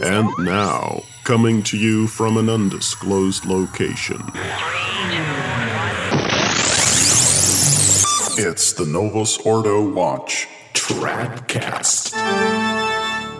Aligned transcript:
And 0.00 0.30
now, 0.38 1.02
coming 1.24 1.64
to 1.64 1.76
you 1.76 2.06
from 2.06 2.36
an 2.36 2.48
undisclosed 2.48 3.44
location. 3.46 4.22
It's 8.36 8.72
the 8.74 8.86
Novus 8.86 9.38
Ordo 9.38 9.82
Watch 9.82 10.46
Tradcast. 10.72 12.12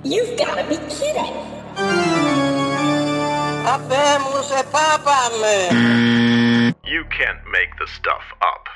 You've 0.02 0.36
got 0.36 0.56
to 0.56 0.64
be 0.68 0.78
kidding. 0.92 1.34
Habemos 3.64 4.50
e 4.50 4.62
papame. 4.72 5.70
You 6.84 7.04
can't 7.04 7.38
make 7.52 7.70
the 7.78 7.86
stuff 7.86 8.24
up. 8.42 8.68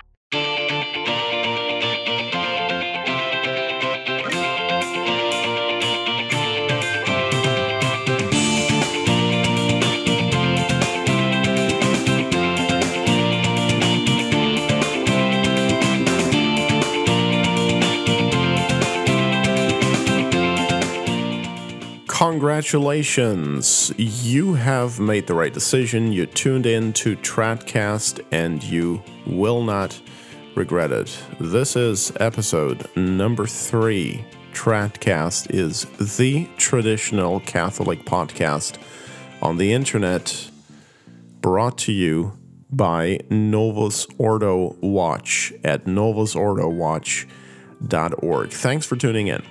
Congratulations! 22.22 23.90
You 23.99 24.54
have 24.54 25.00
made 25.00 25.26
the 25.26 25.35
right 25.35 25.53
decision. 25.53 26.13
You 26.13 26.26
tuned 26.26 26.67
in 26.67 26.93
to 26.93 27.17
Tradcast 27.17 28.25
and 28.30 28.63
you 28.63 29.03
will 29.26 29.64
not 29.64 30.00
regret 30.54 30.93
it. 30.93 31.18
This 31.40 31.75
is 31.75 32.12
episode 32.20 32.89
number 32.94 33.48
three. 33.48 34.25
Tradcast 34.53 35.50
is 35.50 35.84
the 36.16 36.48
traditional 36.58 37.41
Catholic 37.41 38.05
podcast 38.05 38.78
on 39.42 39.56
the 39.56 39.72
internet 39.72 40.48
brought 41.41 41.77
to 41.78 41.91
you 41.91 42.39
by 42.70 43.18
Novus 43.30 44.06
Ordo 44.16 44.77
Watch 44.80 45.52
at 45.64 45.86
novusordowatch.org. 45.86 48.50
Thanks 48.50 48.86
for 48.86 48.94
tuning 48.94 49.27
in. 49.27 49.42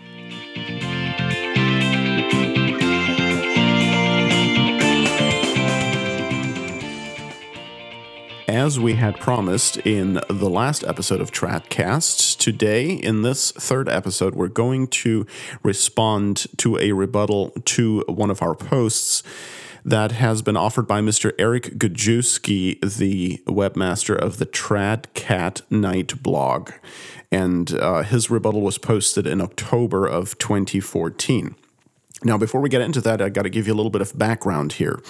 As 8.52 8.78
we 8.78 8.96
had 8.96 9.18
promised 9.18 9.78
in 9.78 10.20
the 10.28 10.50
last 10.50 10.84
episode 10.84 11.22
of 11.22 11.32
Tradcast, 11.32 12.38
today 12.38 12.92
in 12.92 13.22
this 13.22 13.54
third 13.54 13.88
episode, 13.88 14.36
we're 14.36 14.50
going 14.50 14.88
to 14.88 15.26
respond 15.64 16.48
to 16.58 16.78
a 16.78 16.92
rebuttal 16.92 17.52
to 17.64 18.04
one 18.10 18.30
of 18.30 18.42
our 18.42 18.54
posts 18.54 19.24
that 19.86 20.12
has 20.12 20.42
been 20.42 20.58
offered 20.58 20.86
by 20.86 21.00
Mr. 21.00 21.32
Eric 21.40 21.78
Gajewski, 21.78 22.82
the 22.98 23.42
webmaster 23.48 24.18
of 24.18 24.38
the 24.38 24.46
Tradcat 24.46 25.62
Knight 25.72 26.22
blog. 26.22 26.72
And 27.32 27.74
uh, 27.76 28.04
his 28.04 28.30
rebuttal 28.30 28.60
was 28.60 28.78
posted 28.78 29.26
in 29.26 29.40
October 29.40 30.06
of 30.06 30.38
2014. 30.40 31.56
Now, 32.26 32.38
before 32.38 32.60
we 32.60 32.68
get 32.68 32.82
into 32.82 33.00
that, 33.00 33.22
I 33.22 33.30
got 33.30 33.44
to 33.44 33.50
give 33.50 33.66
you 33.66 33.74
a 33.74 33.78
little 33.78 33.90
bit 33.90 34.02
of 34.02 34.18
background 34.20 34.74
here. 34.74 35.02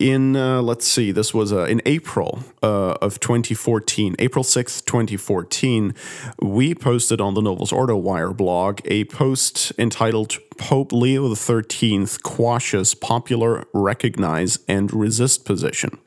In, 0.00 0.34
uh, 0.34 0.62
let's 0.62 0.86
see, 0.86 1.12
this 1.12 1.34
was 1.34 1.52
uh, 1.52 1.64
in 1.64 1.82
April 1.84 2.42
uh, 2.62 2.92
of 3.02 3.20
2014, 3.20 4.16
April 4.18 4.42
6th, 4.42 4.86
2014, 4.86 5.94
we 6.40 6.74
posted 6.74 7.20
on 7.20 7.34
the 7.34 7.42
Novus 7.42 7.70
Ordo 7.70 7.96
Wire 7.96 8.32
blog 8.32 8.80
a 8.86 9.04
post 9.04 9.74
entitled 9.78 10.38
Pope 10.56 10.94
Leo 10.94 11.34
XIII 11.34 12.06
Quashes 12.22 12.98
Popular 12.98 13.66
Recognize 13.74 14.58
and 14.66 14.90
Resist 14.90 15.44
Position. 15.44 15.98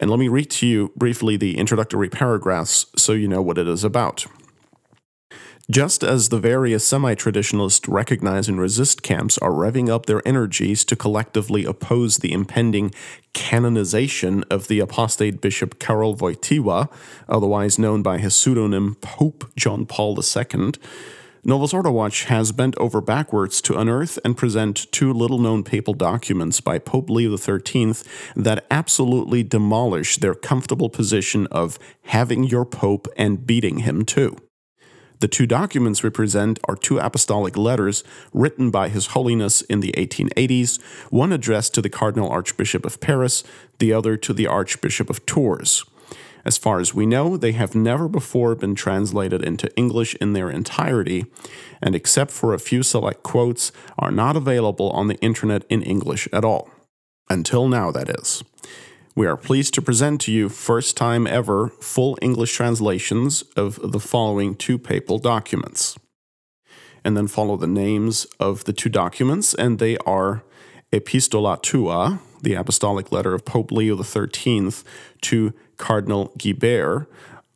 And 0.00 0.10
let 0.10 0.18
me 0.18 0.26
read 0.26 0.50
to 0.50 0.66
you 0.66 0.90
briefly 0.96 1.36
the 1.36 1.56
introductory 1.56 2.08
paragraphs 2.08 2.86
so 2.96 3.12
you 3.12 3.28
know 3.28 3.40
what 3.40 3.58
it 3.58 3.68
is 3.68 3.84
about. 3.84 4.26
Just 5.70 6.02
as 6.02 6.30
the 6.30 6.38
various 6.38 6.88
semi 6.88 7.14
traditionalist 7.14 7.92
recognize 7.92 8.48
and 8.48 8.58
resist 8.58 9.02
camps 9.02 9.36
are 9.38 9.50
revving 9.50 9.90
up 9.90 10.06
their 10.06 10.26
energies 10.26 10.82
to 10.86 10.96
collectively 10.96 11.66
oppose 11.66 12.18
the 12.18 12.32
impending 12.32 12.90
canonization 13.34 14.44
of 14.44 14.68
the 14.68 14.80
apostate 14.80 15.42
Bishop 15.42 15.78
Karol 15.78 16.16
Wojtyła, 16.16 16.90
otherwise 17.28 17.78
known 17.78 18.02
by 18.02 18.16
his 18.16 18.34
pseudonym 18.34 18.96
Pope 19.02 19.50
John 19.56 19.84
Paul 19.84 20.18
II, 20.18 20.72
Novus 21.44 21.74
Ordo 21.74 21.90
Watch 21.90 22.24
has 22.24 22.50
bent 22.50 22.76
over 22.78 23.02
backwards 23.02 23.60
to 23.62 23.78
unearth 23.78 24.18
and 24.24 24.38
present 24.38 24.90
two 24.90 25.12
little 25.12 25.38
known 25.38 25.62
papal 25.64 25.92
documents 25.92 26.62
by 26.62 26.78
Pope 26.78 27.10
Leo 27.10 27.36
XIII 27.36 27.92
that 28.34 28.66
absolutely 28.70 29.42
demolish 29.42 30.16
their 30.16 30.34
comfortable 30.34 30.88
position 30.88 31.46
of 31.48 31.78
having 32.04 32.44
your 32.44 32.64
Pope 32.64 33.06
and 33.18 33.46
beating 33.46 33.80
him 33.80 34.06
too. 34.06 34.36
The 35.20 35.28
two 35.28 35.46
documents 35.46 36.04
represent 36.04 36.60
are 36.68 36.76
two 36.76 36.98
apostolic 36.98 37.56
letters 37.56 38.04
written 38.32 38.70
by 38.70 38.88
His 38.88 39.08
Holiness 39.08 39.62
in 39.62 39.80
the 39.80 39.92
1880s, 39.92 40.80
one 41.10 41.32
addressed 41.32 41.74
to 41.74 41.82
the 41.82 41.90
Cardinal 41.90 42.28
Archbishop 42.28 42.86
of 42.86 43.00
Paris, 43.00 43.42
the 43.78 43.92
other 43.92 44.16
to 44.16 44.32
the 44.32 44.46
Archbishop 44.46 45.10
of 45.10 45.26
Tours. 45.26 45.84
As 46.44 46.56
far 46.56 46.78
as 46.78 46.94
we 46.94 47.04
know, 47.04 47.36
they 47.36 47.52
have 47.52 47.74
never 47.74 48.08
before 48.08 48.54
been 48.54 48.74
translated 48.74 49.42
into 49.42 49.74
English 49.76 50.14
in 50.16 50.32
their 50.32 50.48
entirety, 50.48 51.26
and 51.82 51.94
except 51.94 52.30
for 52.30 52.54
a 52.54 52.58
few 52.58 52.82
select 52.82 53.22
quotes, 53.22 53.72
are 53.98 54.12
not 54.12 54.36
available 54.36 54.90
on 54.90 55.08
the 55.08 55.18
internet 55.20 55.64
in 55.68 55.82
English 55.82 56.28
at 56.32 56.44
all. 56.44 56.70
Until 57.28 57.68
now, 57.68 57.90
that 57.90 58.08
is. 58.08 58.42
We 59.18 59.26
are 59.26 59.36
pleased 59.36 59.74
to 59.74 59.82
present 59.82 60.20
to 60.20 60.32
you, 60.32 60.48
first 60.48 60.96
time 60.96 61.26
ever, 61.26 61.70
full 61.80 62.16
English 62.22 62.54
translations 62.54 63.42
of 63.56 63.80
the 63.82 63.98
following 63.98 64.54
two 64.54 64.78
papal 64.78 65.18
documents. 65.18 65.98
And 67.04 67.16
then 67.16 67.26
follow 67.26 67.56
the 67.56 67.66
names 67.66 68.28
of 68.38 68.62
the 68.62 68.72
two 68.72 68.88
documents, 68.88 69.54
and 69.54 69.80
they 69.80 69.96
are 70.06 70.44
Epistola 70.92 71.60
Tua, 71.60 72.20
the 72.42 72.54
apostolic 72.54 73.10
letter 73.10 73.34
of 73.34 73.44
Pope 73.44 73.72
Leo 73.72 74.00
XIII 74.00 74.70
to 75.22 75.52
Cardinal 75.78 76.32
Guibert 76.38 77.08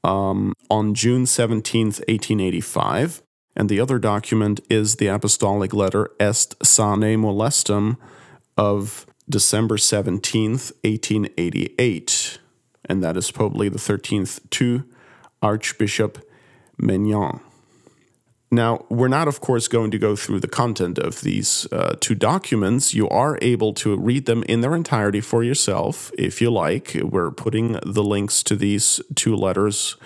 um, 0.03 0.55
on 0.69 0.95
June 0.95 1.27
17th, 1.27 2.01
1885. 2.09 3.23
And 3.55 3.69
the 3.69 3.79
other 3.79 4.01
document 4.01 4.59
is 4.69 4.97
the 4.97 5.07
apostolic 5.07 5.73
letter 5.73 6.11
Est 6.19 6.57
Sane 6.67 7.17
Molestum 7.23 7.99
of 8.57 9.07
December 9.33 9.79
17th, 9.79 10.73
1888. 10.85 12.39
And 12.85 13.03
that 13.03 13.17
is 13.17 13.31
Pope 13.31 13.55
Leo 13.55 13.75
XIII 13.75 14.27
to 14.51 14.85
Archbishop 15.41 16.19
Meignan. 16.79 17.41
Now, 18.51 18.85
we're 18.91 19.09
not, 19.09 19.29
of 19.29 19.41
course, 19.41 19.67
going 19.69 19.91
to 19.93 19.99
go 19.99 20.15
through 20.15 20.41
the 20.41 20.49
content 20.49 20.99
of 20.99 21.23
these 21.23 21.67
uh, 21.73 21.97
two 21.99 22.15
documents. 22.15 22.93
You 22.93 23.09
are 23.09 23.39
able 23.41 23.73
to 23.75 23.97
read 23.97 24.27
them 24.27 24.43
in 24.43 24.61
their 24.61 24.77
entirety 24.77 25.23
for 25.23 25.43
yourself 25.43 26.13
if 26.19 26.43
you 26.43 26.51
like. 26.51 26.95
We're 27.03 27.31
putting 27.31 27.79
the 27.87 28.05
links 28.05 28.43
to 28.43 28.55
these 28.55 29.01
two 29.15 29.35
letters 29.35 29.97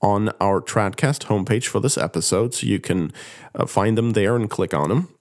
on 0.00 0.28
our 0.40 0.60
Tradcast 0.60 1.26
homepage 1.26 1.66
for 1.66 1.80
this 1.80 1.98
episode, 1.98 2.54
so 2.54 2.66
you 2.68 2.78
can 2.78 3.12
uh, 3.56 3.66
find 3.66 3.98
them 3.98 4.12
there 4.12 4.36
and 4.36 4.48
click 4.48 4.72
on 4.72 4.90
them. 4.90 5.15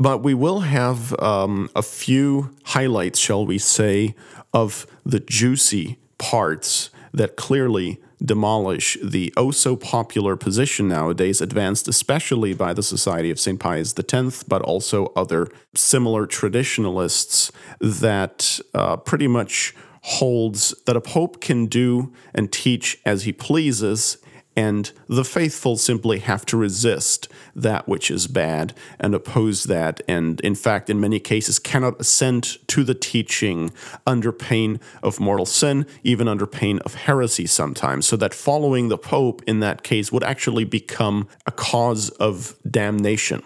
But 0.00 0.22
we 0.22 0.32
will 0.32 0.60
have 0.60 1.14
um, 1.20 1.68
a 1.76 1.82
few 1.82 2.56
highlights, 2.64 3.18
shall 3.18 3.44
we 3.44 3.58
say, 3.58 4.14
of 4.54 4.86
the 5.04 5.20
juicy 5.20 5.98
parts 6.16 6.88
that 7.12 7.36
clearly 7.36 8.00
demolish 8.24 8.96
the 9.02 9.32
oh 9.36 9.50
so 9.50 9.76
popular 9.76 10.36
position 10.36 10.88
nowadays, 10.88 11.42
advanced 11.42 11.86
especially 11.86 12.54
by 12.54 12.72
the 12.72 12.82
Society 12.82 13.30
of 13.30 13.38
St. 13.38 13.60
Pius 13.60 13.94
X, 13.98 14.42
but 14.42 14.62
also 14.62 15.12
other 15.14 15.48
similar 15.74 16.24
traditionalists 16.24 17.52
that 17.78 18.58
uh, 18.72 18.96
pretty 18.96 19.28
much 19.28 19.74
holds 20.02 20.74
that 20.86 20.96
a 20.96 21.00
pope 21.00 21.42
can 21.42 21.66
do 21.66 22.10
and 22.34 22.50
teach 22.50 22.98
as 23.04 23.24
he 23.24 23.32
pleases 23.32 24.16
and 24.56 24.90
the 25.08 25.24
faithful 25.24 25.76
simply 25.76 26.18
have 26.18 26.44
to 26.46 26.56
resist 26.56 27.28
that 27.54 27.86
which 27.88 28.10
is 28.10 28.26
bad 28.26 28.74
and 28.98 29.14
oppose 29.14 29.64
that, 29.64 30.00
and 30.08 30.40
in 30.40 30.54
fact, 30.54 30.90
in 30.90 31.00
many 31.00 31.20
cases, 31.20 31.58
cannot 31.58 32.00
assent 32.00 32.58
to 32.68 32.82
the 32.82 32.94
teaching 32.94 33.72
under 34.06 34.32
pain 34.32 34.80
of 35.02 35.20
mortal 35.20 35.46
sin, 35.46 35.86
even 36.02 36.26
under 36.26 36.46
pain 36.46 36.80
of 36.80 36.94
heresy 36.94 37.46
sometimes. 37.46 38.06
So 38.06 38.16
that 38.16 38.34
following 38.34 38.88
the 38.88 38.98
Pope 38.98 39.42
in 39.46 39.60
that 39.60 39.82
case 39.82 40.10
would 40.10 40.24
actually 40.24 40.64
become 40.64 41.28
a 41.46 41.52
cause 41.52 42.10
of 42.10 42.56
damnation. 42.68 43.42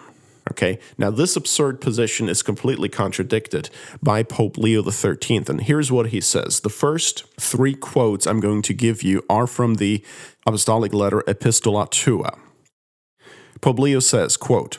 Okay, 0.51 0.77
now 0.97 1.09
this 1.09 1.35
absurd 1.35 1.81
position 1.81 2.29
is 2.29 2.43
completely 2.43 2.87
contradicted 2.87 3.71
by 4.03 4.21
Pope 4.21 4.59
Leo 4.59 4.83
XIII, 4.83 5.43
and 5.47 5.61
here's 5.61 5.91
what 5.91 6.09
he 6.09 6.21
says. 6.21 6.59
The 6.59 6.69
first 6.69 7.25
three 7.39 7.73
quotes 7.73 8.27
I'm 8.27 8.39
going 8.39 8.61
to 8.63 8.73
give 8.73 9.01
you 9.01 9.23
are 9.27 9.47
from 9.47 9.75
the 9.75 10.03
apostolic 10.45 10.93
letter 10.93 11.23
Epistola 11.27 11.89
Tua. 11.89 12.37
Pope 13.61 13.99
says, 14.01 14.37
quote, 14.37 14.77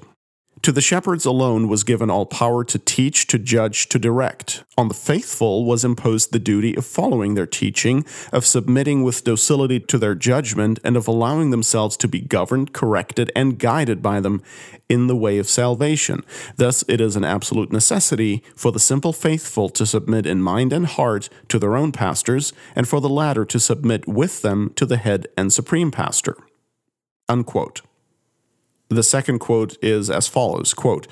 To 0.67 0.73
the 0.73 0.81
shepherds 0.81 1.25
alone 1.25 1.69
was 1.69 1.85
given 1.85 2.11
all 2.11 2.27
power 2.27 2.65
to 2.65 2.79
teach, 2.81 3.29
to 3.29 3.39
judge, 3.39 3.89
to 3.89 4.01
direct. 4.01 4.65
On 4.77 4.89
the 4.89 4.95
faithful 4.95 5.65
was 5.65 5.85
imposed 5.85 6.33
the 6.33 6.41
duty 6.41 6.75
of 6.75 6.85
following 6.85 7.35
their 7.35 7.47
teaching, 7.47 8.05
of 8.33 8.45
submitting 8.45 9.05
with 9.05 9.23
docility 9.23 9.79
to 9.79 9.97
their 9.97 10.17
judgment, 10.17 10.81
and 10.83 10.97
of 10.97 11.07
allowing 11.07 11.51
themselves 11.51 11.97
to 11.99 12.09
be 12.09 12.21
governed, 12.21 12.73
corrected, 12.73 13.31
and 13.37 13.61
guided 13.61 14.03
by 14.03 14.19
them 14.19 14.43
in 14.89 15.07
the 15.07 15.15
way 15.15 15.39
of 15.39 15.49
salvation. 15.49 16.25
Thus, 16.57 16.83
it 16.89 17.01
is 17.01 17.15
an 17.15 17.23
absolute 17.23 17.71
necessity 17.71 18.43
for 18.57 18.73
the 18.73 18.81
simple 18.81 19.13
faithful 19.13 19.69
to 19.69 19.87
submit 19.87 20.27
in 20.27 20.43
mind 20.43 20.73
and 20.73 20.87
heart 20.87 21.29
to 21.47 21.61
their 21.61 21.77
own 21.77 21.93
pastors, 21.93 22.53
and 22.75 22.89
for 22.89 23.01
the 23.01 23.09
latter 23.09 23.45
to 23.45 23.61
submit 23.61 24.09
with 24.09 24.43
them 24.43 24.73
to 24.75 24.85
the 24.85 24.97
head 24.97 25.29
and 25.39 25.53
supreme 25.53 25.93
pastor. 25.93 26.37
Unquote. 27.29 27.83
The 28.89 29.03
second 29.03 29.41
quote 29.41 29.77
is 29.83 30.11
as 30.11 30.29
follows 30.29 30.73
quote, 30.73 31.07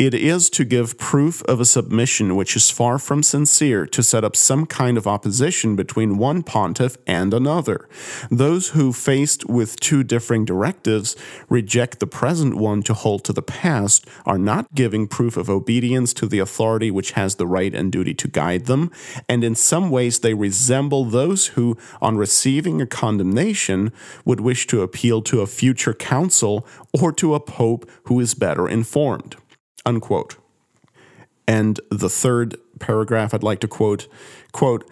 it 0.00 0.14
is 0.14 0.48
to 0.48 0.64
give 0.64 0.96
proof 0.96 1.42
of 1.44 1.60
a 1.60 1.66
submission 1.66 2.34
which 2.34 2.56
is 2.56 2.70
far 2.70 2.98
from 2.98 3.22
sincere 3.22 3.86
to 3.86 4.02
set 4.02 4.24
up 4.24 4.34
some 4.34 4.64
kind 4.64 4.96
of 4.96 5.06
opposition 5.06 5.76
between 5.76 6.16
one 6.16 6.42
pontiff 6.42 6.96
and 7.06 7.34
another. 7.34 7.86
Those 8.30 8.70
who, 8.70 8.94
faced 8.94 9.46
with 9.50 9.78
two 9.78 10.02
differing 10.02 10.46
directives, 10.46 11.16
reject 11.50 12.00
the 12.00 12.06
present 12.06 12.56
one 12.56 12.82
to 12.84 12.94
hold 12.94 13.24
to 13.24 13.34
the 13.34 13.42
past 13.42 14.06
are 14.24 14.38
not 14.38 14.72
giving 14.74 15.06
proof 15.06 15.36
of 15.36 15.50
obedience 15.50 16.14
to 16.14 16.26
the 16.26 16.38
authority 16.38 16.90
which 16.90 17.10
has 17.10 17.34
the 17.34 17.46
right 17.46 17.74
and 17.74 17.92
duty 17.92 18.14
to 18.14 18.26
guide 18.26 18.64
them, 18.64 18.90
and 19.28 19.44
in 19.44 19.54
some 19.54 19.90
ways 19.90 20.20
they 20.20 20.32
resemble 20.32 21.04
those 21.04 21.48
who, 21.48 21.76
on 22.00 22.16
receiving 22.16 22.80
a 22.80 22.86
condemnation, 22.86 23.92
would 24.24 24.40
wish 24.40 24.66
to 24.66 24.80
appeal 24.80 25.20
to 25.20 25.42
a 25.42 25.46
future 25.46 25.92
council 25.92 26.66
or 26.98 27.12
to 27.12 27.34
a 27.34 27.40
pope 27.40 27.86
who 28.04 28.18
is 28.18 28.32
better 28.32 28.66
informed. 28.66 29.36
Unquote. 29.86 30.36
And 31.46 31.80
the 31.90 32.08
third 32.08 32.56
paragraph 32.78 33.34
I'd 33.34 33.42
like 33.42 33.60
to 33.60 33.68
quote 33.68 34.08
quote, 34.52 34.88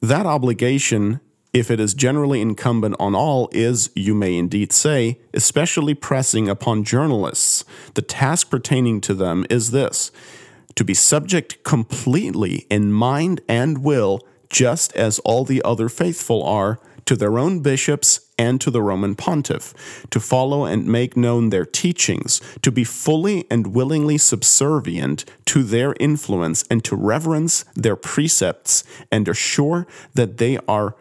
that 0.00 0.26
obligation, 0.26 1.20
if 1.52 1.70
it 1.70 1.78
is 1.78 1.94
generally 1.94 2.40
incumbent 2.40 2.96
on 2.98 3.14
all, 3.14 3.48
is, 3.52 3.90
you 3.94 4.14
may 4.14 4.36
indeed 4.36 4.72
say, 4.72 5.18
especially 5.34 5.94
pressing 5.94 6.48
upon 6.48 6.84
journalists. 6.84 7.64
The 7.94 8.02
task 8.02 8.50
pertaining 8.50 9.00
to 9.02 9.14
them 9.14 9.44
is 9.50 9.70
this 9.70 10.10
to 10.76 10.84
be 10.84 10.94
subject 10.94 11.62
completely 11.64 12.66
in 12.70 12.92
mind 12.92 13.40
and 13.48 13.78
will, 13.84 14.20
just 14.48 14.94
as 14.96 15.18
all 15.20 15.44
the 15.44 15.62
other 15.62 15.88
faithful 15.88 16.42
are, 16.42 16.80
to 17.06 17.16
their 17.16 17.38
own 17.38 17.60
bishops 17.60 18.20
and 18.40 18.58
to 18.62 18.70
the 18.70 18.80
Roman 18.80 19.14
pontiff, 19.14 19.74
to 20.08 20.18
follow 20.18 20.64
and 20.64 20.86
make 20.86 21.14
known 21.14 21.50
their 21.50 21.66
teachings, 21.66 22.40
to 22.62 22.72
be 22.72 22.84
fully 22.84 23.44
and 23.50 23.74
willingly 23.74 24.16
subservient 24.16 25.26
to 25.44 25.62
their 25.62 25.94
influence, 26.00 26.64
and 26.70 26.82
to 26.82 26.96
reverence 26.96 27.66
their 27.74 27.96
precepts, 27.96 28.82
and 29.12 29.28
assure 29.28 29.86
that 30.14 30.38
they 30.38 30.58
are 30.66 30.96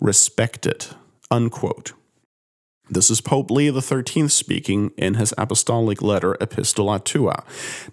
respected. 0.00 0.88
Unquote. 1.30 1.94
This 2.90 3.08
is 3.10 3.22
Pope 3.22 3.50
Leo 3.50 3.80
XIII 3.80 4.28
speaking 4.28 4.90
in 4.98 5.14
his 5.14 5.32
apostolic 5.38 6.02
letter 6.02 6.36
Epistola 6.42 7.02
Tua. 7.02 7.42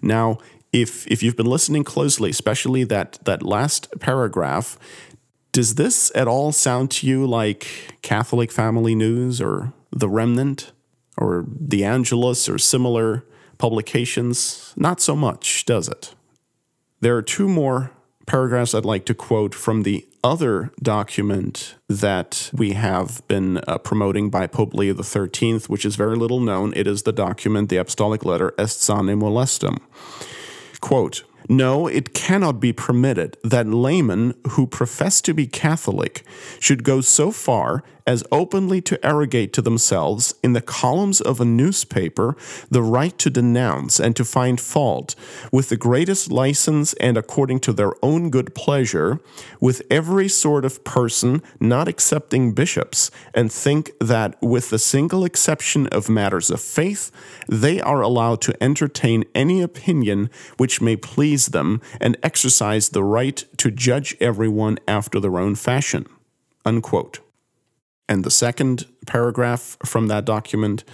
Now, 0.02 0.36
if 0.74 1.06
if 1.06 1.22
you've 1.22 1.38
been 1.38 1.46
listening 1.46 1.84
closely, 1.84 2.28
especially 2.28 2.84
that 2.84 3.18
that 3.24 3.42
last 3.42 3.88
paragraph, 3.98 4.78
does 5.52 5.74
this 5.74 6.12
at 6.14 6.28
all 6.28 6.52
sound 6.52 6.90
to 6.92 7.06
you 7.06 7.26
like 7.26 7.96
Catholic 8.02 8.52
Family 8.52 8.94
News 8.94 9.40
or 9.40 9.72
The 9.90 10.08
Remnant 10.08 10.72
or 11.16 11.44
The 11.48 11.84
Angelus 11.84 12.48
or 12.48 12.58
similar 12.58 13.24
publications? 13.58 14.72
Not 14.76 15.00
so 15.00 15.16
much, 15.16 15.64
does 15.64 15.88
it? 15.88 16.14
There 17.00 17.16
are 17.16 17.22
two 17.22 17.48
more 17.48 17.90
paragraphs 18.26 18.74
I'd 18.74 18.84
like 18.84 19.06
to 19.06 19.14
quote 19.14 19.54
from 19.54 19.82
the 19.82 20.06
other 20.22 20.70
document 20.82 21.74
that 21.88 22.50
we 22.52 22.74
have 22.74 23.26
been 23.26 23.58
uh, 23.66 23.78
promoting 23.78 24.30
by 24.30 24.46
Pope 24.46 24.74
Leo 24.74 24.94
XIII, 24.94 25.60
which 25.66 25.84
is 25.84 25.96
very 25.96 26.16
little 26.16 26.40
known. 26.40 26.72
It 26.76 26.86
is 26.86 27.02
the 27.02 27.12
document, 27.12 27.70
the 27.70 27.78
Apostolic 27.78 28.24
Letter, 28.24 28.54
Est 28.58 28.80
Sane 28.80 29.18
Molestum. 29.18 29.78
Quote, 30.80 31.24
no, 31.48 31.86
it 31.86 32.14
cannot 32.14 32.60
be 32.60 32.72
permitted 32.72 33.36
that 33.42 33.66
laymen 33.66 34.34
who 34.50 34.66
profess 34.66 35.20
to 35.22 35.34
be 35.34 35.46
Catholic 35.46 36.24
should 36.58 36.84
go 36.84 37.00
so 37.00 37.30
far 37.30 37.82
as 38.10 38.24
openly 38.32 38.80
to 38.80 39.06
arrogate 39.06 39.52
to 39.52 39.62
themselves 39.62 40.34
in 40.42 40.52
the 40.52 40.60
columns 40.60 41.20
of 41.20 41.40
a 41.40 41.44
newspaper 41.44 42.36
the 42.68 42.82
right 42.82 43.16
to 43.18 43.30
denounce 43.30 44.00
and 44.00 44.16
to 44.16 44.24
find 44.24 44.60
fault 44.60 45.14
with 45.52 45.68
the 45.68 45.76
greatest 45.76 46.28
license 46.28 46.92
and 46.94 47.16
according 47.16 47.60
to 47.60 47.72
their 47.72 47.92
own 48.02 48.28
good 48.28 48.52
pleasure 48.52 49.20
with 49.60 49.80
every 49.88 50.28
sort 50.28 50.64
of 50.64 50.82
person 50.82 51.40
not 51.60 51.86
excepting 51.86 52.52
bishops 52.52 53.12
and 53.32 53.52
think 53.52 53.92
that 54.00 54.36
with 54.42 54.70
the 54.70 54.78
single 54.78 55.24
exception 55.24 55.86
of 55.88 56.08
matters 56.08 56.50
of 56.50 56.60
faith 56.60 57.12
they 57.48 57.80
are 57.80 58.00
allowed 58.00 58.40
to 58.40 58.60
entertain 58.60 59.24
any 59.36 59.62
opinion 59.62 60.28
which 60.56 60.80
may 60.80 60.96
please 60.96 61.29
them 61.46 61.80
and 62.00 62.16
exercise 62.22 62.90
the 62.90 63.04
right 63.04 63.44
to 63.56 63.70
judge 63.70 64.16
everyone 64.20 64.78
after 64.86 65.20
their 65.20 65.38
own 65.38 65.54
fashion 65.54 66.06
unquote 66.64 67.20
and 68.08 68.24
the 68.24 68.30
second 68.30 68.86
paragraph 69.06 69.76
from 69.84 70.08
that 70.08 70.24
document 70.24 70.84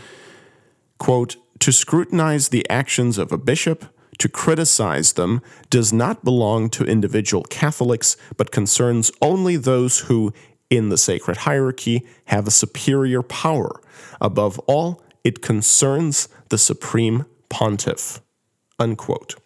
quote, 0.99 1.37
to 1.59 1.73
scrutinize 1.73 2.49
the 2.49 2.69
actions 2.69 3.19
of 3.19 3.33
a 3.33 3.39
bishop, 3.39 3.87
to 4.19 4.29
criticize 4.29 5.15
them, 5.15 5.43
does 5.71 5.93
not 5.93 6.25
belong 6.25 6.71
to 6.71 6.85
individual 6.85 7.43
Catholics, 7.45 8.17
but 8.37 8.51
concerns 8.51 9.11
only 9.21 9.57
those 9.57 10.01
who, 10.01 10.33
in 10.71 10.89
the 10.89 10.99
sacred 10.99 11.39
hierarchy, 11.39 12.07
have 12.27 12.47
a 12.47 12.51
superior 12.51 13.23
power. 13.23 13.81
Above 14.21 14.59
all, 14.61 15.03
it 15.23 15.43
concerns 15.43 16.29
the 16.49 16.59
supreme 16.59 17.27
pontiff. 17.49 18.21
Unquote. 18.79 19.37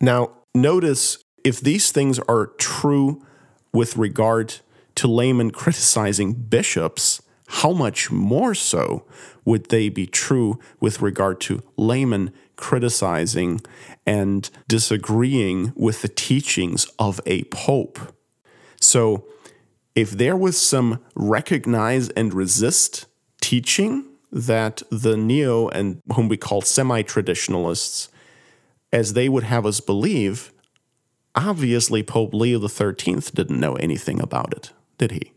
Now, 0.00 0.32
notice 0.54 1.18
if 1.44 1.60
these 1.60 1.90
things 1.90 2.18
are 2.20 2.46
true 2.58 3.24
with 3.72 3.96
regard 3.96 4.56
to 4.96 5.08
laymen 5.08 5.50
criticizing 5.62 6.32
bishops, 6.34 7.22
how 7.48 7.72
much 7.72 8.10
more 8.10 8.54
so 8.54 9.06
would 9.44 9.70
they 9.70 9.88
be 9.88 10.06
true 10.06 10.58
with 10.80 11.00
regard 11.00 11.40
to 11.40 11.62
laymen 11.76 12.32
criticizing 12.56 13.60
and 14.04 14.50
disagreeing 14.68 15.72
with 15.74 16.02
the 16.02 16.08
teachings 16.08 16.86
of 16.98 17.20
a 17.24 17.44
pope? 17.44 17.98
So, 18.80 19.24
if 19.94 20.10
there 20.12 20.36
was 20.36 20.60
some 20.60 21.00
recognize 21.16 22.08
and 22.10 22.32
resist 22.32 23.06
teaching 23.40 24.04
that 24.30 24.82
the 24.90 25.16
neo 25.16 25.68
and 25.68 26.00
whom 26.14 26.28
we 26.28 26.36
call 26.36 26.60
semi 26.60 27.02
traditionalists, 27.02 28.08
as 28.92 29.12
they 29.12 29.28
would 29.28 29.44
have 29.44 29.66
us 29.66 29.80
believe, 29.80 30.52
obviously 31.34 32.02
Pope 32.02 32.34
Leo 32.34 32.66
XIII 32.66 33.20
didn't 33.34 33.60
know 33.60 33.74
anything 33.76 34.20
about 34.20 34.52
it 34.54 34.72
did 34.98 35.12
he? 35.12 35.32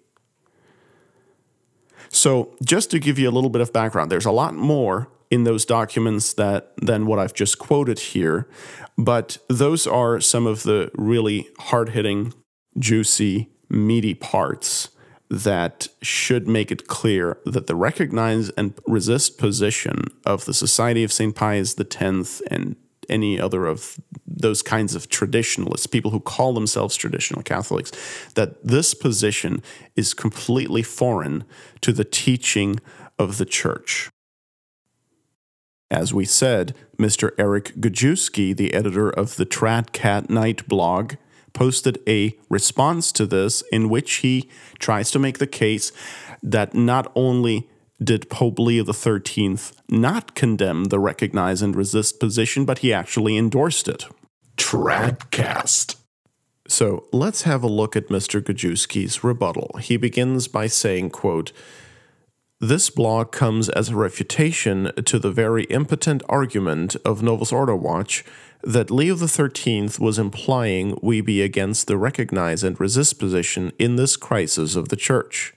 So, 2.09 2.55
just 2.63 2.91
to 2.91 2.99
give 2.99 3.17
you 3.17 3.29
a 3.29 3.31
little 3.31 3.49
bit 3.49 3.61
of 3.61 3.71
background, 3.71 4.11
there's 4.11 4.25
a 4.25 4.31
lot 4.31 4.53
more 4.53 5.07
in 5.29 5.45
those 5.45 5.63
documents 5.63 6.33
that 6.33 6.73
than 6.81 7.05
what 7.05 7.19
I've 7.19 7.33
just 7.33 7.57
quoted 7.57 7.99
here, 7.99 8.49
but 8.97 9.37
those 9.47 9.87
are 9.87 10.19
some 10.19 10.45
of 10.45 10.63
the 10.63 10.91
really 10.95 11.47
hard-hitting, 11.59 12.33
juicy, 12.77 13.49
meaty 13.69 14.13
parts 14.13 14.89
that 15.29 15.87
should 16.01 16.49
make 16.49 16.69
it 16.69 16.87
clear 16.87 17.37
that 17.45 17.67
the 17.67 17.75
recognize 17.75 18.49
and 18.51 18.73
resist 18.85 19.37
position 19.37 20.03
of 20.25 20.43
the 20.43 20.53
Society 20.53 21.05
of 21.05 21.13
St. 21.13 21.33
Pius 21.33 21.73
X 21.79 22.41
and 22.51 22.75
any 23.09 23.39
other 23.39 23.65
of 23.65 23.99
those 24.25 24.61
kinds 24.61 24.95
of 24.95 25.09
traditionalists, 25.09 25.87
people 25.87 26.11
who 26.11 26.19
call 26.19 26.53
themselves 26.53 26.95
traditional 26.95 27.43
Catholics, 27.43 27.91
that 28.35 28.65
this 28.65 28.93
position 28.93 29.61
is 29.95 30.13
completely 30.13 30.83
foreign 30.83 31.43
to 31.81 31.91
the 31.91 32.05
teaching 32.05 32.79
of 33.19 33.37
the 33.37 33.45
church. 33.45 34.09
As 35.89 36.13
we 36.13 36.25
said, 36.25 36.73
Mr. 36.97 37.31
Eric 37.37 37.75
Gajewski, 37.75 38.55
the 38.55 38.73
editor 38.73 39.09
of 39.09 39.35
the 39.35 39.45
Tradcat 39.45 40.29
Knight 40.29 40.67
blog, 40.67 41.15
posted 41.53 41.99
a 42.07 42.37
response 42.49 43.11
to 43.11 43.25
this 43.25 43.61
in 43.73 43.89
which 43.89 44.15
he 44.15 44.49
tries 44.79 45.11
to 45.11 45.19
make 45.19 45.37
the 45.37 45.47
case 45.47 45.91
that 46.41 46.73
not 46.73 47.11
only 47.13 47.69
did 48.03 48.29
Pope 48.29 48.59
Leo 48.59 48.83
XIII 48.83 49.57
not 49.89 50.35
condemn 50.35 50.85
the 50.85 50.99
recognize 50.99 51.61
and 51.61 51.75
resist 51.75 52.19
position, 52.19 52.65
but 52.65 52.79
he 52.79 52.91
actually 52.93 53.37
endorsed 53.37 53.87
it. 53.87 54.05
Tradcast. 54.57 55.95
So 56.67 57.05
let's 57.11 57.41
have 57.43 57.63
a 57.63 57.67
look 57.67 57.95
at 57.95 58.07
Mr. 58.07 58.41
Gajewski's 58.41 59.23
rebuttal. 59.23 59.77
He 59.81 59.97
begins 59.97 60.47
by 60.47 60.67
saying, 60.67 61.09
quote, 61.09 61.51
This 62.59 62.89
blog 62.89 63.31
comes 63.31 63.67
as 63.69 63.89
a 63.89 63.95
refutation 63.95 64.91
to 65.03 65.19
the 65.19 65.31
very 65.31 65.65
impotent 65.65 66.23
argument 66.29 66.95
of 67.03 67.21
Novus 67.21 67.51
Ordo 67.51 67.75
Watch 67.75 68.23
that 68.63 68.91
Leo 68.91 69.15
XIII 69.15 69.89
was 69.99 70.19
implying 70.19 70.97
we 71.01 71.19
be 71.19 71.41
against 71.41 71.87
the 71.87 71.97
recognize 71.97 72.63
and 72.63 72.79
resist 72.79 73.19
position 73.19 73.71
in 73.77 73.95
this 73.95 74.15
crisis 74.15 74.75
of 74.75 74.89
the 74.89 74.95
Church. 74.95 75.53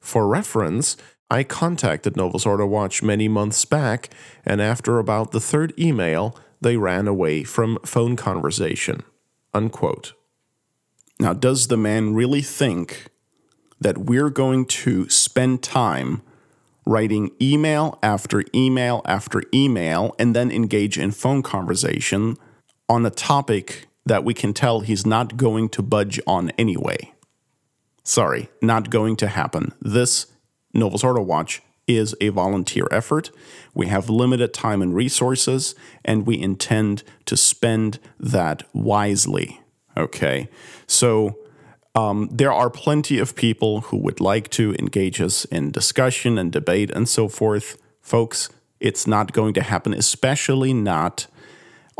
For 0.00 0.26
reference, 0.26 0.96
I 1.30 1.44
contacted 1.44 2.16
Novus 2.16 2.44
Ordo 2.44 2.66
Watch 2.66 3.02
many 3.02 3.28
months 3.28 3.64
back, 3.64 4.10
and 4.44 4.60
after 4.60 4.98
about 4.98 5.30
the 5.30 5.40
third 5.40 5.72
email, 5.78 6.36
they 6.60 6.76
ran 6.76 7.06
away 7.06 7.44
from 7.44 7.78
phone 7.84 8.16
conversation. 8.16 9.02
Unquote. 9.54 10.14
Now, 11.20 11.32
does 11.32 11.68
the 11.68 11.76
man 11.76 12.14
really 12.14 12.42
think 12.42 13.06
that 13.80 13.98
we're 13.98 14.30
going 14.30 14.66
to 14.66 15.08
spend 15.08 15.62
time 15.62 16.22
writing 16.86 17.30
email 17.40 17.98
after 18.02 18.44
email 18.54 19.02
after 19.04 19.42
email 19.54 20.14
and 20.18 20.34
then 20.34 20.50
engage 20.50 20.98
in 20.98 21.10
phone 21.12 21.42
conversation 21.42 22.36
on 22.88 23.06
a 23.06 23.10
topic 23.10 23.86
that 24.04 24.24
we 24.24 24.34
can 24.34 24.52
tell 24.52 24.80
he's 24.80 25.06
not 25.06 25.36
going 25.36 25.68
to 25.68 25.82
budge 25.82 26.20
on 26.26 26.50
anyway? 26.58 27.12
Sorry, 28.02 28.48
not 28.60 28.90
going 28.90 29.14
to 29.16 29.28
happen. 29.28 29.72
This 29.80 30.26
Novus 30.72 31.04
Ordo 31.04 31.22
Watch 31.22 31.62
is 31.86 32.14
a 32.20 32.28
volunteer 32.28 32.86
effort. 32.90 33.30
We 33.74 33.86
have 33.86 34.08
limited 34.08 34.54
time 34.54 34.82
and 34.82 34.94
resources, 34.94 35.74
and 36.04 36.26
we 36.26 36.40
intend 36.40 37.02
to 37.26 37.36
spend 37.36 37.98
that 38.18 38.62
wisely. 38.74 39.60
Okay, 39.96 40.48
so 40.86 41.38
um, 41.94 42.28
there 42.30 42.52
are 42.52 42.70
plenty 42.70 43.18
of 43.18 43.34
people 43.34 43.82
who 43.82 43.96
would 43.96 44.20
like 44.20 44.48
to 44.50 44.74
engage 44.78 45.20
us 45.20 45.44
in 45.46 45.72
discussion 45.72 46.38
and 46.38 46.52
debate 46.52 46.90
and 46.90 47.08
so 47.08 47.28
forth. 47.28 47.76
Folks, 48.00 48.48
it's 48.78 49.06
not 49.06 49.32
going 49.32 49.52
to 49.54 49.62
happen, 49.62 49.92
especially 49.92 50.72
not 50.72 51.26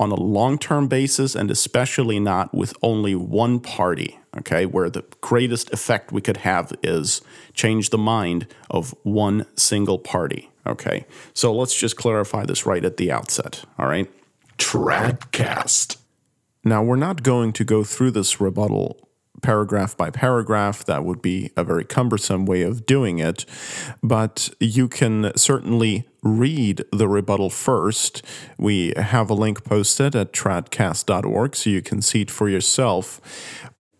on 0.00 0.10
a 0.10 0.16
long 0.16 0.58
term 0.58 0.88
basis, 0.88 1.36
and 1.36 1.50
especially 1.50 2.18
not 2.18 2.52
with 2.52 2.74
only 2.82 3.14
one 3.14 3.60
party 3.60 4.18
okay, 4.38 4.66
where 4.66 4.90
the 4.90 5.04
greatest 5.20 5.72
effect 5.72 6.12
we 6.12 6.20
could 6.20 6.38
have 6.38 6.72
is 6.82 7.20
change 7.52 7.90
the 7.90 7.98
mind 7.98 8.46
of 8.70 8.94
one 9.02 9.46
single 9.56 9.98
party, 9.98 10.50
okay? 10.66 11.06
So 11.34 11.54
let's 11.54 11.78
just 11.78 11.96
clarify 11.96 12.44
this 12.44 12.66
right 12.66 12.84
at 12.84 12.96
the 12.96 13.10
outset, 13.10 13.64
all 13.78 13.86
right? 13.86 14.10
Tradcast. 14.58 15.96
Now, 16.64 16.82
we're 16.82 16.96
not 16.96 17.22
going 17.22 17.52
to 17.54 17.64
go 17.64 17.82
through 17.84 18.12
this 18.12 18.40
rebuttal 18.40 19.08
paragraph 19.42 19.96
by 19.96 20.10
paragraph. 20.10 20.84
That 20.84 21.04
would 21.04 21.22
be 21.22 21.50
a 21.56 21.64
very 21.64 21.84
cumbersome 21.84 22.46
way 22.46 22.62
of 22.62 22.86
doing 22.86 23.18
it. 23.18 23.44
But 24.02 24.50
you 24.60 24.88
can 24.88 25.32
certainly 25.36 26.08
read 26.22 26.84
the 26.92 27.08
rebuttal 27.08 27.50
first. 27.50 28.22
We 28.58 28.92
have 28.96 29.30
a 29.30 29.34
link 29.34 29.64
posted 29.64 30.14
at 30.14 30.32
tradcast.org 30.32 31.56
so 31.56 31.70
you 31.70 31.82
can 31.82 32.02
see 32.02 32.22
it 32.22 32.30
for 32.30 32.48
yourself 32.48 33.20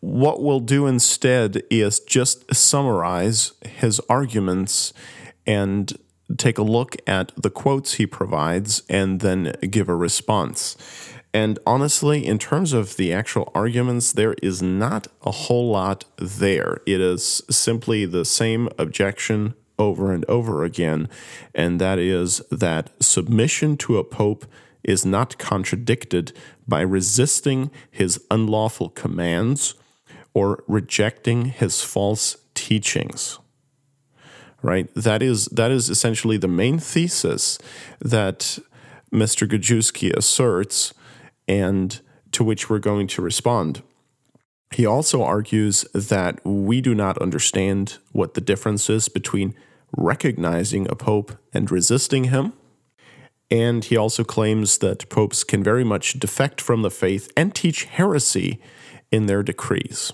what 0.00 0.42
we'll 0.42 0.60
do 0.60 0.86
instead 0.86 1.62
is 1.70 2.00
just 2.00 2.54
summarize 2.54 3.52
his 3.66 4.00
arguments 4.08 4.92
and 5.46 5.92
take 6.36 6.58
a 6.58 6.62
look 6.62 6.96
at 7.06 7.32
the 7.36 7.50
quotes 7.50 7.94
he 7.94 8.06
provides 8.06 8.82
and 8.88 9.20
then 9.20 9.52
give 9.68 9.88
a 9.88 9.94
response. 9.94 10.76
And 11.32 11.58
honestly, 11.64 12.26
in 12.26 12.38
terms 12.38 12.72
of 12.72 12.96
the 12.96 13.12
actual 13.12 13.52
arguments, 13.54 14.12
there 14.12 14.34
is 14.42 14.60
not 14.60 15.06
a 15.22 15.30
whole 15.30 15.70
lot 15.70 16.04
there. 16.16 16.80
It 16.86 17.00
is 17.00 17.42
simply 17.48 18.04
the 18.04 18.24
same 18.24 18.68
objection 18.78 19.54
over 19.78 20.12
and 20.12 20.24
over 20.26 20.64
again, 20.64 21.08
and 21.54 21.80
that 21.80 21.98
is 21.98 22.42
that 22.50 22.90
submission 23.02 23.76
to 23.78 23.96
a 23.96 24.04
pope 24.04 24.44
is 24.82 25.06
not 25.06 25.38
contradicted 25.38 26.32
by 26.66 26.80
resisting 26.80 27.70
his 27.90 28.22
unlawful 28.30 28.88
commands 28.88 29.74
or 30.34 30.64
rejecting 30.66 31.46
his 31.46 31.82
false 31.82 32.36
teachings 32.54 33.38
right 34.62 34.92
that 34.94 35.22
is 35.22 35.46
that 35.46 35.70
is 35.70 35.88
essentially 35.88 36.36
the 36.36 36.48
main 36.48 36.78
thesis 36.78 37.58
that 38.00 38.58
mr 39.12 39.48
gajewski 39.48 40.14
asserts 40.14 40.92
and 41.50 42.00
to 42.32 42.44
which 42.44 42.70
we're 42.70 42.78
going 42.78 43.06
to 43.06 43.20
respond 43.20 43.82
he 44.72 44.86
also 44.86 45.22
argues 45.22 45.84
that 45.92 46.40
we 46.46 46.80
do 46.80 46.94
not 46.94 47.18
understand 47.18 47.98
what 48.12 48.34
the 48.34 48.40
difference 48.40 48.88
is 48.88 49.08
between 49.08 49.52
recognizing 49.96 50.88
a 50.88 50.94
pope 50.94 51.32
and 51.52 51.70
resisting 51.70 52.24
him 52.24 52.52
and 53.50 53.86
he 53.86 53.96
also 53.96 54.22
claims 54.22 54.78
that 54.78 55.08
popes 55.08 55.42
can 55.42 55.62
very 55.62 55.82
much 55.82 56.20
defect 56.20 56.60
from 56.60 56.82
the 56.82 56.90
faith 56.90 57.32
and 57.36 57.54
teach 57.54 57.84
heresy 57.84 58.60
in 59.10 59.26
their 59.26 59.42
decrees 59.42 60.12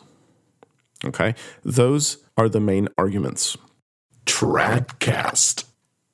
Okay, 1.04 1.34
those 1.62 2.18
are 2.36 2.48
the 2.48 2.60
main 2.60 2.88
arguments. 2.96 3.56
Tradcast. 4.24 5.64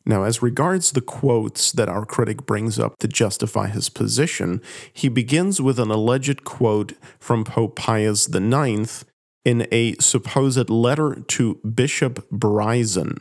Now, 0.04 0.24
as 0.24 0.42
regards 0.42 0.92
the 0.92 1.00
quotes 1.00 1.70
that 1.72 1.88
our 1.88 2.04
critic 2.04 2.44
brings 2.44 2.78
up 2.78 2.98
to 2.98 3.08
justify 3.08 3.68
his 3.68 3.88
position, 3.88 4.60
he 4.92 5.08
begins 5.08 5.60
with 5.60 5.78
an 5.78 5.90
alleged 5.90 6.44
quote 6.44 6.94
from 7.20 7.44
Pope 7.44 7.76
Pius 7.76 8.28
IX 8.28 9.04
in 9.44 9.66
a 9.70 9.94
supposed 10.00 10.70
letter 10.70 11.22
to 11.28 11.54
Bishop 11.56 12.28
Bryson. 12.30 13.18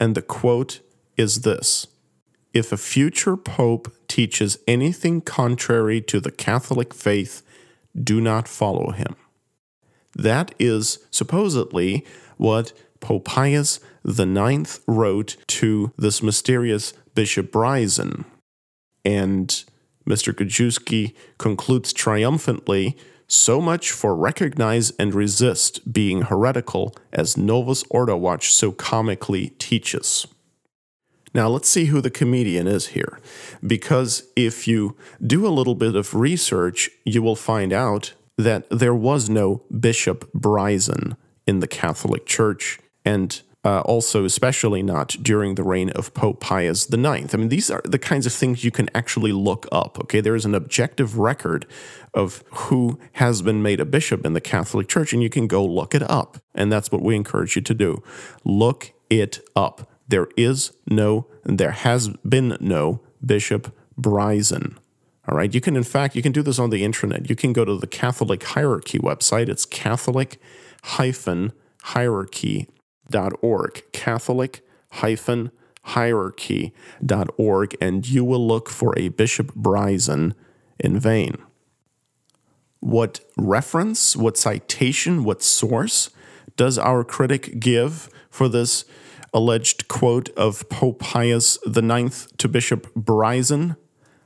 And 0.00 0.14
the 0.14 0.22
quote 0.22 0.80
is 1.16 1.42
this 1.42 1.86
If 2.54 2.72
a 2.72 2.76
future 2.78 3.36
pope 3.36 3.92
teaches 4.06 4.58
anything 4.66 5.20
contrary 5.20 6.00
to 6.02 6.20
the 6.20 6.32
Catholic 6.32 6.94
faith, 6.94 7.42
do 8.00 8.20
not 8.20 8.48
follow 8.48 8.92
him. 8.92 9.16
That 10.14 10.54
is 10.58 10.98
supposedly 11.10 12.06
what 12.36 12.72
Pope 13.00 13.24
Pius 13.24 13.80
IX 14.08 14.80
wrote 14.86 15.36
to 15.48 15.92
this 15.96 16.22
mysterious 16.22 16.92
Bishop 17.14 17.52
Bryson. 17.52 18.24
And 19.04 19.48
Mr. 20.08 20.32
Gajewski 20.32 21.14
concludes 21.38 21.92
triumphantly 21.92 22.96
so 23.26 23.60
much 23.60 23.92
for 23.92 24.16
recognize 24.16 24.90
and 24.92 25.14
resist 25.14 25.92
being 25.92 26.22
heretical 26.22 26.94
as 27.12 27.36
Novus 27.36 27.84
Ordo 27.90 28.16
Watch 28.16 28.52
so 28.52 28.72
comically 28.72 29.50
teaches. 29.58 30.26
Now, 31.34 31.48
let's 31.48 31.68
see 31.68 31.86
who 31.86 32.00
the 32.00 32.10
comedian 32.10 32.66
is 32.66 32.88
here. 32.88 33.20
Because 33.64 34.22
if 34.34 34.66
you 34.66 34.96
do 35.24 35.46
a 35.46 35.50
little 35.52 35.74
bit 35.74 35.94
of 35.94 36.14
research, 36.14 36.90
you 37.04 37.22
will 37.22 37.36
find 37.36 37.72
out 37.72 38.14
that 38.38 38.66
there 38.70 38.94
was 38.94 39.28
no 39.28 39.62
Bishop 39.78 40.32
Bryson 40.32 41.16
in 41.46 41.60
the 41.60 41.66
Catholic 41.66 42.24
Church, 42.24 42.78
and 43.04 43.42
uh, 43.64 43.80
also 43.80 44.24
especially 44.24 44.82
not 44.82 45.16
during 45.22 45.54
the 45.54 45.62
reign 45.62 45.90
of 45.90 46.14
Pope 46.14 46.40
Pius 46.40 46.92
IX. 46.92 47.34
I 47.34 47.36
mean, 47.36 47.48
these 47.48 47.70
are 47.70 47.82
the 47.84 47.98
kinds 47.98 48.26
of 48.26 48.32
things 48.32 48.64
you 48.64 48.70
can 48.70 48.88
actually 48.94 49.32
look 49.32 49.66
up. 49.72 49.98
Okay, 50.00 50.20
there 50.20 50.36
is 50.36 50.44
an 50.44 50.54
objective 50.54 51.18
record 51.18 51.66
of 52.14 52.44
who 52.50 52.98
has 53.14 53.42
been 53.42 53.62
made 53.62 53.80
a 53.80 53.84
bishop 53.84 54.24
in 54.24 54.32
the 54.32 54.40
Catholic 54.40 54.88
Church, 54.88 55.12
and 55.12 55.22
you 55.22 55.30
can 55.30 55.46
go 55.46 55.64
look 55.64 55.94
it 55.94 56.08
up. 56.08 56.38
And 56.54 56.72
that's 56.72 56.90
what 56.92 57.02
we 57.02 57.16
encourage 57.16 57.56
you 57.56 57.62
to 57.62 57.74
do. 57.74 58.02
Look 58.44 58.92
it 59.10 59.40
up. 59.56 59.90
There 60.06 60.28
is 60.36 60.72
no, 60.88 61.26
there 61.44 61.72
has 61.72 62.08
been 62.26 62.56
no 62.60 63.00
Bishop 63.24 63.74
Bryson. 63.96 64.78
All 65.28 65.36
right. 65.36 65.52
You 65.52 65.60
can, 65.60 65.76
in 65.76 65.82
fact, 65.82 66.16
you 66.16 66.22
can 66.22 66.32
do 66.32 66.42
this 66.42 66.58
on 66.58 66.70
the 66.70 66.82
internet. 66.82 67.28
You 67.28 67.36
can 67.36 67.52
go 67.52 67.64
to 67.66 67.76
the 67.76 67.86
Catholic 67.86 68.42
Hierarchy 68.42 68.98
website. 68.98 69.50
It's 69.50 69.66
Catholic 69.66 70.40
hierarchy.org. 70.84 72.77
Catholic 73.92 74.62
hierarchy.org. 75.82 77.76
And 77.80 78.08
you 78.08 78.24
will 78.24 78.46
look 78.46 78.68
for 78.68 78.98
a 78.98 79.08
Bishop 79.08 79.54
Bryson 79.54 80.34
in 80.78 80.98
vain. 80.98 81.38
What 82.80 83.20
reference, 83.36 84.16
what 84.16 84.36
citation, 84.36 85.24
what 85.24 85.42
source 85.42 86.10
does 86.56 86.78
our 86.78 87.02
critic 87.04 87.58
give 87.58 88.08
for 88.30 88.48
this 88.48 88.84
alleged 89.32 89.88
quote 89.88 90.28
of 90.30 90.68
Pope 90.68 91.00
Pius 91.00 91.58
IX 91.66 92.28
to 92.38 92.48
Bishop 92.48 92.94
Bryson? 92.94 93.76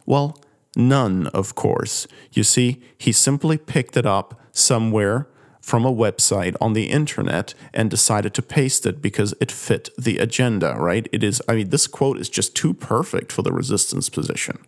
Well, 0.05 0.39
None, 0.77 1.27
of 1.29 1.55
course. 1.55 2.07
You 2.33 2.45
see, 2.45 2.81
he 2.97 3.13
simply 3.13 3.59
picked 3.59 3.97
it 3.97 4.07
up 4.07 4.41
somewhere 4.53 5.29
from 5.63 5.85
a 5.85 5.93
website 5.93 6.57
on 6.61 6.73
the 6.73 6.91
internet 6.91 7.55
and 7.73 7.89
decided 7.89 8.35
to 8.35 8.43
paste 8.43 8.85
it 8.85 9.01
because 9.01 9.33
it 9.41 9.51
fit 9.51 9.89
the 9.97 10.19
agenda, 10.19 10.75
right? 10.77 11.07
It 11.13 11.23
is, 11.23 11.41
I 11.49 11.55
mean, 11.55 11.71
this 11.71 11.87
quote 11.87 12.19
is 12.19 12.29
just 12.29 12.57
too 12.57 12.75
perfect 12.75 13.31
for 13.31 13.43
the 13.43 13.53
resistance 13.53 14.09
position, 14.09 14.59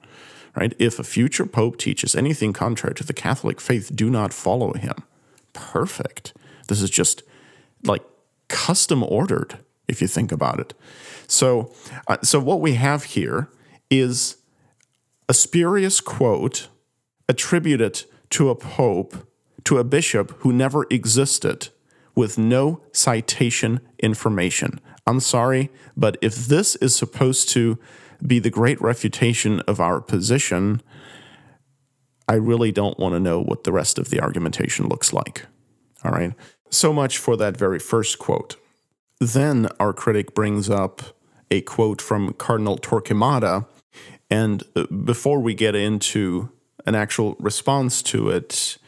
right? 0.54 0.72
If 0.78 1.00
a 1.00 1.04
future 1.04 1.46
pope 1.46 1.78
teaches 1.78 2.14
anything 2.14 2.52
contrary 2.52 2.94
to 2.94 3.04
the 3.04 3.12
Catholic 3.12 3.60
faith, 3.60 3.90
do 3.94 4.08
not 4.08 4.32
follow 4.32 4.72
him. 4.74 4.94
Perfect. 5.52 6.32
This 6.68 6.80
is 6.80 6.90
just 6.90 7.24
like 7.82 8.02
custom 8.48 9.02
ordered, 9.02 9.58
if 9.88 10.00
you 10.00 10.06
think 10.06 10.30
about 10.30 10.60
it. 10.60 10.74
So, 11.26 11.72
uh, 12.06 12.18
so 12.22 12.38
what 12.38 12.60
we 12.60 12.74
have 12.74 13.04
here 13.04 13.48
is 13.90 14.36
a 15.28 15.34
spurious 15.34 16.00
quote 16.00 16.68
attributed 17.28 18.04
to 18.30 18.50
a 18.50 18.54
pope, 18.54 19.26
to 19.64 19.78
a 19.78 19.84
bishop 19.84 20.30
who 20.40 20.52
never 20.52 20.86
existed, 20.90 21.68
with 22.14 22.38
no 22.38 22.80
citation 22.92 23.80
information. 23.98 24.80
I'm 25.06 25.20
sorry, 25.20 25.70
but 25.96 26.16
if 26.22 26.46
this 26.46 26.76
is 26.76 26.94
supposed 26.94 27.48
to 27.50 27.78
be 28.24 28.38
the 28.38 28.50
great 28.50 28.80
refutation 28.80 29.60
of 29.60 29.80
our 29.80 30.00
position, 30.00 30.80
I 32.28 32.34
really 32.34 32.72
don't 32.72 32.98
want 32.98 33.14
to 33.14 33.20
know 33.20 33.40
what 33.40 33.64
the 33.64 33.72
rest 33.72 33.98
of 33.98 34.10
the 34.10 34.20
argumentation 34.20 34.88
looks 34.88 35.12
like. 35.12 35.46
All 36.04 36.12
right. 36.12 36.32
So 36.70 36.92
much 36.92 37.18
for 37.18 37.36
that 37.36 37.56
very 37.56 37.78
first 37.78 38.18
quote. 38.18 38.56
Then 39.20 39.68
our 39.78 39.92
critic 39.92 40.34
brings 40.34 40.70
up 40.70 41.02
a 41.50 41.60
quote 41.62 42.00
from 42.00 42.32
Cardinal 42.34 42.78
Torquemada. 42.78 43.66
And 44.30 44.62
uh, 44.74 44.86
before 44.86 45.40
we 45.40 45.54
get 45.54 45.74
into 45.74 46.50
an 46.86 46.94
actual 46.94 47.36
response 47.38 48.02
to 48.02 48.30
it, 48.30 48.78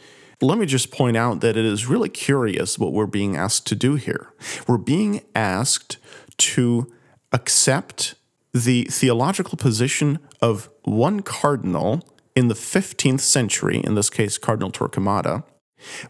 let 0.40 0.58
me 0.58 0.66
just 0.66 0.90
point 0.90 1.16
out 1.16 1.40
that 1.40 1.56
it 1.56 1.64
is 1.64 1.86
really 1.86 2.08
curious 2.08 2.78
what 2.78 2.92
we're 2.92 3.06
being 3.06 3.36
asked 3.36 3.66
to 3.68 3.74
do 3.74 3.94
here. 3.94 4.32
We're 4.66 4.76
being 4.76 5.22
asked 5.34 5.98
to 6.38 6.92
accept 7.32 8.14
the 8.52 8.84
theological 8.84 9.56
position 9.56 10.18
of 10.40 10.68
one 10.82 11.20
cardinal 11.20 12.02
in 12.34 12.48
the 12.48 12.54
15th 12.54 13.20
century, 13.20 13.80
in 13.82 13.94
this 13.94 14.10
case, 14.10 14.36
Cardinal 14.36 14.70
Torquemada, 14.70 15.44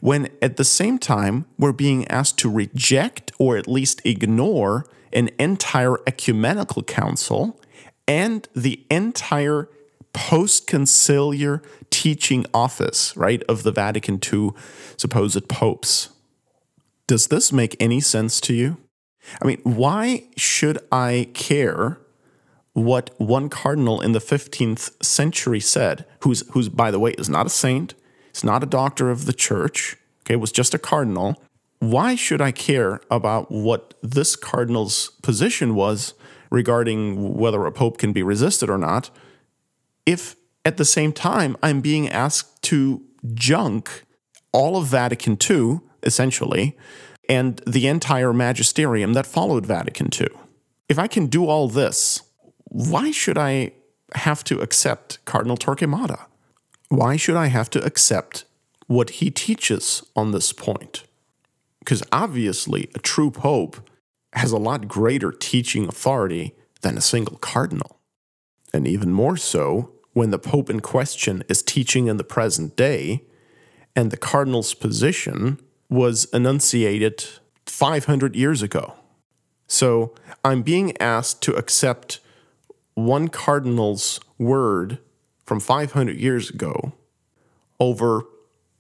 when 0.01 0.29
at 0.43 0.57
the 0.57 0.65
same 0.65 0.99
time 0.99 1.47
we're 1.59 1.73
being 1.73 2.07
asked 2.09 2.39
to 2.39 2.51
reject 2.51 3.33
or 3.39 3.57
at 3.57 3.69
least 3.69 4.01
ignore 4.05 4.87
an 5.13 5.31
entire 5.39 5.97
ecumenical 6.07 6.83
council 6.83 7.61
and 8.09 8.49
the 8.55 8.85
entire 8.91 9.69
post 10.17 10.67
conciliar 10.67 11.63
teaching 11.91 12.47
office, 12.55 13.15
right, 13.17 13.43
of 13.51 13.63
the 13.65 13.71
Vatican 13.71 14.19
II 14.33 14.51
supposed 14.97 15.47
popes. 15.47 16.09
Does 17.07 17.27
this 17.27 17.53
make 17.53 17.77
any 17.79 18.01
sense 18.01 18.41
to 18.41 18.55
you? 18.55 18.79
I 19.43 19.47
mean, 19.47 19.61
why 19.63 20.25
should 20.37 20.79
I 20.91 21.29
care 21.35 21.99
what 22.73 23.11
one 23.19 23.51
cardinal 23.51 24.01
in 24.01 24.13
the 24.13 24.19
15th 24.19 25.05
century 25.05 25.61
said, 25.61 26.07
who's, 26.21 26.49
who's 26.53 26.71
by 26.71 26.91
the 26.91 26.99
way, 26.99 27.11
is 27.13 27.29
not 27.29 27.47
a 27.47 27.51
saint, 27.51 27.95
is 28.35 28.43
not 28.43 28.63
a 28.63 28.67
doctor 28.67 29.11
of 29.11 29.27
the 29.27 29.33
church, 29.35 29.97
okay, 30.23 30.37
was 30.37 30.51
just 30.51 30.75
a 30.75 30.79
cardinal. 30.79 31.43
Why 31.79 32.15
should 32.15 32.41
I 32.41 32.53
care 32.53 33.01
about 33.11 33.53
what 33.53 33.95
this 34.03 34.35
cardinal's 34.35 35.11
position 35.23 35.75
was 35.75 36.15
regarding 36.51 37.35
whether 37.35 37.67
a 37.67 37.73
pope 37.73 37.99
can 37.99 38.13
be 38.15 38.23
resisted 38.23 38.71
or 38.71 38.79
not 38.79 39.11
if 40.07 40.37
at 40.65 40.79
the 40.79 40.85
same 40.85 41.13
time 41.13 41.57
I'm 41.63 41.81
being 41.81 42.09
asked 42.09 42.63
to 42.63 43.03
junk 43.35 44.05
all 44.53 44.77
of 44.77 44.87
Vatican 44.87 45.37
II, 45.49 45.81
essentially, 46.03 46.77
and 47.29 47.61
the 47.67 47.87
entire 47.89 48.33
magisterium 48.33 49.13
that 49.13 49.27
followed 49.27 49.67
Vatican 49.67 50.09
II? 50.19 50.29
If 50.89 50.99
I 50.99 51.09
can 51.09 51.27
do 51.27 51.47
all 51.47 51.69
this, 51.69 52.23
why 52.65 53.11
should 53.11 53.37
I 53.37 53.73
have 54.15 54.45
to 54.45 54.61
accept 54.61 55.25
Cardinal 55.25 55.57
Torquemada? 55.57 56.27
Why 56.89 57.17
should 57.17 57.37
I 57.37 57.47
have 57.47 57.69
to 57.71 57.85
accept 57.85 58.45
what 58.87 59.11
he 59.11 59.31
teaches 59.31 60.05
on 60.15 60.31
this 60.31 60.53
point? 60.53 61.03
Because 61.81 62.03
obviously, 62.13 62.89
a 62.95 63.01
true 63.01 63.31
pope 63.31 63.91
has 64.33 64.53
a 64.53 64.59
lot 64.59 64.87
greater 64.87 65.33
teaching 65.33 65.89
authority 65.89 66.55
than 66.83 66.97
a 66.97 67.01
single 67.01 67.39
cardinal. 67.39 68.01
And 68.73 68.87
even 68.87 69.13
more 69.13 69.37
so 69.37 69.96
when 70.17 70.31
the 70.31 70.39
pope 70.39 70.71
in 70.71 70.81
question 70.81 71.45
is 71.47 71.63
teaching 71.63 72.07
in 72.07 72.17
the 72.17 72.25
present 72.25 72.75
day 72.75 73.23
and 73.95 74.11
the 74.11 74.17
cardinal's 74.17 74.73
position 74.73 75.61
was 75.91 76.25
enunciated 76.33 77.23
500 77.67 78.35
years 78.35 78.63
ago. 78.63 78.95
So 79.67 80.15
I'm 80.43 80.63
being 80.63 80.97
asked 81.03 81.43
to 81.43 81.55
accept 81.55 82.21
one 82.95 83.29
cardinal's 83.29 84.19
word 84.39 85.01
from 85.45 85.61
500 85.61 86.17
years 86.17 86.49
ago 86.49 86.95
over 87.79 88.23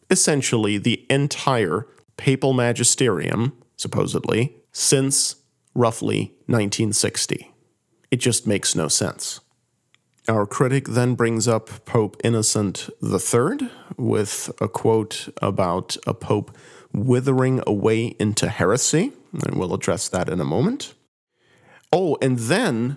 essentially 0.08 0.78
the 0.78 1.04
entire 1.10 1.86
papal 2.16 2.54
magisterium, 2.54 3.52
supposedly, 3.76 4.56
since 4.72 5.36
roughly 5.74 6.32
1960. 6.46 7.52
It 8.10 8.16
just 8.20 8.46
makes 8.46 8.74
no 8.74 8.88
sense. 8.88 9.40
Our 10.28 10.44
critic 10.44 10.86
then 10.88 11.14
brings 11.14 11.46
up 11.46 11.84
Pope 11.84 12.16
Innocent 12.24 12.90
III 13.00 13.70
with 13.96 14.50
a 14.60 14.66
quote 14.66 15.28
about 15.40 15.96
a 16.04 16.14
pope 16.14 16.56
withering 16.92 17.62
away 17.64 18.16
into 18.18 18.48
heresy, 18.48 19.12
and 19.32 19.56
we'll 19.56 19.72
address 19.72 20.08
that 20.08 20.28
in 20.28 20.40
a 20.40 20.44
moment. 20.44 20.94
Oh, 21.92 22.18
and 22.20 22.38
then 22.38 22.96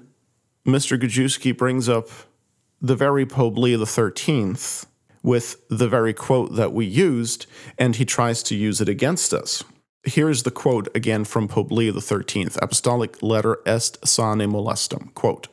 Mr. 0.65 0.99
Gajewski 0.99 1.55
brings 1.55 1.87
up 1.87 2.09
the 2.81 2.95
very 2.95 3.27
Pope 3.27 3.59
Leo 3.59 3.85
XIII 3.85 4.55
with 5.21 5.67
the 5.69 5.87
very 5.87 6.13
quote 6.13 6.55
that 6.55 6.73
we 6.73 6.87
used, 6.87 7.45
and 7.77 7.97
he 7.97 8.05
tries 8.05 8.41
to 8.43 8.55
use 8.55 8.81
it 8.81 8.89
against 8.89 9.33
us. 9.33 9.63
Here's 10.03 10.41
the 10.43 10.51
quote 10.51 10.87
again 10.95 11.25
from 11.25 11.47
Pope 11.47 11.71
Leo 11.71 11.99
XIII, 11.99 12.47
Apostolic 12.59 13.21
Letter 13.21 13.59
Est 13.67 14.03
Sane 14.07 14.49
Molestum. 14.49 15.13
Quote, 15.13 15.47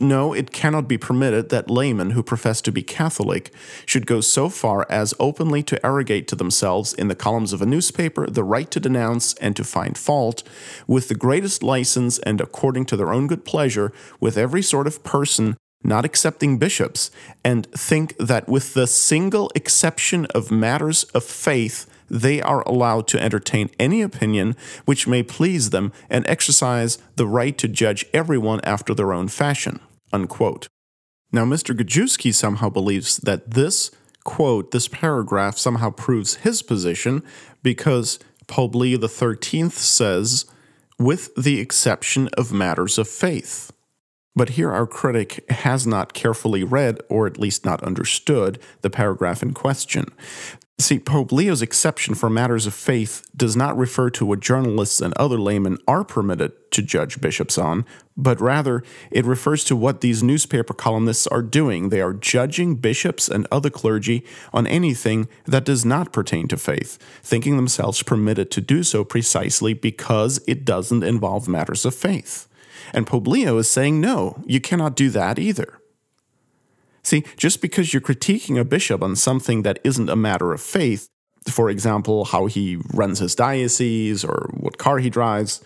no, 0.00 0.32
it 0.32 0.52
cannot 0.52 0.88
be 0.88 0.98
permitted 0.98 1.48
that 1.48 1.70
laymen 1.70 2.10
who 2.10 2.22
profess 2.22 2.60
to 2.62 2.72
be 2.72 2.82
Catholic 2.82 3.52
should 3.86 4.06
go 4.06 4.20
so 4.20 4.48
far 4.48 4.86
as 4.90 5.14
openly 5.18 5.62
to 5.64 5.84
arrogate 5.84 6.28
to 6.28 6.36
themselves 6.36 6.92
in 6.92 7.08
the 7.08 7.14
columns 7.14 7.52
of 7.52 7.62
a 7.62 7.66
newspaper 7.66 8.26
the 8.26 8.44
right 8.44 8.70
to 8.70 8.80
denounce 8.80 9.34
and 9.34 9.56
to 9.56 9.64
find 9.64 9.96
fault, 9.96 10.42
with 10.86 11.08
the 11.08 11.14
greatest 11.14 11.62
license 11.62 12.18
and 12.20 12.40
according 12.40 12.84
to 12.86 12.96
their 12.96 13.12
own 13.12 13.26
good 13.26 13.44
pleasure, 13.44 13.92
with 14.20 14.36
every 14.36 14.62
sort 14.62 14.86
of 14.86 15.02
person 15.04 15.56
not 15.84 16.04
accepting 16.04 16.58
bishops, 16.58 17.10
and 17.44 17.66
think 17.72 18.16
that 18.18 18.48
with 18.48 18.74
the 18.74 18.86
single 18.86 19.50
exception 19.54 20.26
of 20.26 20.50
matters 20.50 21.04
of 21.14 21.24
faith, 21.24 21.86
they 22.08 22.40
are 22.40 22.62
allowed 22.62 23.06
to 23.08 23.22
entertain 23.22 23.70
any 23.78 24.02
opinion 24.02 24.56
which 24.84 25.06
may 25.06 25.22
please 25.22 25.70
them 25.70 25.92
and 26.10 26.26
exercise 26.28 26.98
the 27.16 27.26
right 27.26 27.56
to 27.58 27.68
judge 27.68 28.04
everyone 28.12 28.60
after 28.64 28.94
their 28.94 29.12
own 29.12 29.28
fashion. 29.28 29.80
Unquote. 30.12 30.68
Now, 31.32 31.44
Mr. 31.44 31.74
Gajewski 31.74 32.34
somehow 32.34 32.68
believes 32.68 33.16
that 33.18 33.52
this 33.52 33.90
quote, 34.24 34.70
this 34.70 34.88
paragraph, 34.88 35.58
somehow 35.58 35.90
proves 35.90 36.36
his 36.36 36.62
position 36.62 37.22
because 37.62 38.18
Pope 38.46 38.74
Leo 38.74 38.98
XIII 39.06 39.70
says, 39.70 40.44
with 40.98 41.34
the 41.34 41.58
exception 41.58 42.28
of 42.36 42.52
matters 42.52 42.98
of 42.98 43.08
faith. 43.08 43.72
But 44.34 44.50
here 44.50 44.72
our 44.72 44.86
critic 44.86 45.44
has 45.50 45.86
not 45.86 46.14
carefully 46.14 46.64
read, 46.64 47.00
or 47.08 47.26
at 47.26 47.38
least 47.38 47.64
not 47.64 47.82
understood, 47.82 48.58
the 48.80 48.90
paragraph 48.90 49.42
in 49.42 49.52
question. 49.52 50.06
See, 50.82 50.98
Pope 50.98 51.30
Leo's 51.30 51.62
exception 51.62 52.16
for 52.16 52.28
matters 52.28 52.66
of 52.66 52.74
faith 52.74 53.24
does 53.36 53.54
not 53.54 53.78
refer 53.78 54.10
to 54.10 54.26
what 54.26 54.40
journalists 54.40 55.00
and 55.00 55.14
other 55.14 55.38
laymen 55.38 55.78
are 55.86 56.02
permitted 56.02 56.72
to 56.72 56.82
judge 56.82 57.20
bishops 57.20 57.56
on, 57.56 57.86
but 58.16 58.40
rather 58.40 58.82
it 59.12 59.24
refers 59.24 59.62
to 59.66 59.76
what 59.76 60.00
these 60.00 60.24
newspaper 60.24 60.74
columnists 60.74 61.28
are 61.28 61.40
doing. 61.40 61.90
They 61.90 62.00
are 62.00 62.12
judging 62.12 62.74
bishops 62.74 63.28
and 63.28 63.46
other 63.52 63.70
clergy 63.70 64.26
on 64.52 64.66
anything 64.66 65.28
that 65.44 65.64
does 65.64 65.84
not 65.84 66.12
pertain 66.12 66.48
to 66.48 66.56
faith, 66.56 66.98
thinking 67.22 67.54
themselves 67.54 68.02
permitted 68.02 68.50
to 68.50 68.60
do 68.60 68.82
so 68.82 69.04
precisely 69.04 69.74
because 69.74 70.42
it 70.48 70.64
doesn't 70.64 71.04
involve 71.04 71.46
matters 71.46 71.84
of 71.84 71.94
faith. 71.94 72.48
And 72.92 73.06
Pope 73.06 73.28
Leo 73.28 73.56
is 73.58 73.70
saying, 73.70 74.00
no, 74.00 74.42
you 74.46 74.60
cannot 74.60 74.96
do 74.96 75.10
that 75.10 75.38
either. 75.38 75.78
See, 77.02 77.24
just 77.36 77.60
because 77.60 77.92
you're 77.92 78.00
critiquing 78.00 78.58
a 78.58 78.64
bishop 78.64 79.02
on 79.02 79.16
something 79.16 79.62
that 79.62 79.78
isn't 79.82 80.08
a 80.08 80.16
matter 80.16 80.52
of 80.52 80.60
faith, 80.60 81.08
for 81.48 81.68
example, 81.68 82.26
how 82.26 82.46
he 82.46 82.78
runs 82.92 83.18
his 83.18 83.34
diocese 83.34 84.24
or 84.24 84.50
what 84.54 84.78
car 84.78 84.98
he 84.98 85.10
drives, 85.10 85.62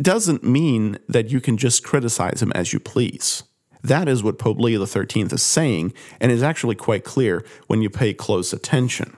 doesn't 0.00 0.42
mean 0.42 0.98
that 1.08 1.30
you 1.30 1.40
can 1.40 1.56
just 1.56 1.84
criticize 1.84 2.42
him 2.42 2.52
as 2.52 2.72
you 2.72 2.80
please. 2.80 3.44
That 3.82 4.08
is 4.08 4.22
what 4.22 4.38
Pope 4.38 4.58
Leo 4.58 4.84
XIII 4.84 5.24
is 5.24 5.42
saying, 5.42 5.92
and 6.18 6.32
is 6.32 6.42
actually 6.42 6.74
quite 6.74 7.04
clear 7.04 7.44
when 7.66 7.82
you 7.82 7.90
pay 7.90 8.14
close 8.14 8.52
attention. 8.52 9.16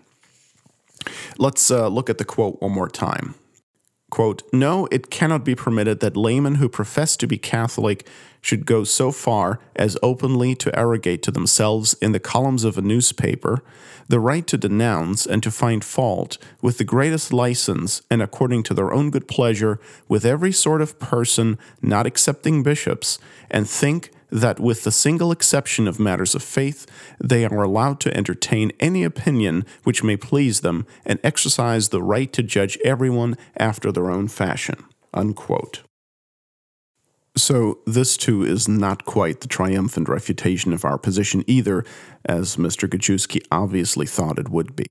Let's 1.38 1.70
uh, 1.70 1.86
look 1.88 2.10
at 2.10 2.18
the 2.18 2.24
quote 2.24 2.60
one 2.60 2.72
more 2.72 2.88
time. 2.88 3.36
Quote, 4.16 4.42
No, 4.50 4.88
it 4.90 5.10
cannot 5.10 5.44
be 5.44 5.54
permitted 5.54 6.00
that 6.00 6.16
laymen 6.16 6.54
who 6.54 6.70
profess 6.70 7.18
to 7.18 7.26
be 7.26 7.36
Catholic 7.36 8.08
should 8.40 8.64
go 8.64 8.82
so 8.82 9.12
far 9.12 9.60
as 9.74 9.98
openly 10.02 10.54
to 10.54 10.74
arrogate 10.74 11.22
to 11.24 11.30
themselves 11.30 11.92
in 12.00 12.12
the 12.12 12.18
columns 12.18 12.64
of 12.64 12.78
a 12.78 12.80
newspaper 12.80 13.62
the 14.08 14.18
right 14.18 14.46
to 14.46 14.56
denounce 14.56 15.26
and 15.26 15.42
to 15.42 15.50
find 15.50 15.84
fault 15.84 16.38
with 16.62 16.78
the 16.78 16.84
greatest 16.84 17.30
license 17.30 18.00
and 18.10 18.22
according 18.22 18.62
to 18.62 18.72
their 18.72 18.90
own 18.90 19.10
good 19.10 19.28
pleasure 19.28 19.78
with 20.08 20.24
every 20.24 20.52
sort 20.52 20.80
of 20.80 20.98
person, 20.98 21.58
not 21.82 22.06
excepting 22.06 22.62
bishops, 22.62 23.18
and 23.50 23.68
think 23.68 24.10
that 24.30 24.60
with 24.60 24.84
the 24.84 24.92
single 24.92 25.32
exception 25.32 25.86
of 25.86 26.00
matters 26.00 26.34
of 26.34 26.42
faith, 26.42 26.86
they 27.22 27.44
are 27.44 27.62
allowed 27.62 28.00
to 28.00 28.16
entertain 28.16 28.72
any 28.80 29.04
opinion 29.04 29.64
which 29.84 30.02
may 30.02 30.16
please 30.16 30.60
them 30.60 30.86
and 31.04 31.18
exercise 31.22 31.88
the 31.88 32.02
right 32.02 32.32
to 32.32 32.42
judge 32.42 32.78
everyone 32.84 33.36
after 33.56 33.92
their 33.92 34.10
own 34.10 34.28
fashion. 34.28 34.84
Unquote. 35.14 35.82
So, 37.36 37.80
this 37.86 38.16
too 38.16 38.44
is 38.44 38.66
not 38.66 39.04
quite 39.04 39.42
the 39.42 39.48
triumphant 39.48 40.08
refutation 40.08 40.72
of 40.72 40.86
our 40.86 40.96
position 40.96 41.44
either, 41.46 41.84
as 42.24 42.56
Mr. 42.56 42.88
Gajewski 42.88 43.42
obviously 43.52 44.06
thought 44.06 44.38
it 44.38 44.48
would 44.48 44.74
be. 44.74 44.86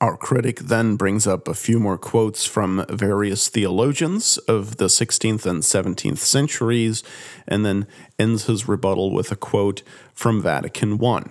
Our 0.00 0.16
critic 0.16 0.60
then 0.60 0.94
brings 0.94 1.26
up 1.26 1.48
a 1.48 1.54
few 1.54 1.80
more 1.80 1.98
quotes 1.98 2.44
from 2.44 2.86
various 2.88 3.48
theologians 3.48 4.38
of 4.38 4.76
the 4.76 4.84
16th 4.84 5.44
and 5.44 5.62
17th 5.62 6.18
centuries, 6.18 7.02
and 7.48 7.66
then 7.66 7.86
ends 8.16 8.44
his 8.44 8.68
rebuttal 8.68 9.12
with 9.12 9.32
a 9.32 9.36
quote 9.36 9.82
from 10.14 10.40
Vatican 10.40 11.04
I. 11.04 11.24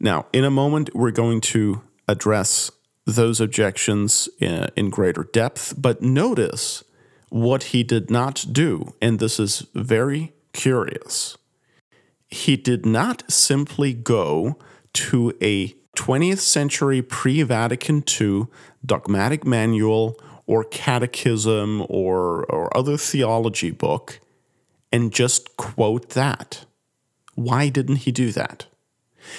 Now, 0.00 0.26
in 0.32 0.44
a 0.44 0.50
moment, 0.50 0.94
we're 0.94 1.10
going 1.10 1.42
to 1.42 1.82
address 2.06 2.70
those 3.04 3.38
objections 3.38 4.30
in, 4.38 4.68
in 4.74 4.88
greater 4.88 5.24
depth, 5.24 5.74
but 5.76 6.00
notice 6.00 6.84
what 7.28 7.64
he 7.64 7.82
did 7.82 8.10
not 8.10 8.46
do, 8.50 8.94
and 9.02 9.18
this 9.18 9.38
is 9.38 9.66
very 9.74 10.32
curious. 10.54 11.36
He 12.28 12.56
did 12.56 12.86
not 12.86 13.30
simply 13.30 13.92
go 13.92 14.58
to 14.94 15.34
a 15.42 15.74
20th 15.98 16.38
century 16.38 17.02
pre 17.02 17.42
Vatican 17.42 18.04
II 18.20 18.46
dogmatic 18.86 19.44
manual 19.44 20.18
or 20.46 20.62
catechism 20.62 21.84
or, 21.88 22.44
or 22.46 22.74
other 22.76 22.96
theology 22.96 23.72
book 23.72 24.20
and 24.92 25.12
just 25.12 25.56
quote 25.56 26.10
that. 26.10 26.64
Why 27.34 27.68
didn't 27.68 27.96
he 28.06 28.12
do 28.12 28.30
that? 28.32 28.66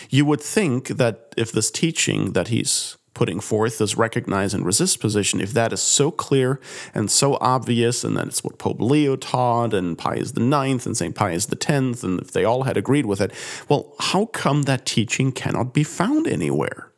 You 0.10 0.26
would 0.26 0.42
think 0.42 0.90
that 0.90 1.34
if 1.38 1.52
this 1.52 1.72
teaching 1.72 2.34
that 2.34 2.50
he's 2.50 2.98
putting 3.20 3.42
forth 3.42 3.80
this 3.80 3.98
recognize 3.98 4.54
and 4.54 4.66
resist 4.66 5.02
position, 5.02 5.42
if 5.42 5.52
that 5.52 5.74
is 5.74 5.82
so 5.82 6.10
clear 6.10 6.58
and 6.94 7.12
so 7.12 7.38
obvious, 7.42 8.06
and 8.06 8.16
that 8.16 8.28
it's 8.28 8.46
what 8.46 8.58
Pope 8.58 8.80
Leo 8.80 9.18
taught, 9.18 9.74
and 9.74 9.98
Pius 9.98 10.32
IX 10.32 10.86
and 10.86 10.96
St. 10.96 11.14
Pius 11.14 11.46
X, 11.52 12.02
and 12.02 12.22
if 12.22 12.32
they 12.32 12.46
all 12.46 12.64
had 12.64 12.78
agreed 12.78 13.06
with 13.06 13.20
it, 13.20 13.34
well, 13.68 13.94
how 14.00 14.28
come 14.28 14.62
that 14.62 14.86
teaching 14.86 15.34
cannot 15.34 15.74
be 15.74 15.84
found 15.84 16.28
anywhere? 16.28 16.94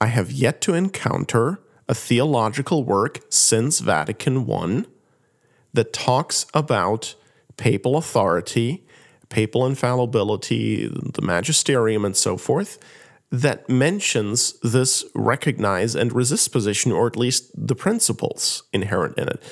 I 0.00 0.06
have 0.06 0.30
yet 0.30 0.60
to 0.60 0.74
encounter 0.74 1.58
a 1.88 1.96
theological 1.96 2.84
work 2.84 3.18
since 3.28 3.80
Vatican 3.80 4.48
I 4.48 4.84
that 5.72 5.92
talks 5.92 6.46
about 6.54 7.16
papal 7.56 7.96
authority, 7.96 8.86
papal 9.30 9.66
infallibility, 9.66 10.86
the 10.86 11.22
magisterium, 11.22 12.04
and 12.04 12.16
so 12.16 12.36
forth 12.36 12.78
that 13.30 13.68
mentions 13.68 14.58
this 14.60 15.04
recognize 15.14 15.94
and 15.94 16.12
resist 16.12 16.50
position, 16.50 16.90
or 16.90 17.06
at 17.06 17.16
least 17.16 17.50
the 17.54 17.76
principles 17.76 18.64
inherent 18.72 19.16
in 19.16 19.28
it. 19.28 19.42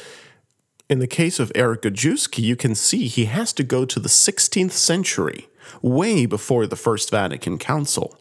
In 0.91 0.99
the 0.99 1.07
case 1.07 1.39
of 1.39 1.53
Eric 1.55 1.83
Gajewski, 1.83 2.43
you 2.43 2.57
can 2.57 2.75
see 2.75 3.07
he 3.07 3.27
has 3.27 3.53
to 3.53 3.63
go 3.63 3.85
to 3.85 4.01
the 4.01 4.09
16th 4.09 4.73
century, 4.73 5.49
way 5.83 6.27
before 6.27 6.67
the 6.67 6.77
First 6.77 7.11
Vatican 7.11 7.59
Council, 7.59 8.19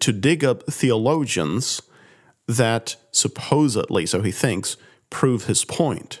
to 0.00 0.12
dig 0.12 0.44
up 0.44 0.64
theologians 0.64 1.80
that 2.46 2.96
supposedly, 3.12 4.04
so 4.04 4.20
he 4.20 4.32
thinks, 4.32 4.76
prove 5.10 5.44
his 5.44 5.64
point. 5.64 6.20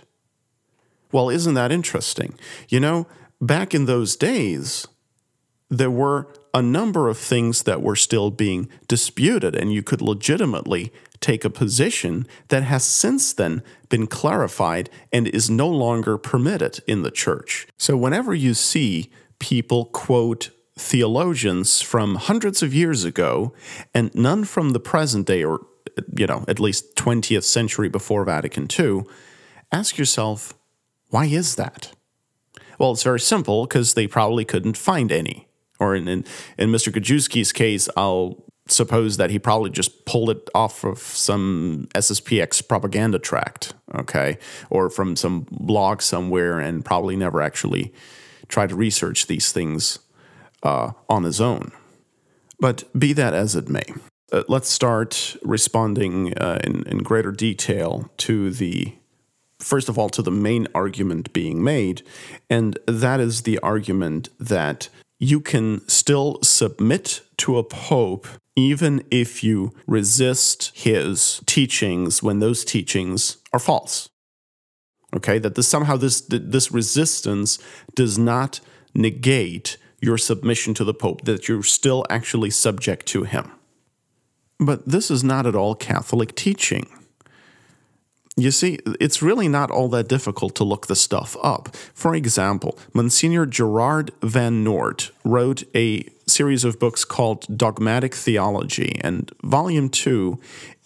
Well, 1.10 1.28
isn't 1.28 1.54
that 1.54 1.72
interesting? 1.72 2.38
You 2.68 2.80
know, 2.80 3.06
back 3.40 3.74
in 3.74 3.86
those 3.86 4.16
days, 4.16 4.86
there 5.68 5.90
were 5.90 6.28
a 6.54 6.62
number 6.62 7.08
of 7.08 7.18
things 7.18 7.62
that 7.62 7.82
were 7.82 7.96
still 7.96 8.30
being 8.30 8.68
disputed, 8.88 9.54
and 9.54 9.72
you 9.72 9.82
could 9.82 10.02
legitimately 10.02 10.92
take 11.20 11.44
a 11.44 11.50
position 11.50 12.26
that 12.48 12.64
has 12.64 12.84
since 12.84 13.32
then 13.32 13.62
been 13.88 14.06
clarified 14.06 14.90
and 15.12 15.28
is 15.28 15.48
no 15.48 15.68
longer 15.68 16.18
permitted 16.18 16.80
in 16.86 17.02
the 17.02 17.10
church. 17.10 17.66
So, 17.78 17.96
whenever 17.96 18.34
you 18.34 18.54
see 18.54 19.10
people 19.38 19.86
quote 19.86 20.50
theologians 20.78 21.80
from 21.80 22.16
hundreds 22.16 22.62
of 22.62 22.74
years 22.74 23.04
ago 23.04 23.54
and 23.94 24.14
none 24.14 24.44
from 24.44 24.70
the 24.70 24.80
present 24.80 25.26
day, 25.26 25.44
or, 25.44 25.60
you 26.14 26.26
know, 26.26 26.44
at 26.48 26.60
least 26.60 26.96
20th 26.96 27.44
century 27.44 27.88
before 27.88 28.24
Vatican 28.24 28.66
II, 28.78 29.02
ask 29.70 29.96
yourself, 29.96 30.54
why 31.08 31.26
is 31.26 31.56
that? 31.56 31.92
Well, 32.78 32.92
it's 32.92 33.02
very 33.02 33.20
simple 33.20 33.66
because 33.66 33.94
they 33.94 34.06
probably 34.06 34.44
couldn't 34.44 34.76
find 34.76 35.12
any 35.12 35.46
or 35.82 35.96
in, 35.96 36.06
in, 36.08 36.24
in 36.56 36.70
Mr. 36.70 36.92
Gajewski's 36.92 37.52
case, 37.52 37.88
I'll 37.96 38.42
suppose 38.68 39.16
that 39.16 39.30
he 39.30 39.38
probably 39.38 39.70
just 39.70 40.04
pulled 40.04 40.30
it 40.30 40.48
off 40.54 40.84
of 40.84 40.98
some 40.98 41.88
SSPX 41.94 42.66
propaganda 42.66 43.18
tract, 43.18 43.74
okay, 43.94 44.38
or 44.70 44.88
from 44.88 45.16
some 45.16 45.46
blog 45.50 46.00
somewhere, 46.00 46.60
and 46.60 46.84
probably 46.84 47.16
never 47.16 47.42
actually 47.42 47.92
tried 48.48 48.68
to 48.68 48.76
research 48.76 49.26
these 49.26 49.52
things 49.52 49.98
uh, 50.62 50.92
on 51.08 51.24
his 51.24 51.40
own. 51.40 51.72
But 52.60 52.84
be 52.96 53.12
that 53.14 53.34
as 53.34 53.56
it 53.56 53.68
may, 53.68 53.84
uh, 54.30 54.44
let's 54.48 54.68
start 54.68 55.36
responding 55.42 56.32
uh, 56.34 56.60
in, 56.62 56.86
in 56.86 56.98
greater 56.98 57.32
detail 57.32 58.10
to 58.18 58.50
the 58.50 58.94
first 59.58 59.88
of 59.88 59.98
all 59.98 60.08
to 60.10 60.22
the 60.22 60.30
main 60.30 60.66
argument 60.74 61.32
being 61.32 61.62
made, 61.62 62.02
and 62.48 62.78
that 62.86 63.20
is 63.20 63.42
the 63.42 63.58
argument 63.60 64.28
that 64.38 64.88
you 65.22 65.40
can 65.40 65.88
still 65.88 66.36
submit 66.42 67.22
to 67.36 67.56
a 67.56 67.62
pope 67.62 68.26
even 68.56 69.04
if 69.10 69.44
you 69.44 69.72
resist 69.86 70.72
his 70.74 71.40
teachings 71.46 72.22
when 72.24 72.40
those 72.40 72.64
teachings 72.64 73.36
are 73.52 73.60
false. 73.60 74.08
Okay, 75.14 75.38
that 75.38 75.54
this, 75.54 75.68
somehow 75.68 75.96
this 75.96 76.22
this 76.28 76.72
resistance 76.72 77.58
does 77.94 78.18
not 78.18 78.60
negate 78.94 79.76
your 80.00 80.18
submission 80.18 80.74
to 80.74 80.84
the 80.84 80.92
pope, 80.92 81.22
that 81.22 81.46
you're 81.48 81.62
still 81.62 82.04
actually 82.10 82.50
subject 82.50 83.06
to 83.06 83.22
him. 83.22 83.52
But 84.58 84.88
this 84.88 85.08
is 85.08 85.22
not 85.22 85.46
at 85.46 85.54
all 85.54 85.76
Catholic 85.76 86.34
teaching. 86.34 86.88
You 88.42 88.50
see, 88.50 88.80
it's 88.98 89.22
really 89.22 89.46
not 89.46 89.70
all 89.70 89.88
that 89.90 90.08
difficult 90.08 90.56
to 90.56 90.64
look 90.64 90.88
the 90.88 90.96
stuff 90.96 91.36
up. 91.44 91.76
For 91.94 92.12
example, 92.12 92.76
Monsignor 92.92 93.46
Gerard 93.46 94.10
Van 94.20 94.64
Noort 94.64 95.12
wrote 95.22 95.62
a 95.76 96.08
series 96.26 96.64
of 96.64 96.80
books 96.80 97.04
called 97.04 97.46
Dogmatic 97.56 98.16
Theology, 98.16 99.00
and 99.00 99.30
volume 99.44 99.88
two 99.88 100.40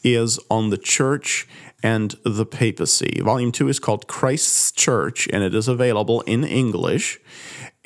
is 0.05 0.38
on 0.51 0.69
the 0.69 0.77
church 0.77 1.49
and 1.83 2.14
the 2.25 2.45
papacy. 2.45 3.23
Volume 3.23 3.53
two 3.53 3.69
is 3.69 3.79
called 3.79 4.07
Christ's 4.07 4.71
Church, 4.71 5.27
and 5.33 5.42
it 5.42 5.55
is 5.55 5.66
available 5.66 6.21
in 6.23 6.45
English 6.45 7.19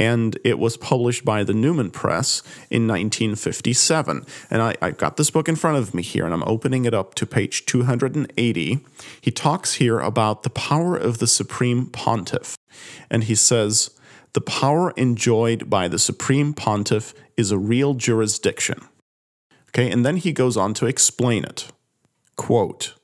and 0.00 0.38
it 0.44 0.58
was 0.58 0.78
published 0.78 1.26
by 1.26 1.44
the 1.44 1.52
Newman 1.52 1.90
Press 1.90 2.42
in 2.70 2.88
1957. 2.88 4.24
And 4.50 4.62
I, 4.62 4.74
I 4.80 4.92
got 4.92 5.18
this 5.18 5.30
book 5.30 5.46
in 5.46 5.56
front 5.56 5.76
of 5.76 5.92
me 5.92 6.02
here, 6.02 6.24
and 6.24 6.32
I'm 6.32 6.42
opening 6.44 6.86
it 6.86 6.94
up 6.94 7.14
to 7.16 7.26
page 7.26 7.66
280. 7.66 8.80
He 9.20 9.30
talks 9.30 9.74
here 9.74 10.00
about 10.00 10.42
the 10.42 10.48
power 10.48 10.96
of 10.96 11.18
the 11.18 11.26
Supreme 11.26 11.84
Pontiff, 11.84 12.56
and 13.10 13.24
he 13.24 13.34
says, 13.34 13.90
the 14.32 14.40
power 14.40 14.92
enjoyed 14.92 15.68
by 15.68 15.86
the 15.86 15.98
Supreme 15.98 16.54
Pontiff 16.54 17.12
is 17.36 17.50
a 17.50 17.58
real 17.58 17.92
jurisdiction. 17.92 18.80
Okay, 19.68 19.90
and 19.90 20.06
then 20.06 20.16
he 20.16 20.32
goes 20.32 20.56
on 20.56 20.72
to 20.74 20.86
explain 20.86 21.44
it. 21.44 21.68
Quote, 22.36 22.94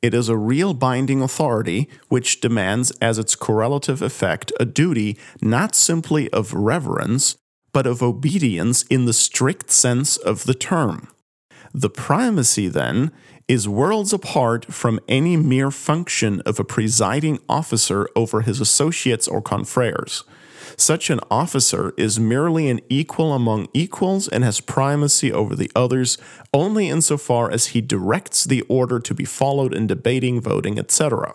it 0.00 0.14
is 0.14 0.28
a 0.28 0.36
real 0.36 0.74
binding 0.74 1.22
authority 1.22 1.88
which 2.08 2.40
demands 2.40 2.90
as 3.02 3.18
its 3.18 3.34
correlative 3.34 4.00
effect 4.00 4.52
a 4.60 4.64
duty 4.64 5.18
not 5.40 5.74
simply 5.74 6.30
of 6.30 6.54
reverence, 6.54 7.36
but 7.72 7.86
of 7.86 8.02
obedience 8.02 8.84
in 8.84 9.06
the 9.06 9.12
strict 9.12 9.70
sense 9.70 10.16
of 10.16 10.44
the 10.44 10.54
term. 10.54 11.08
The 11.74 11.90
primacy, 11.90 12.68
then, 12.68 13.12
is 13.48 13.68
worlds 13.68 14.12
apart 14.12 14.66
from 14.66 15.00
any 15.08 15.36
mere 15.36 15.70
function 15.70 16.40
of 16.42 16.60
a 16.60 16.64
presiding 16.64 17.38
officer 17.48 18.08
over 18.14 18.42
his 18.42 18.60
associates 18.60 19.26
or 19.26 19.42
confreres. 19.42 20.22
Such 20.80 21.10
an 21.10 21.18
officer 21.28 21.92
is 21.96 22.20
merely 22.20 22.70
an 22.70 22.80
equal 22.88 23.34
among 23.34 23.66
equals 23.74 24.28
and 24.28 24.44
has 24.44 24.60
primacy 24.60 25.32
over 25.32 25.56
the 25.56 25.72
others 25.74 26.18
only 26.54 26.88
insofar 26.88 27.50
as 27.50 27.68
he 27.68 27.80
directs 27.80 28.44
the 28.44 28.62
order 28.62 29.00
to 29.00 29.12
be 29.12 29.24
followed 29.24 29.74
in 29.74 29.88
debating, 29.88 30.40
voting, 30.40 30.78
etc. 30.78 31.34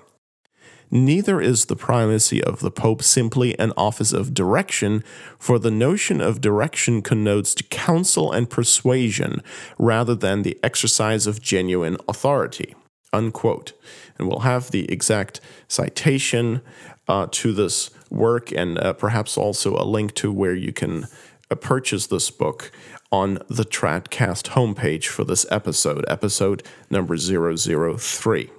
Neither 0.90 1.42
is 1.42 1.66
the 1.66 1.76
primacy 1.76 2.42
of 2.42 2.62
the 2.62 2.72
Pope 2.72 3.04
simply 3.04 3.60
an 3.60 3.74
office 3.76 4.14
of 4.14 4.34
direction, 4.34 5.04
for 5.38 5.60
the 5.60 5.72
notion 5.72 6.22
of 6.22 6.40
direction 6.40 7.02
connotes 7.02 7.54
counsel 7.70 8.32
and 8.32 8.50
persuasion 8.50 9.42
rather 9.78 10.16
than 10.16 10.44
the 10.44 10.58
exercise 10.64 11.28
of 11.28 11.42
genuine 11.42 11.98
authority. 12.08 12.76
Unquote. 13.12 13.74
And 14.18 14.30
we'll 14.30 14.40
have 14.40 14.72
the 14.72 14.90
exact 14.90 15.42
citation 15.68 16.62
uh, 17.08 17.28
to 17.32 17.52
this 17.52 17.90
work 18.14 18.52
and 18.52 18.78
uh, 18.78 18.94
perhaps 18.94 19.38
also 19.38 19.76
a 19.76 19.84
link 19.84 20.14
to 20.16 20.32
where 20.32 20.56
you 20.56 20.72
can 20.72 21.08
uh, 21.50 21.56
purchase 21.56 22.08
this 22.08 22.30
book 22.30 22.72
on 23.12 23.36
the 23.48 23.64
Tradcast 23.64 24.50
homepage 24.52 25.06
for 25.06 25.24
this 25.24 25.46
episode, 25.52 26.06
episode 26.08 26.64
number 26.90 27.18
003. 27.18 28.50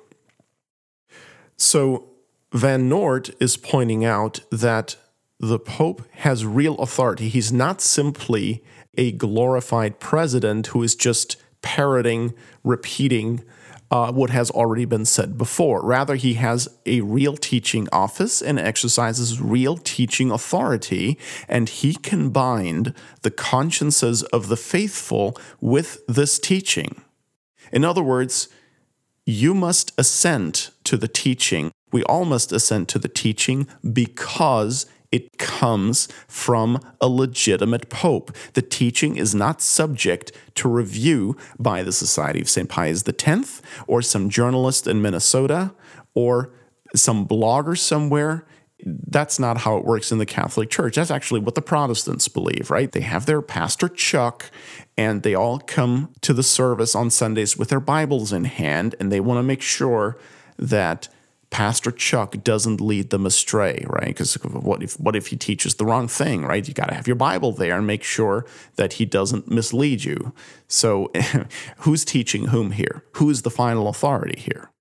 So, 1.56 2.08
Van 2.52 2.88
Noort 2.88 3.34
is 3.40 3.56
pointing 3.56 4.04
out 4.04 4.40
that 4.50 4.96
the 5.40 5.58
Pope 5.58 6.02
has 6.12 6.46
real 6.46 6.76
authority. 6.76 7.28
He's 7.28 7.52
not 7.52 7.80
simply 7.80 8.62
a 8.96 9.10
glorified 9.12 9.98
president 9.98 10.68
who 10.68 10.82
is 10.82 10.94
just 10.94 11.36
parroting, 11.62 12.32
repeating 12.62 13.42
uh, 13.90 14.12
what 14.12 14.30
has 14.30 14.50
already 14.50 14.84
been 14.84 15.04
said 15.04 15.38
before. 15.38 15.84
Rather, 15.84 16.16
he 16.16 16.34
has 16.34 16.68
a 16.86 17.00
real 17.02 17.36
teaching 17.36 17.88
office 17.92 18.42
and 18.42 18.58
exercises 18.58 19.40
real 19.40 19.76
teaching 19.76 20.30
authority, 20.30 21.18
and 21.48 21.68
he 21.68 21.94
can 21.94 22.30
bind 22.30 22.94
the 23.22 23.30
consciences 23.30 24.22
of 24.24 24.48
the 24.48 24.56
faithful 24.56 25.36
with 25.60 26.04
this 26.06 26.38
teaching. 26.38 27.02
In 27.72 27.84
other 27.84 28.02
words, 28.02 28.48
you 29.26 29.54
must 29.54 29.92
assent 29.98 30.70
to 30.84 30.96
the 30.96 31.08
teaching 31.08 31.70
we 31.94 32.02
all 32.02 32.24
must 32.24 32.50
assent 32.50 32.88
to 32.88 32.98
the 32.98 33.08
teaching 33.08 33.68
because 33.92 34.84
it 35.14 35.38
comes 35.38 36.08
from 36.26 36.80
a 37.00 37.06
legitimate 37.06 37.88
pope. 37.88 38.36
The 38.54 38.62
teaching 38.62 39.16
is 39.16 39.32
not 39.32 39.62
subject 39.62 40.32
to 40.56 40.68
review 40.68 41.36
by 41.56 41.84
the 41.84 41.92
Society 41.92 42.40
of 42.40 42.48
St. 42.48 42.68
Pius 42.68 43.04
X 43.06 43.62
or 43.86 44.02
some 44.02 44.28
journalist 44.28 44.88
in 44.88 45.00
Minnesota 45.00 45.72
or 46.14 46.52
some 46.96 47.28
blogger 47.28 47.78
somewhere. 47.78 48.44
That's 48.84 49.38
not 49.38 49.58
how 49.58 49.76
it 49.76 49.84
works 49.84 50.10
in 50.10 50.18
the 50.18 50.26
Catholic 50.26 50.68
Church. 50.68 50.96
That's 50.96 51.12
actually 51.12 51.38
what 51.38 51.54
the 51.54 51.62
Protestants 51.62 52.26
believe, 52.26 52.68
right? 52.68 52.90
They 52.90 53.02
have 53.02 53.26
their 53.26 53.40
pastor 53.40 53.88
Chuck 53.88 54.50
and 54.98 55.22
they 55.22 55.36
all 55.36 55.60
come 55.60 56.12
to 56.22 56.32
the 56.32 56.42
service 56.42 56.96
on 56.96 57.08
Sundays 57.10 57.56
with 57.56 57.68
their 57.68 57.78
Bibles 57.78 58.32
in 58.32 58.46
hand 58.46 58.96
and 58.98 59.12
they 59.12 59.20
want 59.20 59.38
to 59.38 59.44
make 59.44 59.62
sure 59.62 60.18
that 60.58 61.06
Pastor 61.54 61.92
Chuck 61.92 62.34
doesn't 62.42 62.80
lead 62.80 63.10
them 63.10 63.24
astray, 63.24 63.84
right? 63.86 64.08
Because 64.08 64.34
what 64.42 64.82
if 64.82 64.98
what 64.98 65.14
if 65.14 65.28
he 65.28 65.36
teaches 65.36 65.76
the 65.76 65.86
wrong 65.86 66.08
thing, 66.08 66.44
right? 66.44 66.66
You 66.66 66.74
got 66.74 66.88
to 66.88 66.96
have 66.96 67.06
your 67.06 67.14
Bible 67.14 67.52
there 67.52 67.78
and 67.78 67.86
make 67.86 68.02
sure 68.02 68.44
that 68.74 68.94
he 68.94 69.04
doesn't 69.04 69.48
mislead 69.48 70.02
you. 70.02 70.32
So, 70.66 71.12
who's 71.78 72.04
teaching 72.04 72.46
whom 72.46 72.72
here? 72.72 73.04
Who 73.12 73.30
is 73.30 73.42
the 73.42 73.50
final 73.50 73.86
authority 73.86 74.40
here? 74.40 74.72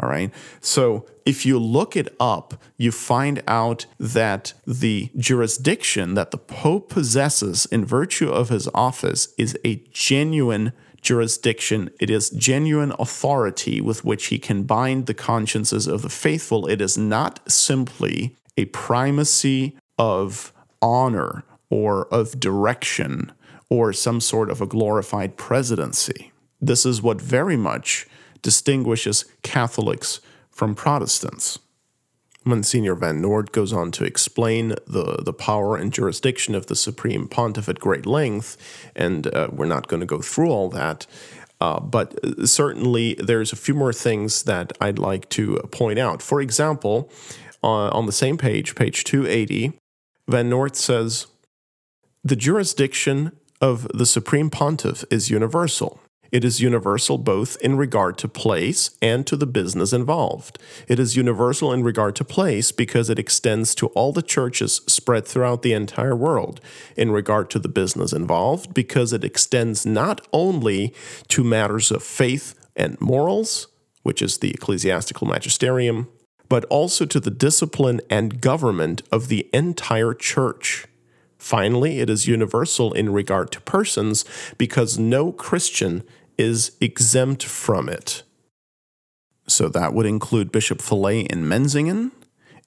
All 0.00 0.08
right. 0.08 0.32
So, 0.62 1.04
if 1.26 1.44
you 1.44 1.58
look 1.58 1.96
it 1.96 2.08
up, 2.18 2.54
you 2.78 2.92
find 2.92 3.42
out 3.46 3.84
that 4.00 4.54
the 4.66 5.10
jurisdiction 5.18 6.14
that 6.14 6.30
the 6.30 6.38
Pope 6.38 6.88
possesses 6.88 7.66
in 7.66 7.84
virtue 7.84 8.30
of 8.30 8.48
his 8.48 8.70
office 8.72 9.28
is 9.36 9.54
a 9.66 9.84
genuine 9.92 10.72
jurisdiction. 11.02 11.90
It 12.00 12.08
is 12.08 12.30
genuine 12.30 12.92
authority 12.98 13.80
with 13.80 14.04
which 14.04 14.26
he 14.26 14.38
can 14.38 14.62
bind 14.62 15.06
the 15.06 15.14
consciences 15.14 15.86
of 15.86 16.02
the 16.02 16.08
faithful. 16.08 16.66
It 16.66 16.80
is 16.80 16.96
not 16.96 17.40
simply 17.50 18.36
a 18.56 18.66
primacy 18.66 19.76
of 19.98 20.52
honor 20.80 21.44
or 21.70 22.06
of 22.08 22.38
direction 22.38 23.32
or 23.68 23.92
some 23.92 24.20
sort 24.20 24.50
of 24.50 24.60
a 24.60 24.66
glorified 24.66 25.36
presidency. 25.36 26.32
This 26.60 26.86
is 26.86 27.02
what 27.02 27.20
very 27.20 27.56
much 27.56 28.06
distinguishes 28.42 29.24
Catholics 29.42 30.20
from 30.50 30.74
Protestants. 30.74 31.58
Monsignor 32.44 32.94
Van 32.94 33.22
Noort 33.22 33.52
goes 33.52 33.72
on 33.72 33.90
to 33.92 34.04
explain 34.04 34.70
the, 34.86 35.22
the 35.24 35.32
power 35.32 35.76
and 35.76 35.92
jurisdiction 35.92 36.54
of 36.54 36.66
the 36.66 36.76
Supreme 36.76 37.28
Pontiff 37.28 37.68
at 37.68 37.78
great 37.78 38.06
length, 38.06 38.56
and 38.96 39.32
uh, 39.34 39.48
we're 39.52 39.66
not 39.66 39.88
going 39.88 40.00
to 40.00 40.06
go 40.06 40.20
through 40.20 40.50
all 40.50 40.68
that. 40.70 41.06
Uh, 41.60 41.78
but 41.78 42.18
uh, 42.24 42.44
certainly, 42.44 43.14
there's 43.14 43.52
a 43.52 43.56
few 43.56 43.74
more 43.74 43.92
things 43.92 44.42
that 44.42 44.72
I'd 44.80 44.98
like 44.98 45.28
to 45.30 45.58
point 45.70 45.98
out. 45.98 46.20
For 46.20 46.40
example, 46.40 47.08
uh, 47.62 47.88
on 47.90 48.06
the 48.06 48.12
same 48.12 48.36
page, 48.36 48.74
page 48.74 49.04
280, 49.04 49.78
Van 50.26 50.50
Noort 50.50 50.74
says 50.74 51.28
The 52.24 52.36
jurisdiction 52.36 53.32
of 53.60 53.86
the 53.94 54.06
Supreme 54.06 54.50
Pontiff 54.50 55.04
is 55.08 55.30
universal. 55.30 56.01
It 56.32 56.46
is 56.46 56.62
universal 56.62 57.18
both 57.18 57.58
in 57.60 57.76
regard 57.76 58.16
to 58.18 58.26
place 58.26 58.96
and 59.02 59.26
to 59.26 59.36
the 59.36 59.46
business 59.46 59.92
involved. 59.92 60.58
It 60.88 60.98
is 60.98 61.14
universal 61.14 61.74
in 61.74 61.84
regard 61.84 62.16
to 62.16 62.24
place 62.24 62.72
because 62.72 63.10
it 63.10 63.18
extends 63.18 63.74
to 63.74 63.88
all 63.88 64.14
the 64.14 64.22
churches 64.22 64.80
spread 64.86 65.26
throughout 65.26 65.60
the 65.60 65.74
entire 65.74 66.16
world. 66.16 66.62
In 66.96 67.10
regard 67.10 67.50
to 67.50 67.58
the 67.58 67.68
business 67.68 68.14
involved 68.14 68.72
because 68.72 69.12
it 69.12 69.24
extends 69.24 69.84
not 69.84 70.26
only 70.32 70.94
to 71.28 71.44
matters 71.44 71.90
of 71.90 72.02
faith 72.02 72.54
and 72.74 72.98
morals, 72.98 73.68
which 74.02 74.22
is 74.22 74.38
the 74.38 74.52
ecclesiastical 74.52 75.26
magisterium, 75.26 76.08
but 76.48 76.64
also 76.66 77.04
to 77.04 77.20
the 77.20 77.30
discipline 77.30 78.00
and 78.08 78.40
government 78.40 79.02
of 79.12 79.28
the 79.28 79.50
entire 79.52 80.14
church. 80.14 80.86
Finally, 81.36 81.98
it 81.98 82.08
is 82.08 82.28
universal 82.28 82.92
in 82.92 83.12
regard 83.12 83.50
to 83.50 83.60
persons 83.62 84.24
because 84.58 84.96
no 84.96 85.32
Christian 85.32 86.04
is 86.42 86.76
exempt 86.80 87.44
from 87.44 87.88
it. 87.88 88.24
So 89.46 89.68
that 89.68 89.94
would 89.94 90.06
include 90.06 90.50
Bishop 90.50 90.78
Fellay 90.78 91.26
in 91.26 91.44
Menzingen. 91.44 92.10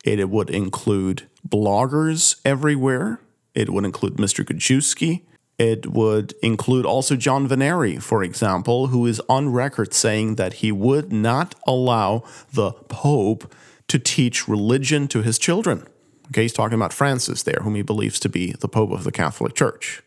It 0.06 0.30
would 0.30 0.50
include 0.50 1.28
bloggers 1.48 2.40
everywhere. 2.46 3.20
It 3.54 3.70
would 3.70 3.84
include 3.84 4.16
Mr. 4.16 4.46
Gajewski. 4.46 5.24
It 5.58 5.92
would 5.92 6.34
include 6.42 6.86
also 6.86 7.16
John 7.16 7.48
Vennari, 7.48 8.02
for 8.02 8.24
example, 8.24 8.88
who 8.88 9.06
is 9.06 9.22
on 9.28 9.52
record 9.52 9.94
saying 9.94 10.36
that 10.36 10.56
he 10.56 10.72
would 10.72 11.12
not 11.12 11.56
allow 11.66 12.24
the 12.54 12.72
Pope 12.72 13.54
to 13.88 14.00
teach 14.00 14.48
religion 14.48 15.08
to 15.10 15.22
his 15.22 15.38
children. 15.38 15.88
Okay, 16.28 16.44
he's 16.44 16.54
talking 16.54 16.76
about 16.76 16.94
Francis 16.94 17.44
there, 17.44 17.60
whom 17.62 17.76
he 17.76 17.82
believes 17.82 18.20
to 18.22 18.30
be 18.30 18.54
the 18.60 18.68
Pope 18.68 18.92
of 18.92 19.04
the 19.04 19.12
Catholic 19.12 19.54
Church, 19.54 20.02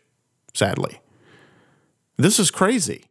sadly. 0.53 1.01
This 2.17 2.39
is 2.39 2.51
crazy. 2.51 3.08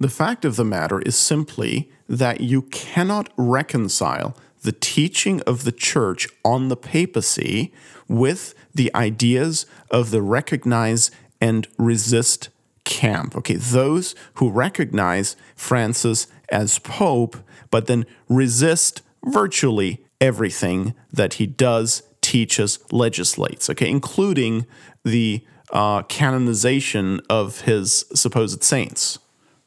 The 0.00 0.08
fact 0.08 0.44
of 0.44 0.54
the 0.54 0.64
matter 0.64 1.00
is 1.00 1.16
simply 1.16 1.90
that 2.08 2.40
you 2.40 2.62
cannot 2.62 3.30
reconcile 3.36 4.36
the 4.62 4.72
teaching 4.72 5.40
of 5.42 5.64
the 5.64 5.72
church 5.72 6.28
on 6.44 6.68
the 6.68 6.76
papacy 6.76 7.72
with 8.06 8.54
the 8.72 8.94
ideas 8.94 9.66
of 9.90 10.10
the 10.10 10.22
recognize 10.22 11.10
and 11.40 11.66
resist 11.78 12.48
camp. 12.84 13.36
Okay, 13.36 13.56
those 13.56 14.14
who 14.34 14.50
recognize 14.50 15.36
Francis 15.56 16.28
as 16.48 16.78
pope, 16.78 17.36
but 17.70 17.86
then 17.86 18.06
resist 18.28 19.02
virtually 19.24 20.04
everything 20.20 20.94
that 21.12 21.34
he 21.34 21.46
does, 21.46 22.04
teaches, 22.20 22.78
legislates, 22.92 23.68
okay, 23.68 23.90
including 23.90 24.64
the 25.04 25.44
uh, 25.72 26.02
canonization 26.02 27.20
of 27.28 27.62
his 27.62 28.04
supposed 28.14 28.62
saints 28.62 29.18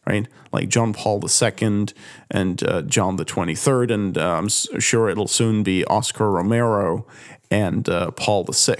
right? 0.05 0.27
Like 0.51 0.69
John 0.69 0.93
Paul 0.93 1.23
II 1.23 1.87
and 2.29 2.63
uh, 2.63 2.81
John 2.83 3.15
the 3.15 3.25
23rd, 3.25 3.91
and 3.91 4.17
uh, 4.17 4.37
I'm 4.37 4.49
sure 4.49 5.09
it'll 5.09 5.27
soon 5.27 5.63
be 5.63 5.85
Oscar 5.85 6.31
Romero 6.31 7.05
and 7.49 7.87
uh, 7.87 8.11
Paul 8.11 8.45
VI. 8.45 8.75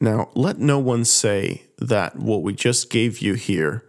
Now, 0.00 0.30
let 0.34 0.58
no 0.58 0.78
one 0.78 1.04
say 1.04 1.62
that 1.78 2.16
what 2.16 2.42
we 2.42 2.54
just 2.54 2.90
gave 2.90 3.20
you 3.20 3.34
here 3.34 3.84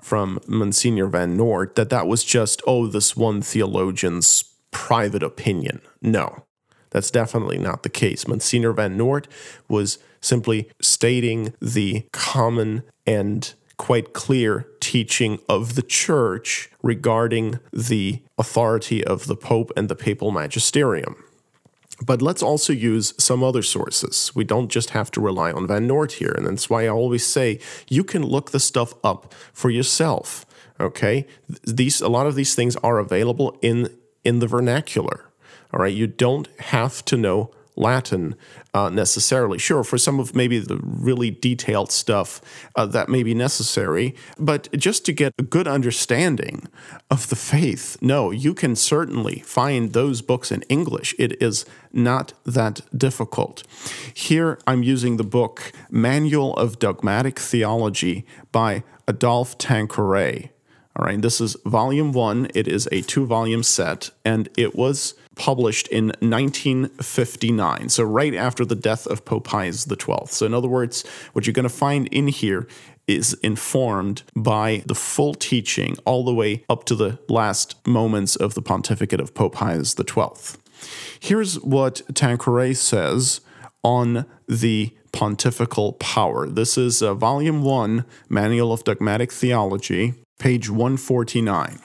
from 0.00 0.40
Monsignor 0.46 1.06
Van 1.06 1.36
Noort, 1.36 1.74
that 1.74 1.90
that 1.90 2.06
was 2.06 2.24
just, 2.24 2.62
oh, 2.66 2.86
this 2.86 3.16
one 3.16 3.42
theologian's 3.42 4.44
private 4.70 5.22
opinion. 5.22 5.80
No, 6.00 6.44
that's 6.90 7.10
definitely 7.10 7.58
not 7.58 7.82
the 7.82 7.88
case. 7.88 8.26
Monsignor 8.26 8.72
Van 8.72 8.98
Noort 8.98 9.26
was 9.68 9.98
simply 10.20 10.70
stating 10.80 11.52
the 11.60 12.06
common 12.12 12.82
and 13.06 13.54
quite 13.76 14.12
clear 14.12 14.66
teaching 14.80 15.38
of 15.48 15.74
the 15.74 15.82
church 15.82 16.70
regarding 16.82 17.58
the 17.72 18.22
authority 18.38 19.04
of 19.04 19.26
the 19.26 19.36
Pope 19.36 19.72
and 19.76 19.88
the 19.88 19.96
papal 19.96 20.30
magisterium. 20.30 21.22
But 22.04 22.20
let's 22.20 22.42
also 22.42 22.72
use 22.72 23.14
some 23.18 23.44
other 23.44 23.62
sources. 23.62 24.32
We 24.34 24.44
don't 24.44 24.70
just 24.70 24.90
have 24.90 25.10
to 25.12 25.20
rely 25.20 25.52
on 25.52 25.66
Van 25.66 25.86
Noort 25.88 26.12
here. 26.12 26.34
And 26.36 26.46
that's 26.46 26.68
why 26.68 26.84
I 26.84 26.88
always 26.88 27.24
say 27.24 27.60
you 27.88 28.02
can 28.02 28.24
look 28.24 28.50
the 28.50 28.60
stuff 28.60 28.94
up 29.04 29.32
for 29.52 29.70
yourself. 29.70 30.44
Okay? 30.80 31.26
These 31.64 32.00
a 32.00 32.08
lot 32.08 32.26
of 32.26 32.34
these 32.34 32.54
things 32.54 32.76
are 32.76 32.98
available 32.98 33.56
in 33.62 33.88
in 34.24 34.38
the 34.40 34.46
vernacular. 34.46 35.26
All 35.72 35.80
right, 35.80 35.94
you 35.94 36.06
don't 36.06 36.48
have 36.60 37.04
to 37.06 37.16
know 37.16 37.50
Latin 37.76 38.34
uh, 38.74 38.88
necessarily. 38.90 39.58
Sure, 39.58 39.84
for 39.84 39.98
some 39.98 40.20
of 40.20 40.34
maybe 40.34 40.58
the 40.58 40.80
really 40.82 41.30
detailed 41.30 41.90
stuff 41.90 42.40
uh, 42.76 42.86
that 42.86 43.08
may 43.08 43.22
be 43.22 43.34
necessary, 43.34 44.14
but 44.38 44.70
just 44.72 45.04
to 45.06 45.12
get 45.12 45.32
a 45.38 45.42
good 45.42 45.66
understanding 45.66 46.68
of 47.10 47.28
the 47.28 47.36
faith, 47.36 47.96
no, 48.00 48.30
you 48.30 48.54
can 48.54 48.76
certainly 48.76 49.40
find 49.40 49.92
those 49.92 50.22
books 50.22 50.50
in 50.50 50.62
English. 50.62 51.14
It 51.18 51.40
is 51.42 51.64
not 51.92 52.32
that 52.44 52.80
difficult. 52.96 53.62
Here 54.14 54.58
I'm 54.66 54.82
using 54.82 55.16
the 55.16 55.24
book 55.24 55.72
Manual 55.90 56.54
of 56.56 56.78
Dogmatic 56.78 57.38
Theology 57.38 58.26
by 58.50 58.82
Adolphe 59.06 59.56
Tanqueray. 59.58 60.50
All 60.94 61.06
right, 61.06 61.20
this 61.20 61.40
is 61.40 61.56
volume 61.64 62.12
one. 62.12 62.48
It 62.54 62.68
is 62.68 62.86
a 62.92 63.00
two 63.00 63.24
volume 63.24 63.62
set, 63.62 64.10
and 64.26 64.48
it 64.58 64.74
was 64.74 65.14
published 65.34 65.88
in 65.88 66.06
1959, 66.20 67.88
so 67.88 68.04
right 68.04 68.34
after 68.34 68.64
the 68.64 68.74
death 68.74 69.06
of 69.06 69.24
Pope 69.24 69.44
Pius 69.44 69.86
XII. 69.86 70.26
So, 70.26 70.46
in 70.46 70.54
other 70.54 70.68
words, 70.68 71.04
what 71.32 71.46
you're 71.46 71.54
going 71.54 71.64
to 71.64 71.68
find 71.68 72.06
in 72.08 72.28
here 72.28 72.66
is 73.06 73.34
informed 73.42 74.22
by 74.36 74.82
the 74.86 74.94
full 74.94 75.34
teaching 75.34 75.96
all 76.04 76.24
the 76.24 76.34
way 76.34 76.64
up 76.68 76.84
to 76.84 76.94
the 76.94 77.18
last 77.28 77.86
moments 77.86 78.36
of 78.36 78.54
the 78.54 78.62
pontificate 78.62 79.20
of 79.20 79.34
Pope 79.34 79.54
Pius 79.54 79.94
XII. 79.96 80.58
Here's 81.20 81.56
what 81.60 82.02
Tanquerey 82.12 82.76
says 82.76 83.40
on 83.82 84.26
the 84.48 84.94
pontifical 85.12 85.94
power. 85.94 86.48
This 86.48 86.78
is 86.78 87.02
uh, 87.02 87.14
volume 87.14 87.62
one, 87.62 88.04
Manual 88.28 88.72
of 88.72 88.84
Dogmatic 88.84 89.30
Theology, 89.30 90.14
page 90.38 90.70
149. 90.70 91.78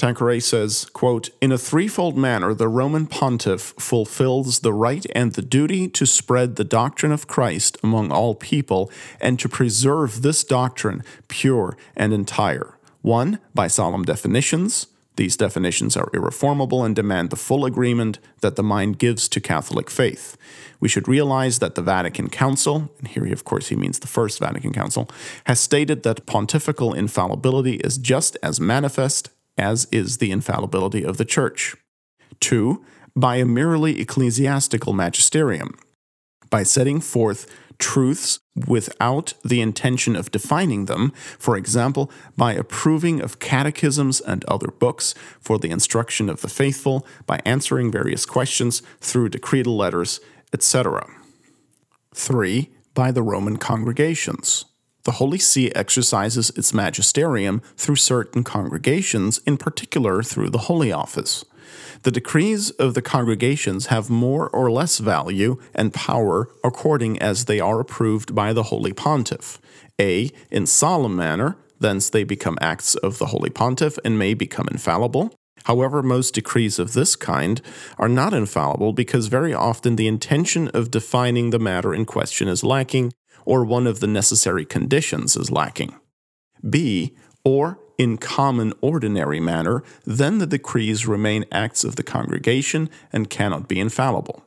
Tanquerey 0.00 0.42
says, 0.42 0.86
quote, 0.94 1.28
In 1.42 1.52
a 1.52 1.58
threefold 1.58 2.16
manner, 2.16 2.54
the 2.54 2.68
Roman 2.68 3.06
pontiff 3.06 3.74
fulfills 3.78 4.60
the 4.60 4.72
right 4.72 5.04
and 5.14 5.34
the 5.34 5.42
duty 5.42 5.88
to 5.88 6.06
spread 6.06 6.56
the 6.56 6.64
doctrine 6.64 7.12
of 7.12 7.26
Christ 7.26 7.76
among 7.82 8.10
all 8.10 8.34
people 8.34 8.90
and 9.20 9.38
to 9.38 9.46
preserve 9.46 10.22
this 10.22 10.42
doctrine 10.42 11.04
pure 11.28 11.76
and 11.94 12.14
entire. 12.14 12.78
One, 13.02 13.40
by 13.54 13.66
solemn 13.66 14.04
definitions. 14.04 14.86
These 15.16 15.36
definitions 15.36 15.98
are 15.98 16.08
irreformable 16.14 16.82
and 16.82 16.96
demand 16.96 17.28
the 17.28 17.36
full 17.36 17.66
agreement 17.66 18.20
that 18.40 18.56
the 18.56 18.62
mind 18.62 18.98
gives 18.98 19.28
to 19.28 19.38
Catholic 19.38 19.90
faith. 19.90 20.38
We 20.80 20.88
should 20.88 21.08
realize 21.08 21.58
that 21.58 21.74
the 21.74 21.82
Vatican 21.82 22.30
Council, 22.30 22.90
and 23.00 23.08
here, 23.08 23.30
of 23.30 23.44
course, 23.44 23.68
he 23.68 23.76
means 23.76 23.98
the 23.98 24.06
First 24.06 24.38
Vatican 24.38 24.72
Council, 24.72 25.10
has 25.44 25.60
stated 25.60 26.04
that 26.04 26.24
pontifical 26.24 26.94
infallibility 26.94 27.74
is 27.74 27.98
just 27.98 28.38
as 28.42 28.58
manifest 28.58 29.28
as 29.60 29.86
is 29.92 30.16
the 30.16 30.32
infallibility 30.32 31.04
of 31.04 31.18
the 31.18 31.24
Church. 31.24 31.76
Two, 32.40 32.84
by 33.14 33.36
a 33.36 33.44
merely 33.44 34.00
ecclesiastical 34.00 34.94
magisterium, 34.94 35.78
by 36.48 36.62
setting 36.62 37.00
forth 37.00 37.46
truths 37.78 38.40
without 38.66 39.34
the 39.44 39.60
intention 39.60 40.16
of 40.16 40.30
defining 40.30 40.84
them, 40.86 41.12
for 41.38 41.56
example, 41.56 42.10
by 42.36 42.52
approving 42.52 43.20
of 43.20 43.38
catechisms 43.38 44.20
and 44.20 44.44
other 44.44 44.68
books 44.68 45.14
for 45.40 45.58
the 45.58 45.70
instruction 45.70 46.28
of 46.28 46.40
the 46.40 46.48
faithful, 46.48 47.06
by 47.26 47.40
answering 47.44 47.90
various 47.90 48.26
questions 48.26 48.82
through 49.00 49.30
decretal 49.30 49.76
letters, 49.76 50.20
etc. 50.52 51.06
3. 52.14 52.70
By 52.94 53.10
the 53.12 53.22
Roman 53.22 53.56
congregations. 53.56 54.64
The 55.04 55.12
Holy 55.12 55.38
See 55.38 55.72
exercises 55.72 56.50
its 56.50 56.74
magisterium 56.74 57.62
through 57.76 57.96
certain 57.96 58.44
congregations, 58.44 59.38
in 59.46 59.56
particular 59.56 60.22
through 60.22 60.50
the 60.50 60.58
Holy 60.58 60.92
Office. 60.92 61.44
The 62.02 62.10
decrees 62.10 62.70
of 62.70 62.94
the 62.94 63.02
congregations 63.02 63.86
have 63.86 64.10
more 64.10 64.48
or 64.50 64.70
less 64.70 64.98
value 64.98 65.58
and 65.74 65.94
power 65.94 66.48
according 66.64 67.18
as 67.18 67.44
they 67.44 67.60
are 67.60 67.80
approved 67.80 68.34
by 68.34 68.52
the 68.52 68.64
Holy 68.64 68.92
Pontiff. 68.92 69.58
A. 69.98 70.30
In 70.50 70.66
solemn 70.66 71.16
manner, 71.16 71.56
thence 71.78 72.10
they 72.10 72.24
become 72.24 72.58
acts 72.60 72.94
of 72.96 73.18
the 73.18 73.26
Holy 73.26 73.50
Pontiff 73.50 73.98
and 74.04 74.18
may 74.18 74.34
become 74.34 74.68
infallible. 74.70 75.34
However, 75.64 76.02
most 76.02 76.34
decrees 76.34 76.78
of 76.78 76.94
this 76.94 77.16
kind 77.16 77.60
are 77.98 78.08
not 78.08 78.32
infallible 78.32 78.92
because 78.92 79.26
very 79.26 79.52
often 79.52 79.96
the 79.96 80.08
intention 80.08 80.68
of 80.68 80.90
defining 80.90 81.50
the 81.50 81.58
matter 81.58 81.94
in 81.94 82.06
question 82.06 82.48
is 82.48 82.64
lacking, 82.64 83.12
or 83.44 83.64
one 83.64 83.86
of 83.86 84.00
the 84.00 84.06
necessary 84.06 84.64
conditions 84.64 85.36
is 85.36 85.50
lacking. 85.50 85.94
B. 86.68 87.16
Or 87.44 87.78
in 87.98 88.18
common 88.18 88.72
ordinary 88.80 89.40
manner, 89.40 89.82
then 90.04 90.38
the 90.38 90.46
decrees 90.46 91.06
remain 91.06 91.44
acts 91.52 91.84
of 91.84 91.96
the 91.96 92.02
congregation 92.02 92.88
and 93.12 93.30
cannot 93.30 93.68
be 93.68 93.80
infallible. 93.80 94.44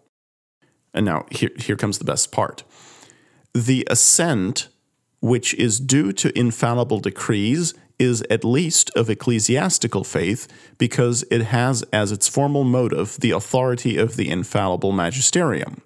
And 0.93 1.05
now 1.05 1.25
here, 1.31 1.51
here 1.57 1.75
comes 1.75 1.97
the 1.97 2.05
best 2.05 2.31
part. 2.31 2.63
The 3.53 3.87
assent 3.89 4.69
which 5.23 5.53
is 5.53 5.79
due 5.79 6.11
to 6.11 6.37
infallible 6.37 6.99
decrees 6.99 7.73
is 7.97 8.23
at 8.29 8.43
least 8.43 8.91
of 8.95 9.09
ecclesiastical 9.09 10.03
faith 10.03 10.47
because 10.77 11.23
it 11.31 11.43
has 11.43 11.81
as 11.93 12.11
its 12.11 12.27
formal 12.27 12.65
motive 12.65 13.17
the 13.21 13.31
authority 13.31 13.97
of 13.97 14.17
the 14.17 14.29
infallible 14.29 14.91
magisterium. 14.91 15.81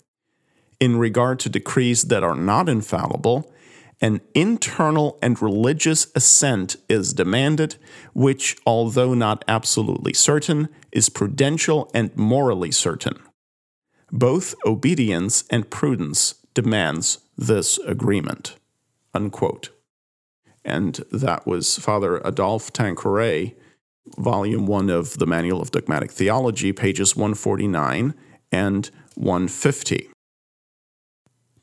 In 0.79 0.97
regard 0.97 1.39
to 1.39 1.49
decrees 1.49 2.03
that 2.03 2.23
are 2.23 2.35
not 2.35 2.69
infallible, 2.69 3.51
an 3.99 4.21
internal 4.35 5.17
and 5.23 5.41
religious 5.41 6.07
assent 6.15 6.75
is 6.87 7.13
demanded, 7.13 7.77
which, 8.13 8.55
although 8.65 9.15
not 9.15 9.43
absolutely 9.47 10.13
certain, 10.13 10.69
is 10.91 11.09
prudential 11.09 11.89
and 11.95 12.15
morally 12.15 12.69
certain. 12.71 13.17
Both 14.11 14.53
obedience 14.65 15.45
and 15.49 15.69
prudence 15.69 16.35
demands 16.53 17.19
this 17.35 17.79
agreement. 17.79 18.55
Unquote. 19.13 19.69
And 20.63 20.95
that 21.11 21.47
was 21.47 21.77
Father 21.79 22.21
Adolphe 22.23 22.71
Tanquerey, 22.71 23.55
Volume 24.17 24.67
1 24.67 24.89
of 24.89 25.17
the 25.17 25.25
Manual 25.25 25.61
of 25.61 25.71
Dogmatic 25.71 26.11
Theology, 26.11 26.71
pages 26.71 27.15
149 27.15 28.13
and 28.51 28.91
150. 29.15 30.09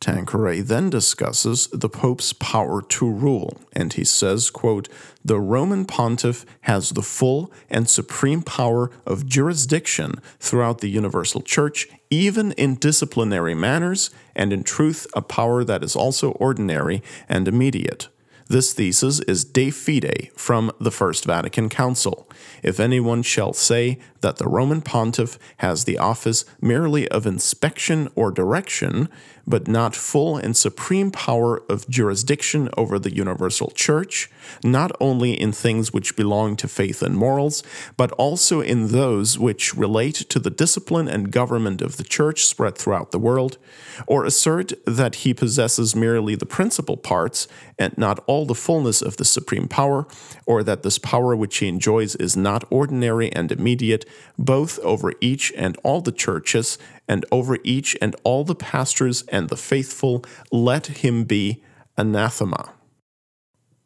Tanquerey 0.05 0.61
then 0.61 0.91
discusses 0.91 1.67
the 1.69 1.89
Pope's 1.89 2.35
power 2.35 2.83
to 2.83 3.11
rule, 3.11 3.59
and 3.73 3.91
he 3.91 4.05
says, 4.05 4.51
quote, 4.51 4.87
The 5.25 5.41
Roman 5.41 5.87
pontiff 5.87 6.45
has 6.63 6.91
the 6.91 7.01
full 7.01 7.51
and 7.71 7.89
supreme 7.89 8.43
power 8.43 8.91
of 9.07 9.25
jurisdiction 9.25 10.21
throughout 10.39 10.83
the 10.83 10.91
universal 10.91 11.41
church, 11.41 11.89
even 12.11 12.53
in 12.53 12.75
disciplinary 12.75 13.55
matters, 13.55 14.11
and 14.37 14.53
in 14.53 14.63
truth, 14.63 15.07
a 15.15 15.23
power 15.23 15.65
that 15.65 15.83
is 15.83 15.97
also 15.97 16.33
ordinary 16.33 17.03
and 17.27 17.49
immediate. 17.49 18.09
This 18.47 18.75
thesis 18.75 19.21
is 19.21 19.45
de 19.45 19.71
fide 19.71 20.31
from 20.37 20.71
the 20.79 20.91
First 20.91 21.25
Vatican 21.25 21.71
Council. 21.71 22.29
If 22.63 22.79
anyone 22.79 23.23
shall 23.23 23.55
say 23.55 23.99
that 24.21 24.37
the 24.37 24.49
Roman 24.49 24.83
pontiff 24.83 25.39
has 25.59 25.85
the 25.85 25.97
office 25.97 26.45
merely 26.61 27.09
of 27.09 27.27
inspection 27.27 28.11
or 28.15 28.31
direction, 28.31 29.09
but 29.47 29.69
not 29.69 29.95
full 29.95 30.37
and 30.37 30.57
supreme 30.57 31.11
power 31.11 31.63
of 31.69 31.89
jurisdiction 31.89 32.69
over 32.77 32.99
the 32.99 33.15
universal 33.15 33.71
church, 33.71 34.31
not 34.63 34.93
only 35.01 35.39
in 35.39 35.53
things 35.53 35.93
which 35.93 36.17
belong 36.17 36.57
to 36.57 36.69
faith 36.69 37.03
and 37.03 37.17
morals, 37.17 37.63
but 37.97 38.13
also 38.13 38.61
in 38.61 38.89
those 38.89 39.39
which 39.39 39.75
relate 39.75 40.15
to 40.15 40.39
the 40.39 40.51
discipline 40.51 41.09
and 41.09 41.31
government 41.31 41.83
of 41.83 41.97
the 41.97 42.05
church 42.05 42.47
spread 42.47 42.77
throughout 42.77 43.11
the 43.11 43.19
world, 43.19 43.59
or 44.07 44.25
assert 44.25 44.73
that 44.87 45.17
he 45.17 45.35
possesses 45.35 45.95
merely 45.95 46.35
the 46.35 46.47
principal 46.47 46.97
parts 46.97 47.47
and 47.79 47.97
not 47.99 48.23
all 48.27 48.47
the 48.47 48.55
fullness 48.55 49.03
of 49.03 49.17
the 49.17 49.25
supreme 49.25 49.69
power, 49.69 50.07
or 50.47 50.63
that 50.63 50.83
this 50.83 50.99
power 50.99 51.35
which 51.35 51.57
he 51.59 51.69
enjoys 51.69 52.15
is 52.17 52.37
not 52.37 52.65
ordinary 52.71 53.33
and 53.33 53.51
immediate, 53.51 54.05
both 54.39 54.79
over 54.81 55.13
each 55.21 55.53
and 55.57 55.77
all 55.83 56.01
the 56.01 56.13
churches, 56.13 56.79
and 57.09 57.25
over 57.31 57.59
each 57.65 57.97
and 58.01 58.17
all 58.25 58.45
the 58.45 58.55
pastors 58.55 59.23
and 59.29 59.49
the 59.49 59.57
faithful, 59.57 60.25
let 60.51 60.87
him 60.87 61.25
be 61.25 61.63
anathema. 61.97 62.73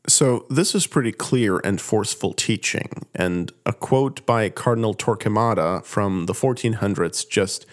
So, 0.06 0.46
this 0.48 0.74
is 0.74 0.86
pretty 0.86 1.12
clear 1.12 1.58
and 1.58 1.78
forceful 1.78 2.32
teaching, 2.32 3.06
and 3.14 3.52
a 3.66 3.74
quote 3.74 4.24
by 4.24 4.48
Cardinal 4.48 4.94
Torquemada 4.94 5.84
from 5.84 6.24
the 6.24 6.32
1400s 6.32 7.28
just 7.28 7.66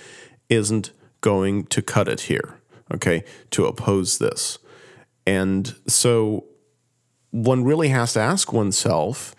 isn't 0.49 0.91
going 1.21 1.63
to 1.67 1.81
cut 1.81 2.09
it 2.09 2.21
here, 2.21 2.59
okay, 2.93 3.23
to 3.51 3.65
oppose 3.65 4.17
this. 4.17 4.59
And 5.25 5.75
so, 5.87 6.45
one 7.31 7.63
really 7.63 7.89
has 7.89 8.13
to 8.13 8.19
ask 8.19 8.51
oneself 8.51 9.33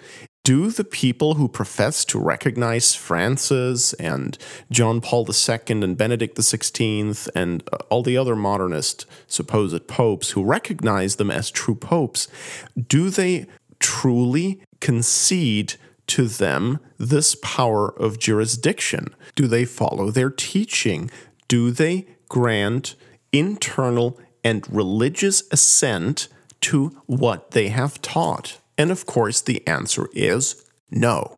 do 0.46 0.70
the 0.70 0.84
people 0.84 1.34
who 1.34 1.48
profess 1.48 2.04
to 2.04 2.20
recognize 2.20 2.94
Francis 2.94 3.94
and 3.94 4.38
John 4.70 5.00
Paul 5.00 5.26
II 5.26 5.58
and 5.82 5.98
Benedict 5.98 6.36
XVI 6.36 7.28
and 7.34 7.68
uh, 7.72 7.78
all 7.90 8.04
the 8.04 8.16
other 8.16 8.36
modernist 8.36 9.06
supposed 9.26 9.88
popes 9.88 10.30
who 10.30 10.44
recognize 10.44 11.16
them 11.16 11.32
as 11.32 11.50
true 11.50 11.74
popes, 11.74 12.28
do 12.86 13.10
they 13.10 13.48
truly 13.80 14.62
concede 14.78 15.74
to 16.06 16.28
them 16.28 16.78
this 16.96 17.34
power 17.42 17.88
of 18.00 18.20
jurisdiction? 18.20 19.16
Do 19.34 19.48
they 19.48 19.64
follow 19.64 20.12
their 20.12 20.30
teaching? 20.30 21.10
Do 21.48 21.72
they 21.72 22.06
grant 22.28 22.94
internal 23.32 24.20
and 24.44 24.64
religious 24.72 25.42
assent 25.50 26.28
to 26.60 27.02
what 27.06 27.50
they 27.50 27.66
have 27.66 28.00
taught? 28.00 28.60
And 28.78 28.90
of 28.90 29.06
course, 29.06 29.40
the 29.40 29.66
answer 29.66 30.08
is 30.12 30.64
no. 30.90 31.36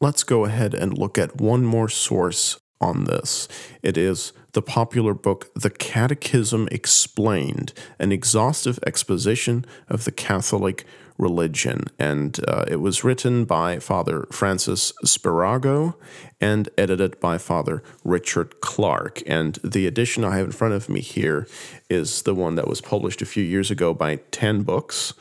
Let's 0.00 0.24
go 0.24 0.44
ahead 0.44 0.74
and 0.74 0.98
look 0.98 1.16
at 1.16 1.40
one 1.40 1.64
more 1.64 1.88
source 1.88 2.58
on 2.80 3.04
this. 3.04 3.48
It 3.82 3.96
is 3.96 4.32
the 4.52 4.62
popular 4.62 5.14
book 5.14 5.50
The 5.54 5.70
Catechism 5.70 6.68
Explained, 6.70 7.72
an 7.98 8.12
exhaustive 8.12 8.78
exposition 8.86 9.64
of 9.88 10.04
the 10.04 10.12
Catholic 10.12 10.84
religion. 11.16 11.84
And 11.98 12.38
uh, 12.48 12.64
it 12.68 12.76
was 12.76 13.04
written 13.04 13.44
by 13.44 13.78
Father 13.78 14.26
Francis 14.32 14.92
Spirago 15.04 15.94
and 16.40 16.68
edited 16.76 17.20
by 17.20 17.38
Father 17.38 17.82
Richard 18.02 18.60
Clarke. 18.60 19.22
And 19.26 19.58
the 19.62 19.86
edition 19.86 20.24
I 20.24 20.36
have 20.36 20.46
in 20.46 20.52
front 20.52 20.74
of 20.74 20.88
me 20.88 21.00
here 21.00 21.46
is 21.88 22.22
the 22.22 22.34
one 22.34 22.56
that 22.56 22.68
was 22.68 22.80
published 22.80 23.22
a 23.22 23.26
few 23.26 23.44
years 23.44 23.70
ago 23.70 23.94
by 23.94 24.16
TAN 24.32 24.62
Books. 24.62 25.14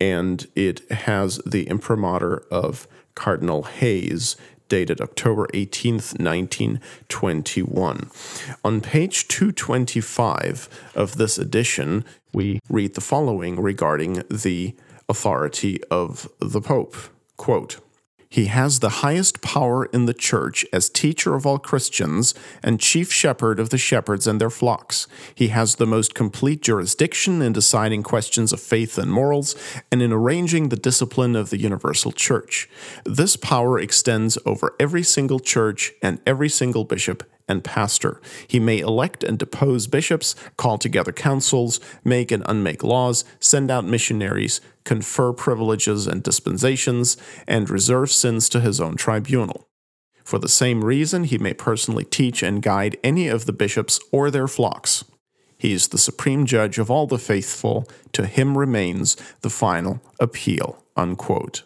And 0.00 0.46
it 0.54 0.88
has 0.90 1.38
the 1.38 1.68
imprimatur 1.68 2.44
of 2.50 2.86
Cardinal 3.14 3.64
Hayes, 3.64 4.36
dated 4.68 5.00
October 5.00 5.48
18th, 5.54 6.20
1921. 6.20 8.10
On 8.64 8.80
page 8.80 9.26
225 9.28 10.68
of 10.94 11.16
this 11.16 11.38
edition, 11.38 12.04
we 12.32 12.60
read 12.68 12.94
the 12.94 13.00
following 13.00 13.58
regarding 13.60 14.22
the 14.30 14.76
authority 15.08 15.82
of 15.90 16.28
the 16.38 16.60
Pope. 16.60 16.96
Quote, 17.36 17.78
he 18.28 18.46
has 18.46 18.80
the 18.80 18.88
highest 18.88 19.40
power 19.40 19.86
in 19.86 20.04
the 20.04 20.14
church 20.14 20.64
as 20.72 20.90
teacher 20.90 21.34
of 21.34 21.46
all 21.46 21.58
Christians 21.58 22.34
and 22.62 22.78
chief 22.78 23.10
shepherd 23.10 23.58
of 23.58 23.70
the 23.70 23.78
shepherds 23.78 24.26
and 24.26 24.40
their 24.40 24.50
flocks. 24.50 25.06
He 25.34 25.48
has 25.48 25.76
the 25.76 25.86
most 25.86 26.14
complete 26.14 26.60
jurisdiction 26.60 27.40
in 27.40 27.52
deciding 27.52 28.02
questions 28.02 28.52
of 28.52 28.60
faith 28.60 28.98
and 28.98 29.10
morals 29.10 29.56
and 29.90 30.02
in 30.02 30.12
arranging 30.12 30.68
the 30.68 30.76
discipline 30.76 31.36
of 31.36 31.50
the 31.50 31.58
universal 31.58 32.12
church. 32.12 32.68
This 33.04 33.36
power 33.36 33.78
extends 33.78 34.36
over 34.44 34.74
every 34.78 35.02
single 35.02 35.40
church 35.40 35.92
and 36.02 36.20
every 36.26 36.50
single 36.50 36.84
bishop 36.84 37.24
and 37.48 37.64
pastor. 37.64 38.20
He 38.46 38.60
may 38.60 38.78
elect 38.78 39.24
and 39.24 39.38
depose 39.38 39.86
bishops, 39.86 40.34
call 40.56 40.78
together 40.78 41.12
councils, 41.12 41.80
make 42.04 42.30
and 42.30 42.42
unmake 42.46 42.84
laws, 42.84 43.24
send 43.40 43.70
out 43.70 43.84
missionaries, 43.84 44.60
confer 44.84 45.32
privileges 45.32 46.06
and 46.06 46.22
dispensations, 46.22 47.16
and 47.46 47.70
reserve 47.70 48.10
sins 48.10 48.48
to 48.50 48.60
his 48.60 48.80
own 48.80 48.96
tribunal. 48.96 49.68
For 50.24 50.38
the 50.38 50.48
same 50.48 50.84
reason, 50.84 51.24
he 51.24 51.38
may 51.38 51.54
personally 51.54 52.04
teach 52.04 52.42
and 52.42 52.62
guide 52.62 52.98
any 53.02 53.28
of 53.28 53.46
the 53.46 53.52
bishops 53.52 53.98
or 54.12 54.30
their 54.30 54.46
flocks. 54.46 55.04
He 55.58 55.72
is 55.72 55.88
the 55.88 55.98
supreme 55.98 56.46
judge 56.46 56.78
of 56.78 56.90
all 56.90 57.06
the 57.06 57.18
faithful. 57.18 57.88
To 58.12 58.26
him 58.26 58.56
remains 58.56 59.16
the 59.40 59.50
final 59.50 60.00
appeal. 60.20 60.84
Unquote 60.96 61.62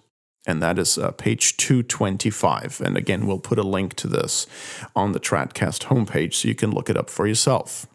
and 0.46 0.62
that 0.62 0.78
is 0.78 0.98
uh, 0.98 1.12
page 1.12 1.56
225. 1.56 2.80
And 2.84 2.96
again, 2.96 3.26
we'll 3.26 3.38
put 3.38 3.58
a 3.58 3.62
link 3.62 3.94
to 3.96 4.08
this 4.08 4.46
on 4.96 5.12
the 5.12 5.20
Tradcast 5.20 5.84
homepage 5.84 6.34
so 6.34 6.48
you 6.48 6.54
can 6.54 6.70
look 6.70 6.90
it 6.90 6.96
up 6.96 7.08
for 7.08 7.26
yourself. 7.26 7.86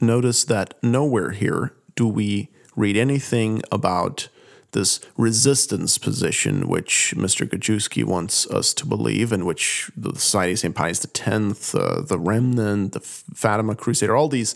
Notice 0.00 0.44
that 0.44 0.74
nowhere 0.82 1.30
here 1.30 1.74
do 1.96 2.06
we 2.06 2.50
read 2.76 2.96
anything 2.96 3.62
about 3.72 4.28
this 4.72 5.00
resistance 5.16 5.98
position, 5.98 6.68
which 6.68 7.14
Mr. 7.16 7.48
Gajewski 7.48 8.04
wants 8.04 8.46
us 8.48 8.74
to 8.74 8.86
believe, 8.86 9.32
in 9.32 9.46
which 9.46 9.90
the 9.96 10.14
Society 10.14 10.52
of 10.52 10.58
St. 10.58 10.74
Pius 10.74 11.04
X, 11.04 11.74
uh, 11.74 12.02
the 12.06 12.18
Remnant, 12.18 12.92
the 12.92 13.00
Fatima 13.00 13.74
Crusader, 13.74 14.16
all 14.16 14.28
these 14.28 14.54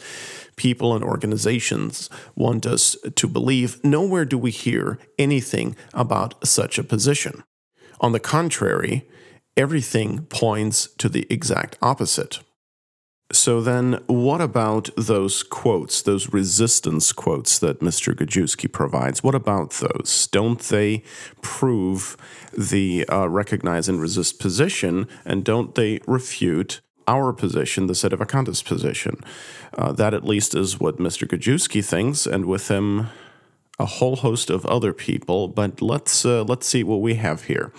people 0.56 0.94
and 0.94 1.04
organizations 1.04 2.10
want 2.34 2.66
us 2.66 2.96
to 3.16 3.26
believe. 3.28 3.82
Nowhere 3.84 4.24
do 4.24 4.38
we 4.38 4.50
hear 4.50 4.98
anything 5.18 5.76
about 5.94 6.46
such 6.46 6.78
a 6.78 6.84
position. 6.84 7.42
On 8.00 8.12
the 8.12 8.20
contrary, 8.20 9.08
everything 9.56 10.24
points 10.26 10.88
to 10.98 11.08
the 11.08 11.26
exact 11.30 11.78
opposite. 11.80 12.40
So 13.32 13.62
then, 13.62 13.98
what 14.08 14.42
about 14.42 14.90
those 14.94 15.42
quotes, 15.42 16.02
those 16.02 16.34
resistance 16.34 17.12
quotes 17.12 17.58
that 17.60 17.80
Mr. 17.80 18.14
Gajewski 18.14 18.70
provides? 18.70 19.22
What 19.22 19.34
about 19.34 19.70
those? 19.70 20.28
Don't 20.30 20.60
they 20.60 21.02
prove 21.40 22.18
the 22.56 23.08
uh, 23.08 23.28
recognize 23.30 23.88
and 23.88 24.02
resist 24.02 24.38
position, 24.38 25.08
and 25.24 25.44
don't 25.44 25.74
they 25.74 26.00
refute 26.06 26.82
our 27.08 27.32
position, 27.32 27.86
the 27.86 27.94
Sedevacantists 27.94 28.64
position? 28.64 29.24
Uh, 29.78 29.92
that 29.92 30.12
at 30.12 30.24
least 30.24 30.54
is 30.54 30.78
what 30.78 30.98
Mr. 30.98 31.26
Gajewski 31.26 31.82
thinks, 31.82 32.26
and 32.26 32.44
with 32.44 32.68
him, 32.68 33.08
a 33.78 33.86
whole 33.86 34.16
host 34.16 34.50
of 34.50 34.66
other 34.66 34.92
people. 34.92 35.48
But 35.48 35.80
let's 35.80 36.26
uh, 36.26 36.44
let's 36.44 36.66
see 36.66 36.84
what 36.84 37.00
we 37.00 37.14
have 37.14 37.44
here. 37.44 37.72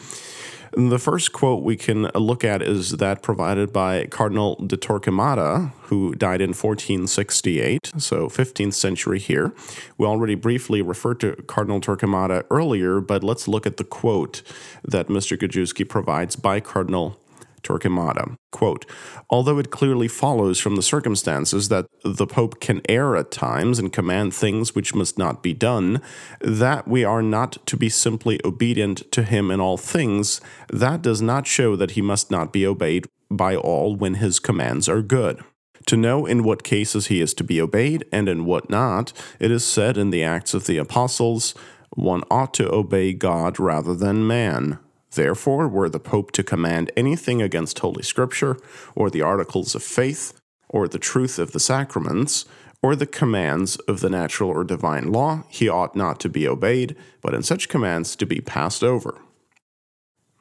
The 0.75 0.97
first 0.97 1.33
quote 1.33 1.61
we 1.61 1.75
can 1.75 2.09
look 2.15 2.43
at 2.43 2.63
is 2.63 2.91
that 2.91 3.21
provided 3.21 3.71
by 3.71 4.07
Cardinal 4.07 4.55
de 4.55 4.75
Torquemada, 4.75 5.71
who 5.83 6.15
died 6.15 6.41
in 6.41 6.49
1468, 6.49 7.91
so 7.97 8.27
15th 8.27 8.73
century 8.73 9.19
here. 9.19 9.53
We 9.99 10.07
already 10.07 10.33
briefly 10.33 10.81
referred 10.81 11.19
to 11.19 11.35
Cardinal 11.45 11.79
Torquemada 11.79 12.45
earlier, 12.49 13.01
but 13.01 13.23
let's 13.23 13.47
look 13.47 13.67
at 13.67 13.77
the 13.77 13.83
quote 13.83 14.41
that 14.83 15.09
Mr. 15.09 15.37
Gajewski 15.37 15.87
provides 15.87 16.35
by 16.35 16.59
Cardinal 16.59 17.19
Torquemada. 17.63 18.37
Quote, 18.51 18.85
Although 19.29 19.59
it 19.59 19.71
clearly 19.71 20.07
follows 20.07 20.59
from 20.59 20.75
the 20.75 20.81
circumstances 20.81 21.69
that 21.69 21.87
the 22.03 22.27
Pope 22.27 22.59
can 22.59 22.81
err 22.87 23.15
at 23.15 23.31
times 23.31 23.79
and 23.79 23.91
command 23.91 24.33
things 24.33 24.75
which 24.75 24.93
must 24.93 25.17
not 25.17 25.41
be 25.41 25.53
done, 25.53 26.01
that 26.41 26.87
we 26.87 27.03
are 27.03 27.23
not 27.23 27.65
to 27.65 27.77
be 27.77 27.89
simply 27.89 28.39
obedient 28.45 29.11
to 29.11 29.23
him 29.23 29.49
in 29.49 29.59
all 29.59 29.77
things, 29.77 30.41
that 30.71 31.01
does 31.01 31.21
not 31.21 31.47
show 31.47 31.75
that 31.75 31.91
he 31.91 32.01
must 32.01 32.29
not 32.29 32.53
be 32.53 32.67
obeyed 32.67 33.07
by 33.31 33.55
all 33.55 33.95
when 33.95 34.15
his 34.15 34.39
commands 34.39 34.87
are 34.87 35.01
good. 35.01 35.43
To 35.87 35.97
know 35.97 36.25
in 36.25 36.43
what 36.43 36.63
cases 36.63 37.07
he 37.07 37.19
is 37.19 37.33
to 37.35 37.43
be 37.43 37.59
obeyed 37.59 38.05
and 38.11 38.29
in 38.29 38.45
what 38.45 38.69
not, 38.69 39.11
it 39.39 39.51
is 39.51 39.65
said 39.65 39.97
in 39.97 40.11
the 40.11 40.23
Acts 40.23 40.53
of 40.53 40.65
the 40.65 40.77
Apostles, 40.77 41.53
one 41.95 42.23
ought 42.31 42.53
to 42.55 42.73
obey 42.73 43.13
God 43.13 43.59
rather 43.59 43.93
than 43.93 44.25
man. 44.25 44.79
Therefore, 45.15 45.67
were 45.67 45.89
the 45.89 45.99
Pope 45.99 46.31
to 46.33 46.43
command 46.43 46.91
anything 46.97 47.41
against 47.41 47.79
Holy 47.79 48.03
Scripture, 48.03 48.57
or 48.95 49.09
the 49.09 49.21
articles 49.21 49.75
of 49.75 49.83
faith, 49.83 50.39
or 50.69 50.87
the 50.87 50.99
truth 50.99 51.39
of 51.39 51.51
the 51.51 51.59
sacraments, 51.59 52.45
or 52.83 52.95
the 52.95 53.07
commands 53.07 53.77
of 53.87 54.01
the 54.01 54.09
natural 54.09 54.49
or 54.49 54.63
divine 54.63 55.11
law, 55.11 55.43
he 55.47 55.69
ought 55.69 55.95
not 55.95 56.19
to 56.19 56.29
be 56.29 56.47
obeyed, 56.47 56.95
but 57.21 57.33
in 57.33 57.41
such 57.41 57.69
commands 57.69 58.15
to 58.17 58.25
be 58.25 58.41
passed 58.41 58.83
over. 58.83 59.21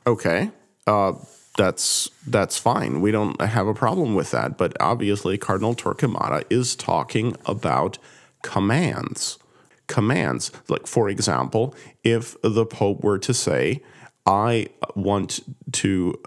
Okay, 0.06 0.50
uh, 0.88 1.12
that's 1.56 2.10
that's 2.26 2.58
fine. 2.58 3.00
We 3.00 3.12
don't 3.12 3.40
have 3.40 3.68
a 3.68 3.74
problem 3.74 4.16
with 4.16 4.32
that. 4.32 4.58
But 4.58 4.76
obviously, 4.80 5.38
Cardinal 5.38 5.76
Torquemada 5.76 6.44
is 6.50 6.74
talking 6.74 7.36
about 7.46 7.98
commands. 8.42 9.38
Commands, 9.86 10.50
like 10.68 10.86
for 10.86 11.08
example, 11.08 11.74
if 12.02 12.36
the 12.42 12.66
Pope 12.66 13.04
were 13.04 13.18
to 13.18 13.34
say, 13.34 13.82
I 14.26 14.68
want 14.94 15.40
to 15.72 16.20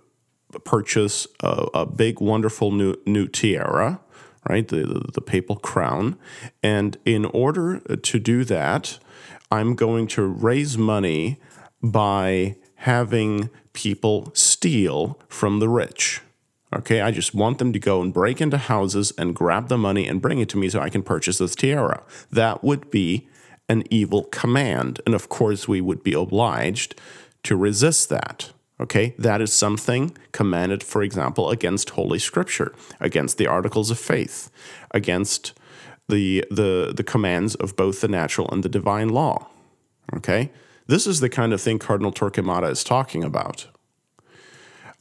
purchase 0.64 1.28
a, 1.42 1.68
a 1.74 1.86
big, 1.86 2.20
wonderful 2.20 2.72
new, 2.72 2.96
new 3.06 3.28
tiara, 3.28 4.00
right? 4.50 4.68
The, 4.68 4.78
the, 4.78 5.12
the 5.14 5.22
papal 5.22 5.58
crown. 5.58 6.18
And 6.62 6.98
in 7.06 7.26
order 7.26 7.80
to 7.80 8.20
do 8.20 8.44
that, 8.46 9.00
I'm 9.52 9.76
going 9.76 10.08
to 10.08 10.24
raise 10.24 10.78
money 10.78 11.40
by 11.82 12.56
having 12.76 13.50
people 13.74 14.32
steal 14.34 15.20
from 15.28 15.60
the 15.60 15.70
rich. 15.70 16.22
Okay, 16.76 17.00
I 17.00 17.12
just 17.12 17.34
want 17.34 17.60
them 17.60 17.72
to 17.72 17.80
go 17.80 18.02
and 18.02 18.14
break 18.14 18.42
into 18.42 18.58
houses 18.58 19.14
and 19.18 19.36
grab 19.36 19.70
the 19.70 19.78
money 19.78 20.08
and 20.08 20.22
bring 20.22 20.40
it 20.40 20.50
to 20.50 20.58
me 20.58 20.68
so 20.68 20.82
I 20.82 20.90
can 20.90 21.04
purchase 21.04 21.38
this 21.38 21.56
tiara. 21.56 22.04
That 22.32 22.64
would 22.64 22.92
be 22.92 23.30
an 23.70 23.84
evil 23.90 24.26
command. 24.26 25.00
And 25.06 25.16
of 25.16 25.30
course, 25.30 25.68
we 25.68 25.80
would 25.80 26.04
be 26.04 26.14
obliged 26.14 26.96
to 27.46 27.56
resist 27.56 28.10
that. 28.10 28.52
Okay, 28.80 29.16
that 29.18 29.42
is 29.42 29.54
something 29.54 30.18
commanded, 30.34 30.84
for 30.84 31.02
example, 31.02 31.50
against 31.50 31.92
Holy 31.92 32.20
Scripture, 32.20 32.76
against 33.00 33.38
the 33.38 33.48
articles 33.48 33.90
of 33.90 33.98
faith, 33.98 34.52
against 34.92 35.54
the, 36.10 36.44
the, 36.52 36.94
the 36.96 37.04
commands 37.04 37.56
of 37.56 37.78
both 37.78 38.02
the 38.02 38.10
natural 38.10 38.50
and 38.52 38.64
the 38.64 38.70
divine 38.70 39.08
law. 39.08 39.48
Okay, 40.14 40.52
this 40.88 41.08
is 41.08 41.22
the 41.22 41.30
kind 41.30 41.54
of 41.54 41.62
thing 41.62 41.80
Cardinal 41.80 42.12
Torquemada 42.12 42.70
is 42.70 42.84
talking 42.84 43.24
about. 43.24 43.68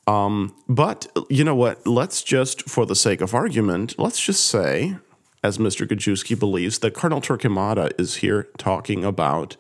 Um, 0.07 0.55
but 0.69 1.07
you 1.29 1.45
know 1.45 1.57
what? 1.57 1.87
Let's 1.87 2.23
just, 2.23 2.69
for 2.69 2.87
the 2.87 2.95
sake 2.95 3.21
of 3.21 3.35
argument, 3.35 3.99
let's 3.99 4.21
just 4.21 4.47
say, 4.47 4.97
as 5.43 5.59
Mr. 5.59 5.87
Gajewski 5.87 6.39
believes, 6.39 6.79
that 6.79 6.95
Cardinal 6.95 7.21
Torquemada 7.21 7.93
is 7.99 8.17
here 8.17 8.49
talking 8.57 9.05
about 9.05 9.57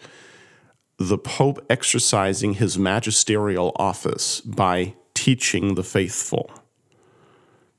the 0.98 1.18
Pope 1.18 1.64
exercising 1.68 2.54
his 2.54 2.78
magisterial 2.78 3.72
office 3.76 4.40
by 4.40 4.94
teaching 5.14 5.74
the 5.74 5.82
faithful. 5.82 6.50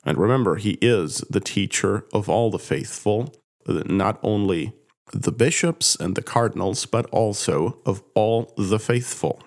And 0.03 0.18
remember, 0.18 0.57
he 0.57 0.78
is 0.82 1.18
the 1.30 1.39
teacher 1.39 2.05
of 2.13 2.30
all 2.30 2.51
the 2.51 2.59
faithful, 2.59 3.34
not 3.68 4.20
only 4.22 4.74
the 5.11 5.32
bishops 5.32 5.95
and 5.95 6.16
the 6.16 6.22
cardinals, 6.22 6.86
but 6.86 7.05
also 7.07 7.80
of 7.86 8.03
all 8.13 8.53
the 8.57 8.80
faithful. 8.80 9.41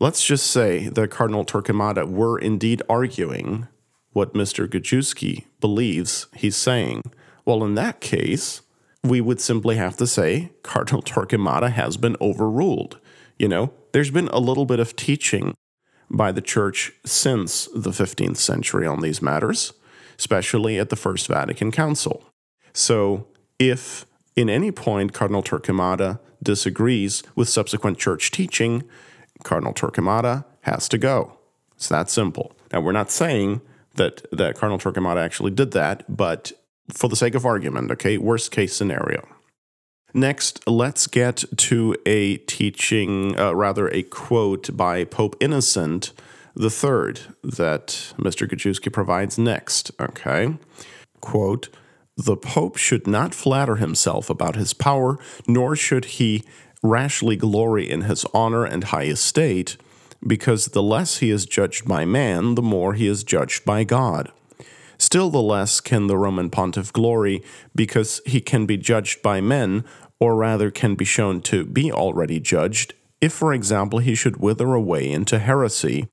Let's 0.00 0.24
just 0.24 0.46
say 0.46 0.88
that 0.88 1.10
Cardinal 1.10 1.44
Torquemada 1.44 2.08
were 2.08 2.38
indeed 2.38 2.82
arguing 2.88 3.66
what 4.12 4.34
Mr. 4.34 4.68
Gajewski 4.68 5.44
believes 5.60 6.28
he's 6.34 6.56
saying. 6.56 7.02
Well, 7.44 7.64
in 7.64 7.74
that 7.74 8.00
case, 8.00 8.62
we 9.08 9.20
would 9.20 9.40
simply 9.40 9.76
have 9.76 9.96
to 9.96 10.06
say 10.06 10.50
Cardinal 10.62 11.02
Torquemada 11.02 11.70
has 11.72 11.96
been 11.96 12.16
overruled. 12.20 12.98
You 13.38 13.48
know, 13.48 13.72
there's 13.92 14.10
been 14.10 14.28
a 14.28 14.38
little 14.38 14.66
bit 14.66 14.80
of 14.80 14.96
teaching 14.96 15.54
by 16.10 16.32
the 16.32 16.40
Church 16.40 16.92
since 17.04 17.68
the 17.74 17.90
15th 17.90 18.38
century 18.38 18.86
on 18.86 19.00
these 19.00 19.22
matters, 19.22 19.72
especially 20.18 20.78
at 20.78 20.88
the 20.90 20.96
First 20.96 21.26
Vatican 21.26 21.70
Council. 21.70 22.24
So, 22.72 23.26
if 23.58 24.06
in 24.36 24.48
any 24.48 24.70
point 24.70 25.12
Cardinal 25.12 25.42
Torquemada 25.42 26.20
disagrees 26.42 27.22
with 27.34 27.48
subsequent 27.48 27.98
church 27.98 28.30
teaching, 28.30 28.84
Cardinal 29.42 29.74
Torquemada 29.74 30.44
has 30.62 30.88
to 30.88 30.98
go. 30.98 31.38
It's 31.76 31.88
that 31.88 32.10
simple. 32.10 32.52
Now, 32.72 32.80
we're 32.80 32.92
not 32.92 33.10
saying 33.10 33.60
that, 33.94 34.26
that 34.32 34.56
Cardinal 34.56 34.78
Torquemada 34.78 35.22
actually 35.22 35.50
did 35.50 35.72
that, 35.72 36.04
but 36.08 36.52
for 36.92 37.08
the 37.08 37.16
sake 37.16 37.34
of 37.34 37.44
argument, 37.44 37.90
okay, 37.90 38.18
worst 38.18 38.50
case 38.50 38.74
scenario. 38.74 39.26
Next, 40.14 40.66
let's 40.66 41.06
get 41.06 41.44
to 41.56 41.94
a 42.06 42.38
teaching, 42.38 43.38
uh, 43.38 43.54
rather, 43.54 43.88
a 43.88 44.02
quote 44.02 44.74
by 44.74 45.04
Pope 45.04 45.36
Innocent 45.38 46.12
III 46.58 47.14
that 47.44 48.14
Mr. 48.16 48.48
Gajewski 48.48 48.92
provides 48.92 49.38
next. 49.38 49.90
Okay. 50.00 50.56
Quote 51.20 51.68
The 52.16 52.36
Pope 52.36 52.76
should 52.76 53.06
not 53.06 53.34
flatter 53.34 53.76
himself 53.76 54.30
about 54.30 54.56
his 54.56 54.72
power, 54.72 55.18
nor 55.46 55.76
should 55.76 56.06
he 56.06 56.42
rashly 56.82 57.36
glory 57.36 57.88
in 57.88 58.02
his 58.02 58.24
honor 58.32 58.64
and 58.64 58.84
high 58.84 59.06
estate, 59.06 59.76
because 60.26 60.66
the 60.66 60.82
less 60.82 61.18
he 61.18 61.30
is 61.30 61.44
judged 61.44 61.86
by 61.86 62.04
man, 62.04 62.54
the 62.54 62.62
more 62.62 62.94
he 62.94 63.06
is 63.06 63.24
judged 63.24 63.64
by 63.64 63.84
God. 63.84 64.32
Still, 64.98 65.30
the 65.30 65.40
less 65.40 65.80
can 65.80 66.06
the 66.06 66.18
Roman 66.18 66.50
pontiff 66.50 66.92
glory, 66.92 67.42
because 67.74 68.20
he 68.26 68.40
can 68.40 68.66
be 68.66 68.76
judged 68.76 69.22
by 69.22 69.40
men, 69.40 69.84
or 70.20 70.34
rather 70.34 70.70
can 70.70 70.96
be 70.96 71.04
shown 71.04 71.40
to 71.42 71.64
be 71.64 71.92
already 71.92 72.40
judged, 72.40 72.94
if, 73.20 73.32
for 73.32 73.52
example, 73.52 74.00
he 74.00 74.14
should 74.14 74.38
wither 74.38 74.74
away 74.74 75.10
into 75.10 75.38
heresy, 75.38 76.08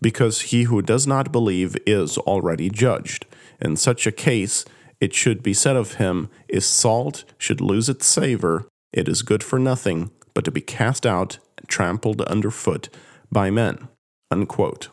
because 0.00 0.40
he 0.42 0.64
who 0.64 0.80
does 0.80 1.06
not 1.06 1.30
believe 1.30 1.76
is 1.86 2.16
already 2.18 2.70
judged. 2.70 3.26
In 3.60 3.76
such 3.76 4.06
a 4.06 4.12
case, 4.12 4.64
it 5.00 5.14
should 5.14 5.42
be 5.42 5.54
said 5.54 5.76
of 5.76 5.94
him, 5.94 6.30
Is 6.48 6.64
salt 6.64 7.24
should 7.38 7.60
lose 7.60 7.88
its 7.88 8.06
savor, 8.06 8.66
it 8.92 9.08
is 9.08 9.22
good 9.22 9.42
for 9.42 9.58
nothing 9.58 10.10
but 10.34 10.44
to 10.44 10.50
be 10.50 10.60
cast 10.60 11.06
out 11.06 11.38
and 11.58 11.68
trampled 11.68 12.22
underfoot 12.22 12.88
by 13.30 13.50
men. 13.50 13.88
Unquote. 14.30 14.88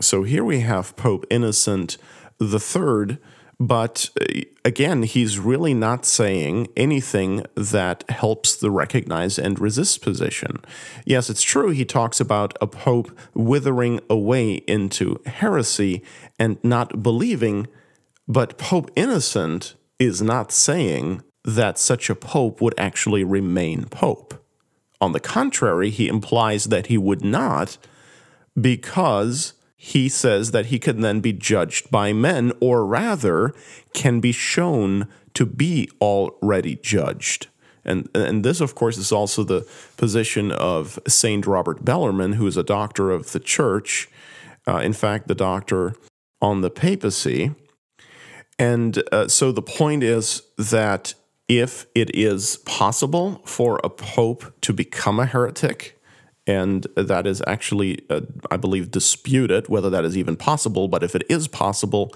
So 0.00 0.22
here 0.22 0.44
we 0.44 0.60
have 0.60 0.96
Pope 0.96 1.26
Innocent 1.30 1.98
the 2.40 2.58
third, 2.58 3.18
but 3.60 4.08
uh, 4.20 4.40
again, 4.64 5.02
he's 5.02 5.38
really 5.38 5.74
not 5.74 6.06
saying 6.06 6.68
anything 6.76 7.44
that 7.54 8.08
helps 8.08 8.56
the 8.56 8.70
recognize 8.70 9.38
and 9.38 9.60
resist 9.60 10.00
position. 10.00 10.56
Yes, 11.04 11.28
it's 11.28 11.42
true, 11.42 11.68
he 11.68 11.84
talks 11.84 12.20
about 12.20 12.56
a 12.60 12.66
pope 12.66 13.16
withering 13.34 14.00
away 14.08 14.54
into 14.66 15.20
heresy 15.26 16.02
and 16.38 16.56
not 16.64 17.02
believing, 17.02 17.66
but 18.26 18.56
Pope 18.56 18.90
Innocent 18.96 19.74
is 19.98 20.22
not 20.22 20.50
saying 20.50 21.22
that 21.44 21.78
such 21.78 22.08
a 22.08 22.14
pope 22.14 22.60
would 22.62 22.74
actually 22.78 23.24
remain 23.24 23.84
pope. 23.84 24.34
On 25.02 25.12
the 25.12 25.20
contrary, 25.20 25.90
he 25.90 26.08
implies 26.08 26.64
that 26.64 26.86
he 26.86 26.96
would 26.96 27.24
not 27.24 27.76
because 28.58 29.54
he 29.82 30.10
says 30.10 30.50
that 30.50 30.66
he 30.66 30.78
can 30.78 31.00
then 31.00 31.20
be 31.20 31.32
judged 31.32 31.90
by 31.90 32.12
men, 32.12 32.52
or 32.60 32.84
rather, 32.84 33.54
can 33.94 34.20
be 34.20 34.30
shown 34.30 35.08
to 35.32 35.46
be 35.46 35.88
already 36.02 36.76
judged. 36.76 37.46
And, 37.82 38.06
and 38.14 38.44
this, 38.44 38.60
of 38.60 38.74
course, 38.74 38.98
is 38.98 39.10
also 39.10 39.42
the 39.42 39.66
position 39.96 40.52
of 40.52 40.98
Saint 41.08 41.46
Robert 41.46 41.82
Bellarmine, 41.82 42.34
who 42.34 42.46
is 42.46 42.58
a 42.58 42.62
doctor 42.62 43.10
of 43.10 43.32
the 43.32 43.40
church, 43.40 44.10
uh, 44.68 44.76
in 44.76 44.92
fact, 44.92 45.28
the 45.28 45.34
doctor 45.34 45.94
on 46.42 46.60
the 46.60 46.70
papacy. 46.70 47.54
And 48.58 49.02
uh, 49.10 49.28
so 49.28 49.50
the 49.50 49.62
point 49.62 50.02
is 50.02 50.42
that 50.58 51.14
if 51.48 51.86
it 51.94 52.14
is 52.14 52.58
possible 52.66 53.40
for 53.46 53.80
a 53.82 53.88
pope 53.88 54.52
to 54.60 54.74
become 54.74 55.18
a 55.18 55.24
heretic, 55.24 55.98
and 56.46 56.86
that 56.96 57.26
is 57.26 57.42
actually, 57.46 58.04
uh, 58.10 58.22
I 58.50 58.56
believe, 58.56 58.90
disputed 58.90 59.68
whether 59.68 59.90
that 59.90 60.04
is 60.04 60.16
even 60.16 60.36
possible. 60.36 60.88
But 60.88 61.02
if 61.02 61.14
it 61.14 61.24
is 61.28 61.48
possible, 61.48 62.12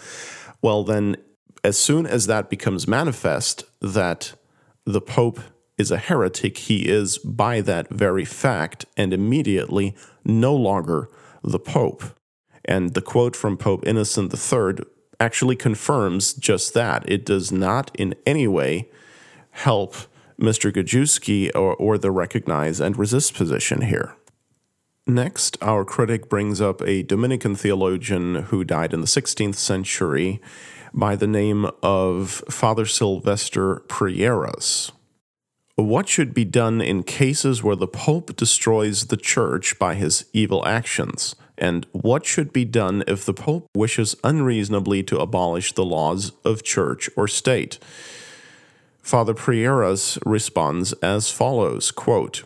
well, 0.63 0.83
then 0.83 1.17
as 1.63 1.79
soon 1.79 2.07
as 2.07 2.27
that 2.27 2.51
becomes 2.51 2.89
manifest 2.89 3.65
that 3.81 4.35
the 4.85 5.01
Pope 5.01 5.41
is 5.79 5.91
a 5.91 5.97
heretic, 5.97 6.57
he 6.59 6.89
is 6.89 7.19
by 7.19 7.61
that 7.63 7.89
very 7.89 8.25
fact 8.25 8.85
and 8.97 9.13
immediately 9.13 9.95
no 10.25 10.55
longer 10.55 11.09
the 11.43 11.59
Pope. 11.59 12.03
And 12.65 12.95
the 12.95 13.03
quote 13.03 13.37
from 13.37 13.57
Pope 13.57 13.87
Innocent 13.87 14.33
III 14.33 14.85
actually 15.21 15.57
confirms 15.57 16.33
just 16.35 16.75
that. 16.75 17.09
It 17.11 17.25
does 17.25 17.53
not 17.53 17.91
in 17.95 18.15
any 18.27 18.47
way 18.47 18.89
help 19.51 19.97
Mr. 20.41 20.73
Gajewski 20.73 21.51
or, 21.55 21.75
or 21.77 21.99
the 21.99 22.11
recognize 22.11 22.81
and 22.81 22.97
resist 22.97 23.35
position 23.35 23.83
here. 23.83 24.17
Next, 25.07 25.59
our 25.61 25.85
critic 25.85 26.31
brings 26.31 26.61
up 26.61 26.81
a 26.83 27.03
Dominican 27.03 27.55
theologian 27.57 28.45
who 28.45 28.65
died 28.65 28.95
in 28.95 29.01
the 29.01 29.07
16th 29.07 29.57
century 29.57 30.41
by 30.95 31.15
the 31.15 31.27
name 31.27 31.67
of 31.83 32.43
Father 32.49 32.87
Sylvester 32.87 33.83
Prierias. 33.87 34.93
What 35.77 36.09
should 36.09 36.33
be 36.33 36.45
done 36.45 36.81
in 36.81 37.03
cases 37.03 37.63
where 37.63 37.77
the 37.77 37.89
Pope 37.89 38.37
destroys 38.37 39.07
the 39.07 39.17
Church 39.17 39.79
by 39.79 39.95
his 39.95 40.25
evil 40.33 40.65
actions? 40.67 41.35
And 41.59 41.87
what 41.93 42.25
should 42.25 42.53
be 42.53 42.65
done 42.65 43.03
if 43.07 43.25
the 43.25 43.35
Pope 43.35 43.67
wishes 43.75 44.17
unreasonably 44.25 45.03
to 45.05 45.19
abolish 45.19 45.73
the 45.73 45.85
laws 45.85 46.33
of 46.45 46.63
Church 46.63 47.11
or 47.17 47.29
State? 47.29 47.79
Father 49.05 49.35
Prierias 49.35 50.19
responds 50.25 50.95
as 50.95 51.31
follows 51.31 51.91
quote, 51.91 52.45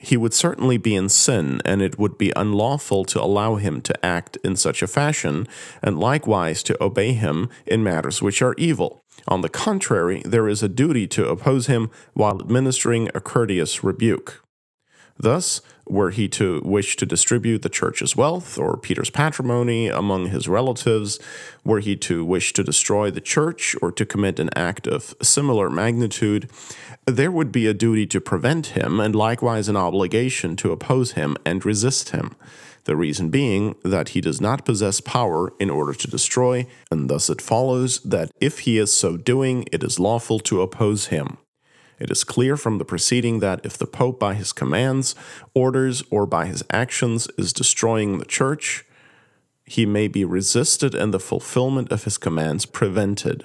He 0.00 0.16
would 0.16 0.34
certainly 0.34 0.78
be 0.78 0.96
in 0.96 1.08
sin, 1.08 1.62
and 1.64 1.80
it 1.80 1.96
would 1.96 2.18
be 2.18 2.32
unlawful 2.34 3.04
to 3.04 3.22
allow 3.22 3.54
him 3.54 3.80
to 3.82 4.04
act 4.04 4.36
in 4.42 4.56
such 4.56 4.82
a 4.82 4.88
fashion, 4.88 5.46
and 5.82 6.00
likewise 6.00 6.64
to 6.64 6.82
obey 6.82 7.12
him 7.12 7.48
in 7.66 7.84
matters 7.84 8.20
which 8.20 8.42
are 8.42 8.56
evil. 8.58 9.04
On 9.28 9.42
the 9.42 9.48
contrary, 9.48 10.22
there 10.24 10.48
is 10.48 10.60
a 10.60 10.68
duty 10.68 11.06
to 11.06 11.28
oppose 11.28 11.68
him 11.68 11.90
while 12.14 12.40
administering 12.40 13.08
a 13.14 13.20
courteous 13.20 13.84
rebuke. 13.84 14.42
Thus, 15.18 15.60
were 15.88 16.10
he 16.10 16.28
to 16.28 16.60
wish 16.64 16.96
to 16.96 17.06
distribute 17.06 17.62
the 17.62 17.68
church's 17.68 18.16
wealth 18.16 18.58
or 18.58 18.76
Peter's 18.76 19.10
patrimony 19.10 19.88
among 19.88 20.26
his 20.26 20.48
relatives, 20.48 21.18
were 21.64 21.80
he 21.80 21.96
to 21.96 22.24
wish 22.24 22.52
to 22.54 22.64
destroy 22.64 23.10
the 23.10 23.20
church 23.20 23.76
or 23.80 23.92
to 23.92 24.04
commit 24.04 24.40
an 24.40 24.50
act 24.56 24.86
of 24.86 25.14
similar 25.22 25.70
magnitude, 25.70 26.50
there 27.06 27.30
would 27.30 27.52
be 27.52 27.66
a 27.66 27.74
duty 27.74 28.04
to 28.06 28.20
prevent 28.20 28.68
him 28.68 28.98
and 28.98 29.14
likewise 29.14 29.68
an 29.68 29.76
obligation 29.76 30.56
to 30.56 30.72
oppose 30.72 31.12
him 31.12 31.36
and 31.46 31.64
resist 31.64 32.10
him. 32.10 32.34
The 32.84 32.96
reason 32.96 33.30
being 33.30 33.74
that 33.84 34.10
he 34.10 34.20
does 34.20 34.40
not 34.40 34.64
possess 34.64 35.00
power 35.00 35.52
in 35.58 35.70
order 35.70 35.92
to 35.92 36.10
destroy, 36.10 36.66
and 36.90 37.08
thus 37.10 37.28
it 37.30 37.40
follows 37.40 38.00
that 38.00 38.30
if 38.40 38.60
he 38.60 38.78
is 38.78 38.92
so 38.92 39.16
doing, 39.16 39.66
it 39.72 39.82
is 39.82 39.98
lawful 39.98 40.38
to 40.40 40.62
oppose 40.62 41.06
him. 41.06 41.38
It 41.98 42.10
is 42.10 42.24
clear 42.24 42.56
from 42.56 42.78
the 42.78 42.84
preceding 42.84 43.40
that 43.40 43.64
if 43.64 43.78
the 43.78 43.86
Pope, 43.86 44.20
by 44.20 44.34
his 44.34 44.52
commands, 44.52 45.14
orders, 45.54 46.02
or 46.10 46.26
by 46.26 46.46
his 46.46 46.62
actions, 46.70 47.28
is 47.38 47.52
destroying 47.52 48.18
the 48.18 48.24
Church, 48.24 48.84
he 49.64 49.86
may 49.86 50.06
be 50.06 50.24
resisted 50.24 50.94
and 50.94 51.12
the 51.12 51.20
fulfillment 51.20 51.90
of 51.90 52.04
his 52.04 52.18
commands 52.18 52.66
prevented. 52.66 53.44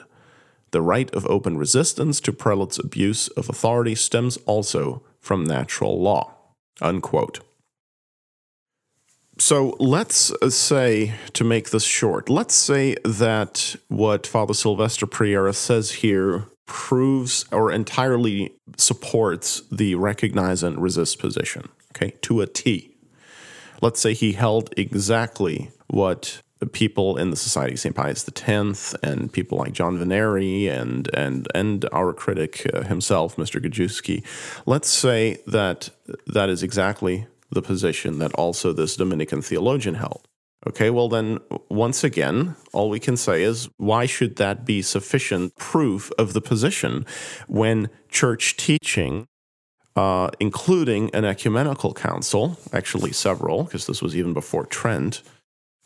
The 0.71 0.81
right 0.81 1.13
of 1.13 1.25
open 1.25 1.57
resistance 1.57 2.19
to 2.21 2.31
prelates' 2.31 2.77
abuse 2.77 3.27
of 3.29 3.49
authority 3.49 3.95
stems 3.95 4.37
also 4.45 5.03
from 5.19 5.45
natural 5.45 6.01
law. 6.01 6.33
Unquote. 6.81 7.41
So 9.37 9.75
let's 9.79 10.31
uh, 10.33 10.49
say, 10.49 11.15
to 11.33 11.43
make 11.43 11.71
this 11.71 11.83
short, 11.83 12.29
let's 12.29 12.53
say 12.53 12.95
that 13.03 13.75
what 13.87 14.27
Father 14.27 14.53
Sylvester 14.53 15.07
Priera 15.07 15.53
says 15.55 15.91
here 15.91 16.47
proves 16.71 17.43
or 17.51 17.69
entirely 17.69 18.53
supports 18.77 19.61
the 19.69 19.93
recognize 19.95 20.63
and 20.63 20.81
resist 20.81 21.19
position, 21.19 21.67
okay, 21.93 22.11
to 22.21 22.39
a 22.39 22.47
T. 22.47 22.95
Let's 23.81 23.99
say 23.99 24.13
he 24.13 24.31
held 24.31 24.73
exactly 24.77 25.71
what 25.87 26.41
the 26.59 26.65
people 26.65 27.17
in 27.17 27.29
the 27.29 27.35
Society 27.35 27.73
of 27.73 27.79
St. 27.81 27.93
Pius 27.93 28.25
X 28.25 28.95
and 29.03 29.33
people 29.33 29.57
like 29.57 29.73
John 29.73 29.97
Vennari 29.97 30.69
and, 30.69 31.09
and, 31.13 31.45
and 31.53 31.85
our 31.91 32.13
critic 32.13 32.65
uh, 32.73 32.83
himself, 32.83 33.35
Mr. 33.35 33.61
Gajewski, 33.61 34.23
let's 34.65 34.87
say 34.87 35.39
that 35.47 35.89
that 36.27 36.47
is 36.47 36.63
exactly 36.63 37.27
the 37.49 37.61
position 37.61 38.19
that 38.19 38.33
also 38.35 38.71
this 38.71 38.95
Dominican 38.95 39.41
theologian 39.41 39.95
held. 39.95 40.25
Okay, 40.67 40.91
well, 40.91 41.09
then, 41.09 41.39
once 41.69 42.03
again, 42.03 42.55
all 42.71 42.89
we 42.89 42.99
can 42.99 43.17
say 43.17 43.41
is 43.41 43.67
why 43.77 44.05
should 44.05 44.35
that 44.35 44.63
be 44.63 44.83
sufficient 44.83 45.55
proof 45.55 46.11
of 46.19 46.33
the 46.33 46.41
position 46.41 47.03
when 47.47 47.89
church 48.09 48.57
teaching, 48.57 49.25
uh, 49.95 50.29
including 50.39 51.09
an 51.15 51.25
ecumenical 51.25 51.95
council, 51.95 52.59
actually 52.71 53.11
several, 53.11 53.63
because 53.63 53.87
this 53.87 54.03
was 54.03 54.15
even 54.15 54.33
before 54.33 54.67
Trent, 54.67 55.23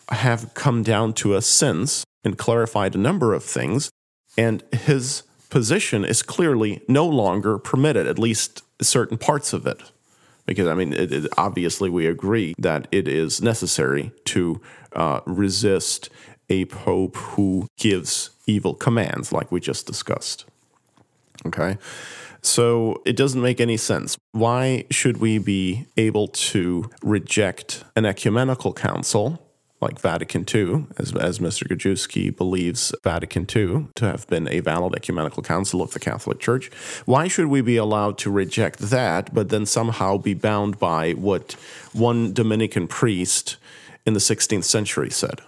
have 0.10 0.54
come 0.54 0.84
down 0.84 1.14
to 1.14 1.36
us 1.36 1.48
since 1.48 2.04
and 2.26 2.38
clarified 2.38 2.96
a 2.96 3.00
number 3.00 3.34
of 3.34 3.46
things, 3.46 3.90
and 4.38 4.62
his 4.74 5.24
position 5.50 6.04
is 6.04 6.22
clearly 6.22 6.82
no 6.90 7.08
longer 7.08 7.58
permitted, 7.58 8.08
at 8.08 8.20
least 8.20 8.62
certain 8.82 9.18
parts 9.18 9.54
of 9.54 9.66
it 9.66 9.92
because 10.46 10.68
I 10.68 10.74
mean, 10.74 10.94
it, 10.94 11.12
it, 11.12 11.28
obviously 11.38 11.90
we 11.90 12.06
agree 12.08 12.54
that 12.58 12.88
it 12.92 13.08
is 13.08 13.42
necessary 13.42 14.12
to 14.26 14.62
uh, 14.94 15.22
resist 15.26 16.10
a 16.50 16.66
pope 16.66 17.16
who 17.16 17.68
gives 17.78 18.32
evil 18.46 18.74
commands, 18.74 19.32
like 19.32 19.52
we 19.52 19.60
just 19.60 19.88
discussed. 19.88 20.46
Okay. 21.46 21.78
So 22.42 23.02
it 23.06 23.16
doesn't 23.16 23.42
make 23.42 23.60
any 23.60 23.78
sense. 23.78 24.18
Why 24.32 24.86
should 24.92 25.18
we 25.18 25.40
be 25.40 25.88
able 25.98 26.28
to 26.28 26.90
reject 27.02 27.84
an 27.96 28.06
ecumenical 28.06 28.74
council 28.74 29.45
like 29.86 30.00
Vatican 30.00 30.44
II, 30.54 30.88
as, 30.98 31.16
as 31.16 31.38
Mr. 31.38 31.68
Gajewski 31.68 32.36
believes 32.36 32.94
Vatican 33.04 33.44
II 33.44 33.88
to 33.96 34.06
have 34.06 34.28
been 34.28 34.48
a 34.48 34.60
valid 34.60 34.96
ecumenical 34.96 35.44
council 35.44 35.80
of 35.82 35.92
the 35.92 36.00
Catholic 36.00 36.40
Church. 36.40 36.72
Why 37.06 37.28
should 37.28 37.48
we 37.48 37.62
be 37.62 37.78
allowed 37.78 38.18
to 38.20 38.32
reject 38.32 38.80
that, 38.80 39.32
but 39.32 39.50
then 39.50 39.68
somehow 39.68 40.18
be 40.18 40.34
bound 40.34 40.80
by 40.80 41.12
what 41.12 41.54
one 41.94 42.34
Dominican 42.34 42.88
priest 42.88 43.58
in 44.08 44.14
the 44.14 44.20
16th 44.20 44.64
century 44.64 45.12
said? 45.12 45.42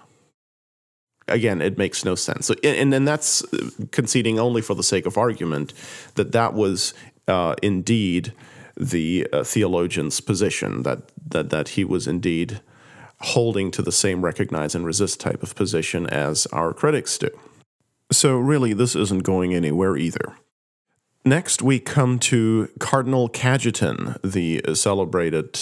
Again, 1.28 1.60
it 1.60 1.78
makes 1.78 2.06
no 2.06 2.14
sense. 2.14 2.46
So, 2.46 2.54
and, 2.64 2.94
and 2.94 3.08
that's 3.08 3.44
conceding 3.92 4.38
only 4.38 4.62
for 4.62 4.76
the 4.76 4.84
sake 4.84 5.08
of 5.08 5.18
argument 5.18 5.74
that 6.14 6.32
that 6.32 6.54
was 6.54 6.94
uh, 7.28 7.56
indeed 7.64 8.34
the 8.80 9.28
uh, 9.34 9.44
theologian's 9.44 10.22
position, 10.22 10.84
that, 10.84 11.00
that, 11.28 11.50
that 11.50 11.70
he 11.70 11.84
was 11.84 12.08
indeed 12.08 12.62
holding 13.20 13.72
to 13.72 13.82
the 13.82 13.92
same 13.92 14.24
recognize 14.24 14.76
and 14.76 14.86
resist 14.86 15.20
type 15.20 15.44
of 15.44 15.56
position 15.56 16.08
as 16.08 16.46
our 16.48 16.74
critics 16.74 17.18
do. 17.18 17.30
So, 18.12 18.38
really, 18.38 18.74
this 18.74 18.96
isn't 18.96 19.24
going 19.24 19.54
anywhere 19.54 19.98
either. 19.98 20.38
Next, 21.26 21.62
we 21.62 21.80
come 21.80 22.20
to 22.20 22.70
Cardinal 22.80 23.28
Cajetan, 23.28 24.18
the 24.24 24.62
celebrated 24.76 25.60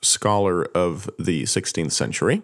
scholar 0.00 0.64
of 0.74 1.10
the 1.18 1.42
16th 1.42 1.92
century. 1.92 2.42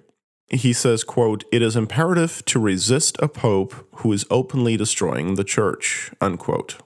He 0.49 0.74
says, 0.74 1.05
quote, 1.05 1.45
It 1.51 1.62
is 1.62 1.74
imperative 1.74 2.45
to 2.45 2.59
resist 2.59 3.16
a 3.20 3.28
pope 3.28 3.89
who 3.97 4.12
is 4.12 4.26
openly 4.30 4.76
destroying 4.76 5.37
the 5.37 5.45
church, 5.45 6.12
unquote. 6.20 6.76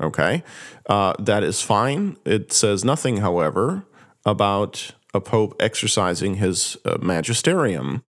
Okay, 0.00 0.42
uh, 0.88 1.14
that 1.18 1.42
is 1.42 1.62
fine. 1.62 2.16
It 2.24 2.52
says 2.52 2.84
nothing, 2.84 3.18
however, 3.18 3.84
about 4.24 4.92
a 5.16 5.20
pope 5.20 5.56
exercising 5.58 6.34
his 6.36 6.76
uh, 6.84 6.98
magisterium, 7.00 8.04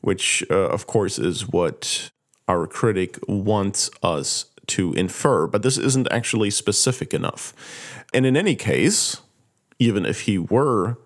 which, 0.00 0.44
uh, 0.50 0.54
of 0.54 0.86
course, 0.86 1.18
is 1.18 1.48
what 1.48 2.10
our 2.46 2.66
critic 2.66 3.18
wants 3.28 3.90
us 4.02 4.46
to 4.68 4.92
infer. 4.94 5.46
But 5.46 5.62
this 5.62 5.76
isn't 5.76 6.08
actually 6.10 6.50
specific 6.50 7.12
enough. 7.12 7.52
And 8.14 8.24
in 8.24 8.36
any 8.36 8.54
case, 8.54 9.20
even 9.78 10.06
if 10.06 10.22
he 10.22 10.38
were 10.38 10.96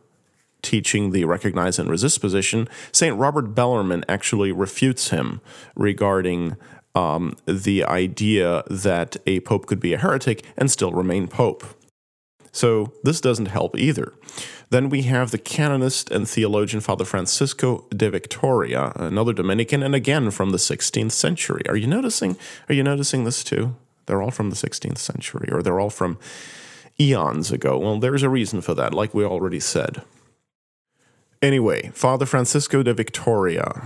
teaching 0.60 1.10
the 1.10 1.24
recognize 1.24 1.78
and 1.78 1.90
resist 1.90 2.20
position, 2.20 2.68
St. 2.92 3.16
Robert 3.16 3.54
Bellarmine 3.54 4.04
actually 4.08 4.52
refutes 4.52 5.10
him 5.10 5.40
regarding 5.74 6.56
um, 6.94 7.36
the 7.46 7.84
idea 7.84 8.62
that 8.70 9.16
a 9.26 9.40
pope 9.40 9.66
could 9.66 9.80
be 9.80 9.94
a 9.94 9.98
heretic 9.98 10.44
and 10.56 10.70
still 10.70 10.92
remain 10.92 11.26
pope. 11.26 11.64
So 12.52 12.92
this 13.02 13.20
doesn't 13.20 13.46
help 13.46 13.76
either. 13.78 14.12
Then 14.70 14.88
we 14.88 15.02
have 15.02 15.30
the 15.30 15.38
canonist 15.38 16.10
and 16.10 16.28
theologian 16.28 16.80
Father 16.80 17.04
Francisco 17.04 17.86
de 17.90 18.10
Victoria, 18.10 18.92
another 18.96 19.32
Dominican, 19.32 19.82
and 19.82 19.94
again 19.94 20.30
from 20.30 20.50
the 20.50 20.58
16th 20.58 21.12
century. 21.12 21.62
Are 21.68 21.76
you 21.76 21.86
noticing? 21.86 22.36
Are 22.68 22.74
you 22.74 22.82
noticing 22.82 23.24
this 23.24 23.42
too? 23.42 23.74
They're 24.06 24.22
all 24.22 24.30
from 24.30 24.50
the 24.50 24.56
16th 24.56 24.98
century, 24.98 25.48
or 25.50 25.62
they're 25.62 25.80
all 25.80 25.90
from 25.90 26.18
eons 27.00 27.50
ago. 27.50 27.78
Well, 27.78 27.98
there's 27.98 28.22
a 28.22 28.28
reason 28.28 28.60
for 28.60 28.74
that, 28.74 28.92
like 28.92 29.14
we 29.14 29.24
already 29.24 29.60
said. 29.60 30.02
Anyway, 31.40 31.90
Father 31.94 32.26
Francisco 32.26 32.82
de 32.82 32.94
Victoria 32.94 33.82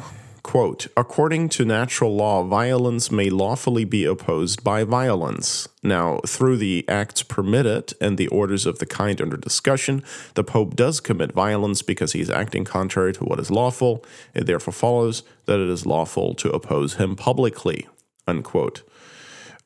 Quote, 0.47 0.87
according 0.97 1.49
to 1.49 1.65
natural 1.65 2.15
law, 2.15 2.45
violence 2.45 3.11
may 3.11 3.29
lawfully 3.31 3.85
be 3.85 4.05
opposed 4.05 4.63
by 4.63 4.85
violence. 4.85 5.69
Now, 5.83 6.21
through 6.25 6.59
the 6.59 6.85
acts 6.89 7.25
permitted 7.25 7.95
and 8.01 8.17
the 8.17 8.29
orders 8.29 8.65
of 8.65 8.79
the 8.79 8.87
kind 8.87 9.21
under 9.21 9.37
discussion, 9.37 10.05
the 10.35 10.45
Pope 10.45 10.77
does 10.77 11.01
commit 11.01 11.33
violence 11.33 11.83
because 11.83 12.13
he 12.13 12.21
is 12.21 12.31
acting 12.31 12.65
contrary 12.65 13.13
to 13.15 13.25
what 13.25 13.41
is 13.41 13.51
lawful. 13.51 14.05
It 14.35 14.47
therefore 14.47 14.73
follows 14.73 15.25
that 15.47 15.59
it 15.59 15.69
is 15.69 15.85
lawful 15.85 16.33
to 16.37 16.53
oppose 16.53 16.95
him 16.95 17.17
publicly. 17.17 17.89
Unquote. 18.29 18.85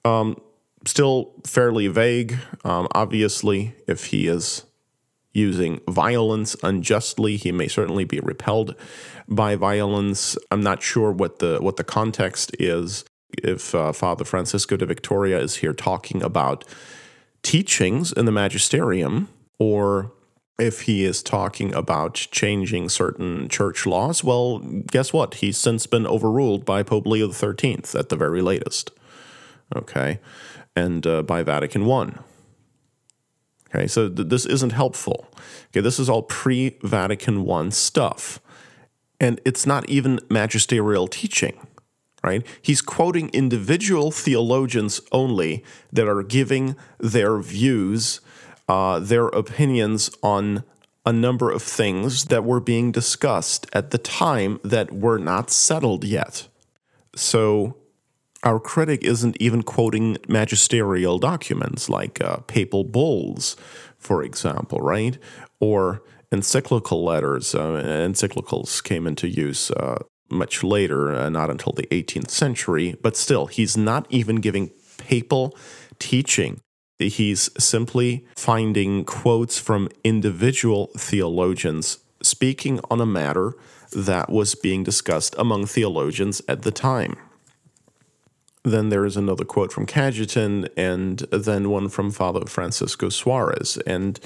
Um, 0.03 0.41
still 0.87 1.35
fairly 1.45 1.89
vague. 1.89 2.39
Um, 2.65 2.89
obviously, 2.93 3.75
if 3.87 4.07
he 4.07 4.29
is 4.29 4.65
using 5.33 5.81
violence 5.89 6.57
unjustly. 6.63 7.37
He 7.37 7.53
may 7.53 7.69
certainly 7.69 8.05
be 8.05 8.21
repelled 8.21 8.75
by 9.29 9.57
violence. 9.57 10.37
I'm 10.51 10.63
not 10.63 10.83
sure 10.83 11.13
what 11.13 11.39
the 11.39 11.59
what 11.61 11.77
the 11.77 11.85
context 11.85 12.51
is. 12.59 13.05
If 13.43 13.75
uh, 13.75 13.93
Father 13.93 14.25
Francisco 14.25 14.77
de 14.77 14.87
Victoria 14.87 15.39
is 15.39 15.57
here 15.57 15.73
talking 15.73 16.23
about 16.23 16.65
teachings 17.43 18.13
in 18.13 18.25
the 18.25 18.33
magisterium, 18.33 19.29
or 19.59 20.13
if 20.59 20.83
he 20.83 21.05
is 21.05 21.23
talking 21.23 21.73
about 21.75 22.15
changing 22.15 22.89
certain 22.89 23.49
church 23.49 23.87
laws, 23.87 24.23
well, 24.25 24.59
guess 24.59 25.13
what? 25.13 25.35
He's 25.35 25.57
since 25.57 25.87
been 25.87 26.07
overruled 26.07 26.65
by 26.65 26.83
Pope 26.83 27.07
Leo 27.07 27.31
XIII 27.31 27.83
at 27.95 28.09
the 28.09 28.17
very 28.17 28.43
latest. 28.43 28.91
Okay, 29.75 30.19
and 30.75 31.07
uh, 31.07 31.23
by 31.23 31.45
Vatican 31.45 31.89
I. 31.89 32.13
Okay, 33.75 33.87
so 33.87 34.09
th- 34.09 34.29
this 34.29 34.47
isn't 34.47 34.73
helpful. 34.73 35.29
Okay, 35.69 35.81
this 35.81 35.99
is 35.99 36.09
all 36.09 36.23
pre 36.23 36.77
Vatican 36.83 37.49
I 37.49 37.69
stuff. 37.71 38.41
And 39.21 39.41
it's 39.45 39.67
not 39.67 39.89
even 39.89 40.19
magisterial 40.31 41.07
teaching, 41.07 41.67
right? 42.25 42.45
He's 42.63 42.81
quoting 42.81 43.29
individual 43.35 44.11
theologians 44.11 45.01
only 45.13 45.63
that 45.93 46.09
are 46.09 46.23
giving 46.23 46.75
their 46.99 47.39
views, 47.39 48.21
uh, 48.67 48.99
their 48.99 49.27
opinions 49.27 50.11
on 50.23 50.65
a 51.05 51.13
number 51.13 51.51
of 51.51 51.63
things 51.63 52.27
that 52.27 52.45
were 52.45 52.61
being 52.61 52.93
discussed 52.93 53.67
at 53.73 53.91
the 53.91 53.99
time 53.99 54.59
that 54.65 54.93
were 54.93 55.19
not 55.19 55.51
settled 55.51 56.05
yet. 56.05 56.49
So 57.15 57.77
our 58.43 58.59
critic 58.59 59.05
isn't 59.05 59.37
even 59.41 59.63
quoting 59.63 60.17
magisterial 60.29 61.19
documents 61.19 61.89
like 61.89 62.21
uh, 62.23 62.39
papal 62.47 62.85
bulls, 62.85 63.57
for 63.99 64.23
example, 64.23 64.79
right? 64.79 65.19
Or 65.61 66.03
encyclical 66.33 67.05
letters. 67.05 67.55
Uh, 67.55 67.83
encyclicals 68.09 68.83
came 68.83 69.07
into 69.07 69.29
use 69.29 69.71
uh, 69.73 70.03
much 70.31 70.63
later, 70.63 71.13
uh, 71.13 71.29
not 71.29 71.51
until 71.51 71.73
the 71.73 71.87
18th 71.89 72.31
century, 72.31 72.97
but 73.03 73.17
still, 73.17 73.47
he's 73.47 73.77
not 73.77 74.07
even 74.11 74.37
giving 74.37 74.71
papal 74.99 75.57
teaching. 75.99 76.61
He's 76.99 77.51
simply 77.59 78.27
finding 78.37 79.05
quotes 79.05 79.59
from 79.59 79.89
individual 80.05 80.91
theologians 80.97 81.99
speaking 82.23 82.81
on 82.91 83.01
a 83.01 83.07
matter 83.07 83.55
that 83.93 84.31
was 84.31 84.55
being 84.55 84.85
discussed 84.85 85.35
among 85.39 85.67
theologians 85.67 86.43
at 86.47 86.63
the 86.63 86.71
time. 86.71 87.17
Then 88.63 88.91
there 88.91 89.07
is 89.07 89.17
another 89.17 89.45
quote 89.45 89.73
from 89.73 89.87
Cajetan, 89.87 90.69
and 90.77 91.21
then 91.31 91.71
one 91.71 91.89
from 91.89 92.11
Father 92.11 92.47
Francisco 92.47 93.09
Suarez. 93.09 93.79
And 93.87 94.21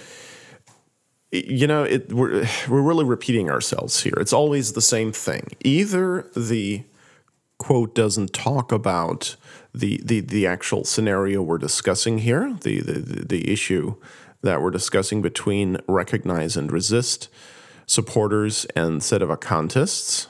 you 1.30 1.66
know, 1.66 1.84
it, 1.84 2.12
we're 2.12 2.46
we're 2.68 2.82
really 2.82 3.04
repeating 3.04 3.50
ourselves 3.50 4.02
here. 4.02 4.14
It's 4.18 4.32
always 4.32 4.72
the 4.72 4.80
same 4.82 5.12
thing. 5.12 5.48
Either 5.64 6.30
the 6.36 6.84
quote 7.58 7.94
doesn't 7.94 8.32
talk 8.32 8.72
about 8.72 9.36
the, 9.72 10.00
the, 10.04 10.20
the 10.20 10.46
actual 10.46 10.84
scenario 10.84 11.42
we're 11.42 11.58
discussing 11.58 12.18
here, 12.18 12.56
the, 12.62 12.80
the, 12.80 13.24
the 13.24 13.50
issue 13.50 13.94
that 14.42 14.60
we're 14.60 14.70
discussing 14.70 15.22
between 15.22 15.78
recognize 15.88 16.56
and 16.56 16.70
resist 16.70 17.28
supporters 17.86 18.64
and 18.76 19.00
sedevacantists, 19.00 20.26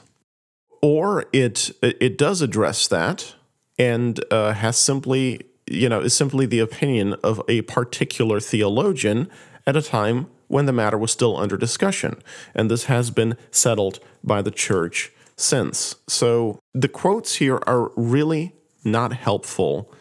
or 0.81 1.25
it 1.33 1.71
it 1.81 2.17
does 2.17 2.41
address 2.41 2.87
that 2.87 3.35
and 3.77 4.23
uh, 4.31 4.53
has 4.53 4.77
simply 4.77 5.41
you 5.67 5.89
know 5.89 6.01
is 6.01 6.13
simply 6.13 6.45
the 6.45 6.59
opinion 6.59 7.13
of 7.23 7.41
a 7.47 7.61
particular 7.63 8.39
theologian 8.39 9.29
at 9.65 9.75
a 9.75 9.81
time 9.81 10.27
when 10.47 10.65
the 10.65 10.73
matter 10.73 10.97
was 10.97 11.11
still 11.11 11.37
under 11.37 11.57
discussion, 11.57 12.21
and 12.53 12.69
this 12.69 12.85
has 12.85 13.09
been 13.09 13.35
settled 13.51 13.99
by 14.23 14.41
the 14.41 14.51
church 14.51 15.11
since. 15.35 15.95
So 16.07 16.59
the 16.73 16.87
quotes 16.87 17.35
here 17.35 17.59
are 17.65 17.91
really 17.95 18.53
not 18.83 19.13
helpful 19.13 19.91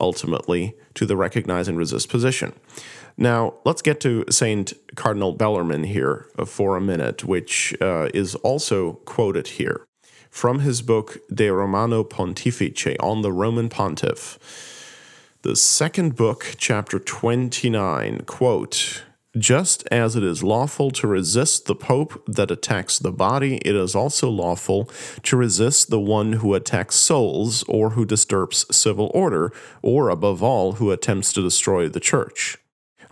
ultimately 0.00 0.74
to 0.94 1.06
the 1.06 1.16
recognize 1.16 1.68
and 1.68 1.78
resist 1.78 2.08
position. 2.08 2.52
Now, 3.16 3.54
let's 3.64 3.82
get 3.82 3.98
to 4.00 4.24
St. 4.30 4.72
Cardinal 4.94 5.32
Bellarmine 5.32 5.84
here 5.84 6.26
for 6.46 6.76
a 6.76 6.80
minute, 6.80 7.24
which 7.24 7.74
uh, 7.80 8.08
is 8.14 8.36
also 8.36 8.94
quoted 9.04 9.48
here 9.48 9.87
from 10.30 10.60
his 10.60 10.82
book 10.82 11.18
De 11.32 11.48
Romano 11.50 12.04
Pontifice 12.04 12.96
on 13.00 13.22
the 13.22 13.32
Roman 13.32 13.68
Pontiff. 13.68 14.38
The 15.42 15.56
second 15.56 16.16
book, 16.16 16.54
chapter 16.58 16.98
29, 16.98 18.22
quote, 18.26 19.04
just 19.36 19.86
as 19.90 20.16
it 20.16 20.24
is 20.24 20.42
lawful 20.42 20.90
to 20.90 21.06
resist 21.06 21.66
the 21.66 21.74
Pope 21.74 22.22
that 22.26 22.50
attacks 22.50 22.98
the 22.98 23.12
body, 23.12 23.56
it 23.58 23.76
is 23.76 23.94
also 23.94 24.28
lawful 24.30 24.90
to 25.22 25.36
resist 25.36 25.90
the 25.90 26.00
one 26.00 26.34
who 26.34 26.54
attacks 26.54 26.96
souls 26.96 27.62
or 27.64 27.90
who 27.90 28.04
disturbs 28.04 28.64
civil 28.74 29.10
order, 29.14 29.52
or 29.82 30.08
above 30.08 30.42
all, 30.42 30.72
who 30.74 30.90
attempts 30.90 31.32
to 31.34 31.42
destroy 31.42 31.88
the 31.88 32.00
Church. 32.00 32.56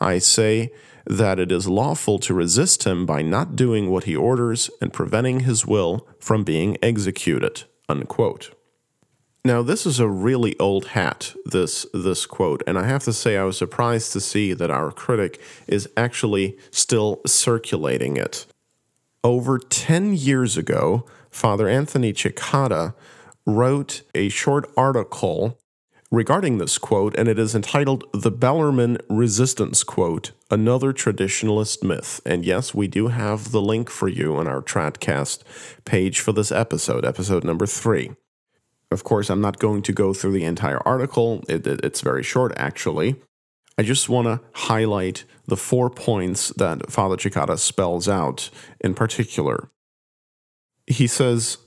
I 0.00 0.18
say 0.18 0.72
that 1.06 1.38
it 1.38 1.52
is 1.52 1.68
lawful 1.68 2.18
to 2.18 2.34
resist 2.34 2.84
him 2.84 3.06
by 3.06 3.22
not 3.22 3.56
doing 3.56 3.90
what 3.90 4.04
he 4.04 4.16
orders 4.16 4.70
and 4.80 4.92
preventing 4.92 5.40
his 5.40 5.66
will 5.66 6.06
from 6.18 6.44
being 6.44 6.76
executed. 6.82 7.64
Unquote. 7.88 8.50
Now, 9.44 9.62
this 9.62 9.86
is 9.86 10.00
a 10.00 10.08
really 10.08 10.58
old 10.58 10.88
hat, 10.88 11.32
this, 11.44 11.86
this 11.94 12.26
quote, 12.26 12.64
and 12.66 12.76
I 12.76 12.88
have 12.88 13.04
to 13.04 13.12
say 13.12 13.36
I 13.36 13.44
was 13.44 13.56
surprised 13.56 14.12
to 14.14 14.20
see 14.20 14.52
that 14.52 14.72
our 14.72 14.90
critic 14.90 15.40
is 15.68 15.88
actually 15.96 16.58
still 16.72 17.20
circulating 17.24 18.16
it. 18.16 18.46
Over 19.22 19.60
10 19.60 20.14
years 20.14 20.56
ago, 20.56 21.06
Father 21.30 21.68
Anthony 21.68 22.12
Cekada 22.12 22.94
wrote 23.46 24.02
a 24.16 24.28
short 24.30 24.68
article 24.76 25.60
regarding 26.10 26.58
this 26.58 26.78
quote, 26.78 27.16
and 27.16 27.28
it 27.28 27.38
is 27.38 27.54
entitled 27.54 28.04
The 28.12 28.30
Bellarmine 28.30 28.98
Resistance 29.08 29.82
Quote 29.82 30.32
Another 30.50 30.92
Traditionalist 30.92 31.82
Myth. 31.82 32.20
And 32.24 32.44
yes, 32.44 32.74
we 32.74 32.86
do 32.86 33.08
have 33.08 33.50
the 33.50 33.60
link 33.60 33.90
for 33.90 34.08
you 34.08 34.36
on 34.36 34.46
our 34.46 34.62
Tradcast 34.62 35.42
page 35.84 36.20
for 36.20 36.32
this 36.32 36.52
episode, 36.52 37.04
episode 37.04 37.44
number 37.44 37.66
three. 37.66 38.12
Of 38.90 39.02
course, 39.02 39.30
I'm 39.30 39.40
not 39.40 39.58
going 39.58 39.82
to 39.82 39.92
go 39.92 40.14
through 40.14 40.32
the 40.32 40.44
entire 40.44 40.80
article, 40.86 41.42
it, 41.48 41.66
it, 41.66 41.80
it's 41.84 42.00
very 42.00 42.22
short 42.22 42.52
actually. 42.56 43.16
I 43.78 43.82
just 43.82 44.08
want 44.08 44.26
to 44.26 44.40
highlight 44.54 45.24
the 45.46 45.56
four 45.56 45.90
points 45.90 46.48
that 46.50 46.90
Father 46.90 47.16
Cekada 47.16 47.58
spells 47.58 48.08
out 48.08 48.48
in 48.80 48.94
particular. 48.94 49.68
He 50.86 51.06
says, 51.06 51.58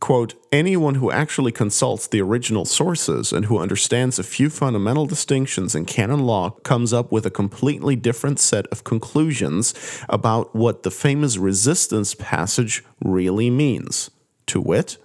quote, 0.00 0.34
anyone 0.52 0.96
who 0.96 1.10
actually 1.10 1.52
consults 1.52 2.06
the 2.06 2.20
original 2.20 2.64
sources 2.64 3.32
and 3.32 3.46
who 3.46 3.58
understands 3.58 4.18
a 4.18 4.22
few 4.22 4.50
fundamental 4.50 5.06
distinctions 5.06 5.74
in 5.74 5.84
canon 5.84 6.20
law 6.20 6.50
comes 6.62 6.92
up 6.92 7.10
with 7.10 7.26
a 7.26 7.30
completely 7.30 7.96
different 7.96 8.38
set 8.38 8.66
of 8.68 8.84
conclusions 8.84 9.74
about 10.08 10.54
what 10.54 10.82
the 10.82 10.90
famous 10.90 11.36
resistance 11.36 12.14
passage 12.14 12.84
really 13.02 13.50
means. 13.50 14.10
To 14.46 14.60
wit, 14.60 14.96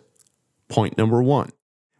point 0.70 0.98
number 0.98 1.22
one 1.22 1.52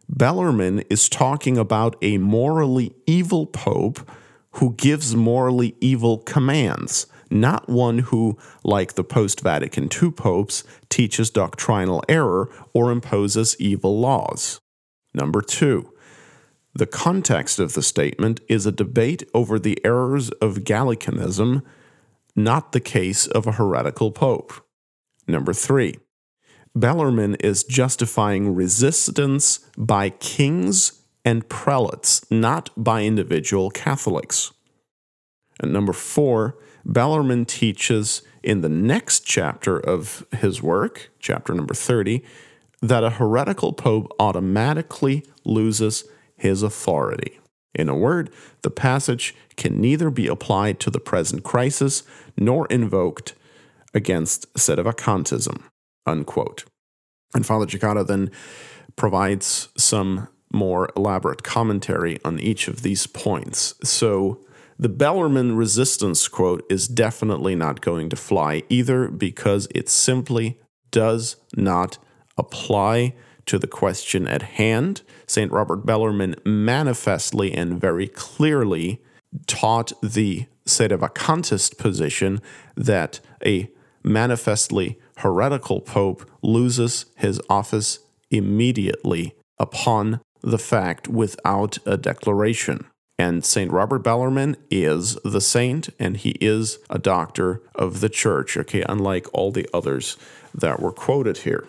Bellarmine 0.08 0.80
is 0.90 1.08
talking 1.08 1.58
about 1.58 1.96
a 2.02 2.18
morally 2.18 2.94
evil 3.06 3.46
pope 3.46 4.08
who 4.52 4.74
gives 4.74 5.16
morally 5.16 5.74
evil 5.80 6.18
commands, 6.18 7.06
not 7.30 7.68
one 7.68 7.98
who, 7.98 8.38
like 8.62 8.94
the 8.94 9.04
post 9.04 9.40
Vatican 9.40 9.88
II 10.02 10.10
popes, 10.10 10.64
teaches 10.88 11.30
doctrinal 11.30 12.02
error 12.08 12.50
or 12.72 12.90
imposes 12.90 13.56
evil 13.58 13.98
laws. 13.98 14.60
Number 15.14 15.40
two, 15.40 15.92
the 16.74 16.86
context 16.86 17.58
of 17.58 17.74
the 17.74 17.82
statement 17.82 18.40
is 18.48 18.66
a 18.66 18.72
debate 18.72 19.22
over 19.32 19.58
the 19.58 19.78
errors 19.84 20.30
of 20.30 20.64
Gallicanism, 20.64 21.62
not 22.34 22.72
the 22.72 22.80
case 22.80 23.26
of 23.28 23.46
a 23.46 23.52
heretical 23.52 24.10
pope. 24.10 24.52
Number 25.28 25.52
three, 25.52 25.98
Bellarmine 26.74 27.36
is 27.36 27.62
justifying 27.62 28.54
resistance 28.54 29.60
by 29.78 30.10
kings 30.10 31.02
and 31.24 31.48
prelates, 31.48 32.28
not 32.30 32.70
by 32.76 33.04
individual 33.04 33.70
Catholics. 33.70 34.52
And 35.60 35.72
number 35.72 35.92
four, 35.92 36.58
Bellarmine 36.84 37.46
teaches 37.46 38.22
in 38.42 38.60
the 38.60 38.68
next 38.68 39.24
chapter 39.24 39.78
of 39.78 40.26
his 40.32 40.62
work, 40.62 41.10
chapter 41.18 41.54
number 41.54 41.74
30, 41.74 42.22
that 42.82 43.04
a 43.04 43.10
heretical 43.10 43.72
pope 43.72 44.14
automatically 44.18 45.24
loses 45.44 46.04
his 46.36 46.62
authority. 46.62 47.40
In 47.74 47.88
a 47.88 47.96
word, 47.96 48.30
the 48.62 48.70
passage 48.70 49.34
can 49.56 49.80
neither 49.80 50.10
be 50.10 50.26
applied 50.26 50.78
to 50.80 50.90
the 50.90 51.00
present 51.00 51.42
crisis 51.42 52.02
nor 52.36 52.66
invoked 52.66 53.34
against 53.94 54.52
sedevacantism 54.54 55.62
unquote. 56.06 56.64
And 57.34 57.44
Father 57.44 57.66
Cekada 57.66 58.06
then 58.06 58.30
provides 58.96 59.68
some 59.76 60.28
more 60.52 60.90
elaborate 60.96 61.42
commentary 61.42 62.18
on 62.24 62.38
each 62.38 62.68
of 62.68 62.82
these 62.82 63.06
points. 63.06 63.74
So 63.82 64.44
the 64.78 64.88
Bellarmine 64.88 65.56
resistance 65.56 66.26
quote 66.28 66.64
is 66.68 66.88
definitely 66.88 67.54
not 67.54 67.80
going 67.80 68.08
to 68.10 68.16
fly 68.16 68.62
either 68.68 69.08
because 69.08 69.68
it 69.74 69.88
simply 69.88 70.60
does 70.90 71.36
not 71.56 71.98
apply 72.36 73.14
to 73.46 73.58
the 73.58 73.66
question 73.66 74.26
at 74.26 74.42
hand. 74.42 75.02
St. 75.26 75.52
Robert 75.52 75.86
Bellarmine 75.86 76.34
manifestly 76.44 77.52
and 77.52 77.80
very 77.80 78.08
clearly 78.08 79.02
taught 79.46 79.92
the 80.02 80.46
sedevacantist 80.66 81.78
position 81.78 82.40
that 82.76 83.20
a 83.44 83.70
manifestly 84.02 84.98
heretical 85.18 85.80
pope 85.80 86.28
loses 86.42 87.06
his 87.16 87.40
office 87.48 87.98
immediately 88.30 89.34
upon 89.58 90.20
the 90.42 90.58
fact 90.58 91.08
without 91.08 91.78
a 91.86 91.96
declaration. 91.96 92.86
And 93.18 93.44
St. 93.44 93.70
Robert 93.70 94.00
Bellarmine 94.00 94.56
is 94.70 95.14
the 95.24 95.40
saint 95.40 95.88
and 95.98 96.16
he 96.16 96.30
is 96.40 96.78
a 96.90 96.98
doctor 96.98 97.62
of 97.74 98.00
the 98.00 98.08
church, 98.08 98.56
okay, 98.56 98.84
unlike 98.88 99.26
all 99.32 99.52
the 99.52 99.68
others 99.72 100.16
that 100.52 100.80
were 100.80 100.92
quoted 100.92 101.38
here. 101.38 101.68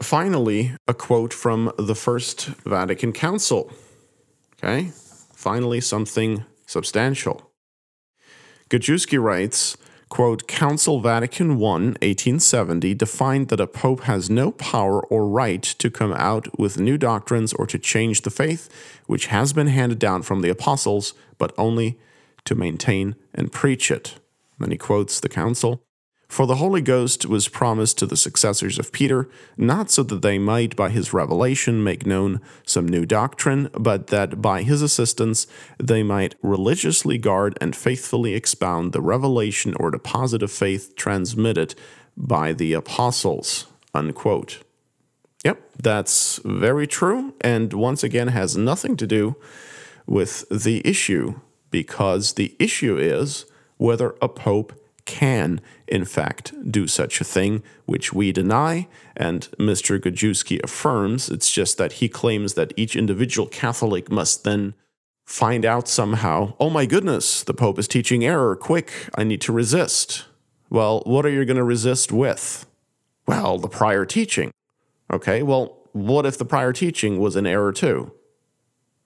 Finally, 0.00 0.74
a 0.86 0.94
quote 0.94 1.34
from 1.34 1.72
the 1.76 1.94
First 1.94 2.46
Vatican 2.64 3.12
Council. 3.12 3.70
Okay, 4.54 4.90
finally, 5.34 5.80
something 5.80 6.44
substantial. 6.66 7.50
Gajewski 8.70 9.20
writes 9.20 9.76
Quote, 10.08 10.48
Council 10.48 11.00
Vatican 11.00 11.50
I, 11.50 11.98
1870, 12.00 12.94
defined 12.94 13.48
that 13.48 13.60
a 13.60 13.66
pope 13.66 14.02
has 14.04 14.30
no 14.30 14.52
power 14.52 15.02
or 15.06 15.28
right 15.28 15.62
to 15.62 15.90
come 15.90 16.12
out 16.14 16.58
with 16.58 16.80
new 16.80 16.96
doctrines 16.96 17.52
or 17.52 17.66
to 17.66 17.78
change 17.78 18.22
the 18.22 18.30
faith 18.30 18.68
which 19.06 19.26
has 19.26 19.52
been 19.52 19.66
handed 19.66 19.98
down 19.98 20.22
from 20.22 20.40
the 20.40 20.48
apostles, 20.48 21.12
but 21.36 21.52
only 21.58 21.98
to 22.44 22.54
maintain 22.54 23.16
and 23.34 23.52
preach 23.52 23.90
it. 23.90 24.18
Then 24.58 24.70
he 24.70 24.78
quotes 24.78 25.20
the 25.20 25.28
council 25.28 25.82
for 26.28 26.46
the 26.46 26.56
Holy 26.56 26.82
Ghost 26.82 27.24
was 27.24 27.48
promised 27.48 27.98
to 27.98 28.06
the 28.06 28.16
successors 28.16 28.78
of 28.78 28.92
Peter, 28.92 29.28
not 29.56 29.90
so 29.90 30.02
that 30.02 30.20
they 30.20 30.38
might 30.38 30.76
by 30.76 30.90
his 30.90 31.14
revelation 31.14 31.82
make 31.82 32.06
known 32.06 32.40
some 32.66 32.86
new 32.86 33.06
doctrine, 33.06 33.70
but 33.72 34.08
that 34.08 34.42
by 34.42 34.62
his 34.62 34.82
assistance 34.82 35.46
they 35.78 36.02
might 36.02 36.34
religiously 36.42 37.16
guard 37.16 37.56
and 37.60 37.74
faithfully 37.74 38.34
expound 38.34 38.92
the 38.92 39.00
revelation 39.00 39.74
or 39.80 39.90
deposit 39.90 40.42
of 40.42 40.52
faith 40.52 40.94
transmitted 40.96 41.74
by 42.16 42.52
the 42.52 42.74
apostles. 42.74 43.66
Unquote. 43.94 44.58
Yep, 45.44 45.62
that's 45.82 46.40
very 46.44 46.86
true, 46.86 47.32
and 47.40 47.72
once 47.72 48.04
again 48.04 48.28
has 48.28 48.56
nothing 48.56 48.96
to 48.96 49.06
do 49.06 49.36
with 50.06 50.46
the 50.50 50.86
issue, 50.86 51.40
because 51.70 52.34
the 52.34 52.54
issue 52.58 52.98
is 52.98 53.46
whether 53.76 54.14
a 54.20 54.28
pope 54.28 54.72
can, 55.04 55.60
in 55.88 56.04
fact, 56.04 56.52
do 56.70 56.86
such 56.86 57.20
a 57.20 57.24
thing, 57.24 57.62
which 57.86 58.12
we 58.12 58.32
deny, 58.32 58.88
and 59.16 59.48
Mr. 59.58 59.98
Gajewski 59.98 60.62
affirms. 60.62 61.28
It's 61.28 61.50
just 61.50 61.78
that 61.78 61.94
he 61.94 62.08
claims 62.08 62.54
that 62.54 62.72
each 62.76 62.94
individual 62.96 63.48
Catholic 63.48 64.10
must 64.10 64.44
then 64.44 64.74
find 65.24 65.64
out 65.64 65.88
somehow, 65.88 66.54
oh 66.58 66.70
my 66.70 66.86
goodness, 66.86 67.42
the 67.42 67.54
Pope 67.54 67.78
is 67.78 67.86
teaching 67.86 68.24
error. 68.24 68.56
Quick, 68.56 68.92
I 69.14 69.24
need 69.24 69.40
to 69.42 69.52
resist. 69.52 70.24
Well, 70.70 71.02
what 71.04 71.26
are 71.26 71.30
you 71.30 71.44
going 71.44 71.56
to 71.56 71.64
resist 71.64 72.12
with? 72.12 72.66
Well, 73.26 73.58
the 73.58 73.68
prior 73.68 74.04
teaching. 74.06 74.52
Okay, 75.12 75.42
well, 75.42 75.78
what 75.92 76.26
if 76.26 76.38
the 76.38 76.44
prior 76.44 76.72
teaching 76.72 77.18
was 77.18 77.36
an 77.36 77.46
error 77.46 77.72
too? 77.72 78.12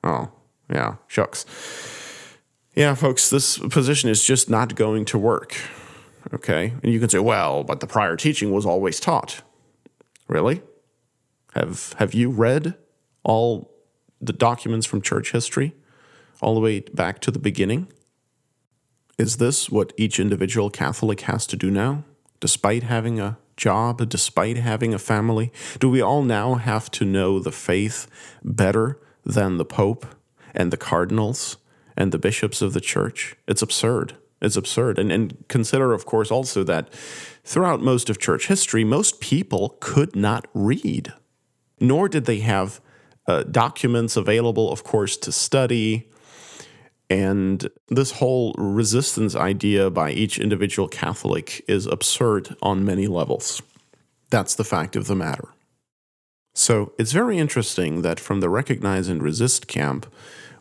Oh, 0.05 0.31
yeah, 0.71 0.97
shucks. 1.07 1.45
Yeah, 2.75 2.95
folks, 2.95 3.29
this 3.29 3.59
position 3.59 4.09
is 4.09 4.25
just 4.25 4.49
not 4.49 4.75
going 4.75 5.05
to 5.07 5.19
work. 5.19 5.57
Okay, 6.33 6.75
and 6.83 6.93
you 6.93 7.01
can 7.01 7.09
say, 7.09 7.19
well, 7.19 7.65
but 7.65 7.81
the 7.81 7.87
prior 7.87 8.17
teaching 8.17 8.53
was 8.53 8.65
always 8.65 9.01
taught. 9.01 9.43
Really? 10.29 10.63
Have 11.55 11.95
have 11.99 12.15
you 12.15 12.31
read 12.31 12.75
all 13.25 13.71
the 14.21 14.33
documents 14.33 14.87
from 14.87 15.03
church 15.03 15.33
history, 15.33 15.75
all 16.41 16.55
the 16.55 16.61
way 16.61 16.81
back 16.81 17.21
to 17.21 17.31
the 17.31 17.39
beginning? 17.39 17.89
Is 19.19 19.37
this 19.37 19.69
what 19.69 19.93
each 19.97 20.19
individual 20.19 20.71
Catholic 20.71 21.23
has 21.23 21.47
to 21.49 21.57
do 21.57 21.71
now, 21.71 22.05
despite 22.41 22.85
having 22.85 23.21
a 23.21 23.39
job, 23.57 24.09
despite 24.09 24.57
having 24.57 24.95
a 24.95 24.99
family? 24.99 25.53
Do 25.79 25.91
we 25.91 26.01
all 26.01 26.23
now 26.23 26.55
have 26.55 26.91
to 26.93 27.05
know 27.05 27.39
the 27.39 27.53
faith 27.53 28.07
better 28.43 28.99
than 29.25 29.59
the 29.59 29.65
Pope 29.65 30.07
and 30.55 30.73
the 30.73 30.77
cardinals 30.77 31.59
and 31.97 32.11
the 32.11 32.19
bishops 32.19 32.63
of 32.63 32.73
the 32.73 32.81
church? 32.81 33.37
It's 33.47 33.63
absurd. 33.63 34.17
It's 34.43 34.57
absurd. 34.57 34.99
And, 34.99 35.11
and 35.11 35.45
consider, 35.49 35.95
of 35.95 36.05
course, 36.05 36.31
also 36.31 36.63
that 36.65 36.93
throughout 37.45 37.81
most 37.81 38.11
of 38.11 38.19
church 38.19 38.49
history, 38.49 38.85
most 38.85 39.21
people 39.21 39.77
could 39.81 40.15
not 40.15 40.47
read, 40.53 41.13
nor 41.81 42.09
did 42.09 42.27
they 42.27 42.41
have 42.41 42.81
uh, 43.27 43.45
documents 43.45 44.17
available, 44.17 44.71
of 44.71 44.85
course, 44.85 45.17
to 45.17 45.33
study 45.33 46.11
and 47.13 47.69
this 47.89 48.13
whole 48.13 48.55
resistance 48.57 49.37
idea 49.37 49.91
by 49.91 50.13
each 50.13 50.39
individual 50.39 50.89
Catholic 50.89 51.63
is 51.69 51.87
absurd 51.87 52.57
on 52.63 52.87
many 52.87 53.07
levels. 53.07 53.61
That's 54.31 54.55
the 54.55 54.65
fact 54.65 54.97
of 54.97 55.09
the 55.09 55.15
matter. 55.15 55.49
So 56.55 56.95
it's 56.99 57.13
very 57.13 57.37
interesting 57.37 58.01
that 58.01 58.19
from 58.19 58.41
the 58.41 58.49
recognize 58.49 59.09
and 59.09 59.23
resist 59.23 59.67
camp, 59.69 60.07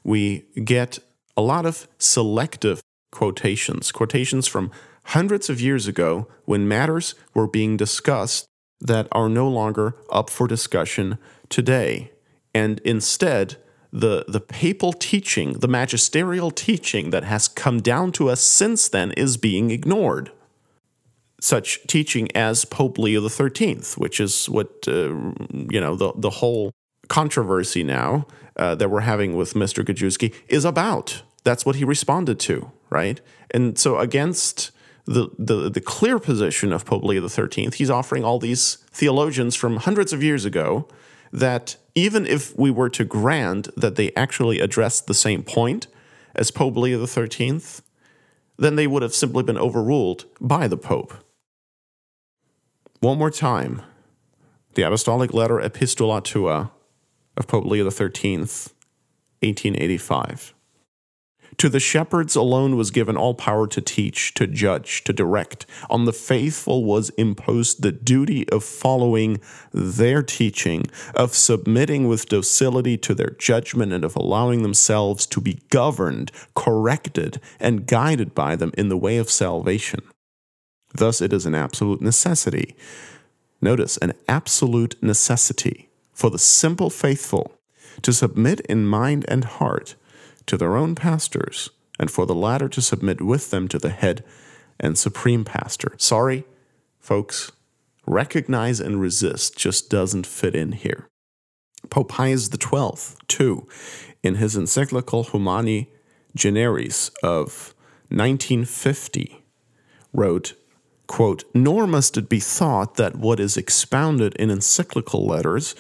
we 0.03 0.45
get 0.65 0.99
a 1.37 1.41
lot 1.41 1.65
of 1.65 1.87
selective 1.97 2.81
quotations, 3.11 3.91
quotations 3.91 4.47
from 4.47 4.71
hundreds 5.05 5.49
of 5.49 5.59
years 5.59 5.87
ago 5.87 6.27
when 6.45 6.67
matters 6.67 7.15
were 7.33 7.47
being 7.47 7.77
discussed 7.77 8.45
that 8.79 9.07
are 9.11 9.29
no 9.29 9.47
longer 9.47 9.95
up 10.11 10.29
for 10.29 10.47
discussion 10.47 11.17
today. 11.49 12.11
And 12.53 12.79
instead, 12.79 13.57
the, 13.93 14.25
the 14.27 14.39
papal 14.39 14.93
teaching, 14.93 15.53
the 15.53 15.67
magisterial 15.67 16.51
teaching 16.51 17.09
that 17.11 17.23
has 17.23 17.47
come 17.47 17.81
down 17.81 18.11
to 18.13 18.29
us 18.29 18.41
since 18.41 18.87
then 18.87 19.11
is 19.13 19.37
being 19.37 19.69
ignored. 19.71 20.31
Such 21.39 21.85
teaching 21.87 22.29
as 22.35 22.65
Pope 22.65 22.97
Leo 22.97 23.27
XIII, 23.27 23.81
which 23.97 24.19
is 24.19 24.47
what, 24.47 24.87
uh, 24.87 25.09
you 25.51 25.81
know, 25.81 25.95
the, 25.95 26.13
the 26.15 26.29
whole 26.29 26.71
controversy 27.09 27.83
now 27.83 28.27
uh, 28.55 28.75
that 28.75 28.89
we're 28.89 29.01
having 29.01 29.35
with 29.35 29.53
Mr. 29.53 29.83
Gajewski 29.83 30.33
is 30.47 30.65
about. 30.65 31.23
That's 31.43 31.65
what 31.65 31.75
he 31.75 31.83
responded 31.83 32.39
to, 32.41 32.71
right? 32.91 33.21
And 33.51 33.79
so 33.79 33.97
against 33.97 34.71
the, 35.05 35.29
the, 35.39 35.69
the 35.69 35.81
clear 35.81 36.19
position 36.19 36.71
of 36.71 36.85
Pope 36.85 37.03
Leo 37.03 37.27
XIII, 37.27 37.71
he's 37.73 37.89
offering 37.89 38.23
all 38.23 38.37
these 38.37 38.75
theologians 38.91 39.55
from 39.55 39.77
hundreds 39.77 40.13
of 40.13 40.21
years 40.21 40.45
ago 40.45 40.87
that 41.31 41.77
even 41.95 42.27
if 42.27 42.57
we 42.57 42.69
were 42.69 42.89
to 42.89 43.05
grant 43.05 43.73
that 43.75 43.95
they 43.95 44.11
actually 44.15 44.59
addressed 44.59 45.07
the 45.07 45.13
same 45.13 45.43
point 45.43 45.87
as 46.35 46.51
Pope 46.51 46.77
Leo 46.77 47.05
XIII, 47.05 47.61
then 48.57 48.75
they 48.75 48.87
would 48.87 49.01
have 49.01 49.15
simply 49.15 49.43
been 49.43 49.57
overruled 49.57 50.25
by 50.39 50.67
the 50.67 50.77
Pope. 50.77 51.13
One 52.99 53.17
more 53.17 53.31
time 53.31 53.81
the 54.73 54.83
Apostolic 54.83 55.33
Letter 55.33 55.57
Epistola 55.57 56.23
Tua 56.23 56.71
of 57.35 57.47
Pope 57.47 57.65
Leo 57.65 57.89
XIII, 57.89 58.37
1885. 58.37 60.53
To 61.61 61.69
the 61.69 61.79
shepherds 61.79 62.35
alone 62.35 62.75
was 62.75 62.89
given 62.89 63.15
all 63.15 63.35
power 63.35 63.67
to 63.67 63.81
teach, 63.81 64.33
to 64.33 64.47
judge, 64.47 65.03
to 65.03 65.13
direct. 65.13 65.67
On 65.91 66.05
the 66.05 66.11
faithful 66.11 66.83
was 66.83 67.11
imposed 67.19 67.83
the 67.83 67.91
duty 67.91 68.49
of 68.49 68.63
following 68.63 69.39
their 69.71 70.23
teaching, 70.23 70.87
of 71.13 71.35
submitting 71.35 72.07
with 72.07 72.29
docility 72.29 72.97
to 72.97 73.13
their 73.13 73.35
judgment, 73.37 73.93
and 73.93 74.03
of 74.03 74.15
allowing 74.15 74.63
themselves 74.63 75.27
to 75.27 75.39
be 75.39 75.61
governed, 75.69 76.31
corrected, 76.55 77.39
and 77.59 77.85
guided 77.85 78.33
by 78.33 78.55
them 78.55 78.71
in 78.75 78.89
the 78.89 78.97
way 78.97 79.17
of 79.17 79.29
salvation. 79.29 80.01
Thus, 80.95 81.21
it 81.21 81.31
is 81.31 81.45
an 81.45 81.53
absolute 81.53 82.01
necessity. 82.01 82.75
Notice, 83.61 83.97
an 83.97 84.13
absolute 84.27 84.95
necessity 85.03 85.89
for 86.11 86.31
the 86.31 86.39
simple 86.39 86.89
faithful 86.89 87.53
to 88.01 88.11
submit 88.11 88.61
in 88.61 88.87
mind 88.87 89.25
and 89.27 89.43
heart 89.43 89.93
to 90.47 90.57
their 90.57 90.75
own 90.75 90.95
pastors, 90.95 91.69
and 91.99 92.09
for 92.09 92.25
the 92.25 92.35
latter 92.35 92.67
to 92.69 92.81
submit 92.81 93.21
with 93.21 93.51
them 93.51 93.67
to 93.67 93.79
the 93.79 93.89
head 93.89 94.23
and 94.79 94.97
supreme 94.97 95.45
pastor. 95.45 95.93
Sorry, 95.97 96.43
folks, 96.99 97.51
recognize 98.07 98.79
and 98.79 98.99
resist 98.99 99.57
just 99.57 99.89
doesn't 99.89 100.25
fit 100.25 100.55
in 100.55 100.73
here. 100.73 101.07
Pope 101.89 102.09
Pius 102.09 102.49
XII, 102.49 103.15
too, 103.27 103.67
in 104.23 104.35
his 104.35 104.55
encyclical 104.55 105.25
Humani 105.25 105.89
Generis 106.35 107.09
of 107.23 107.73
1950, 108.09 109.43
wrote, 110.13 110.53
quote, 111.07 111.43
Nor 111.53 111.87
must 111.87 112.17
it 112.17 112.29
be 112.29 112.39
thought 112.39 112.95
that 112.95 113.15
what 113.15 113.39
is 113.39 113.57
expounded 113.57 114.35
in 114.35 114.49
encyclical 114.49 115.25
letters 115.25 115.75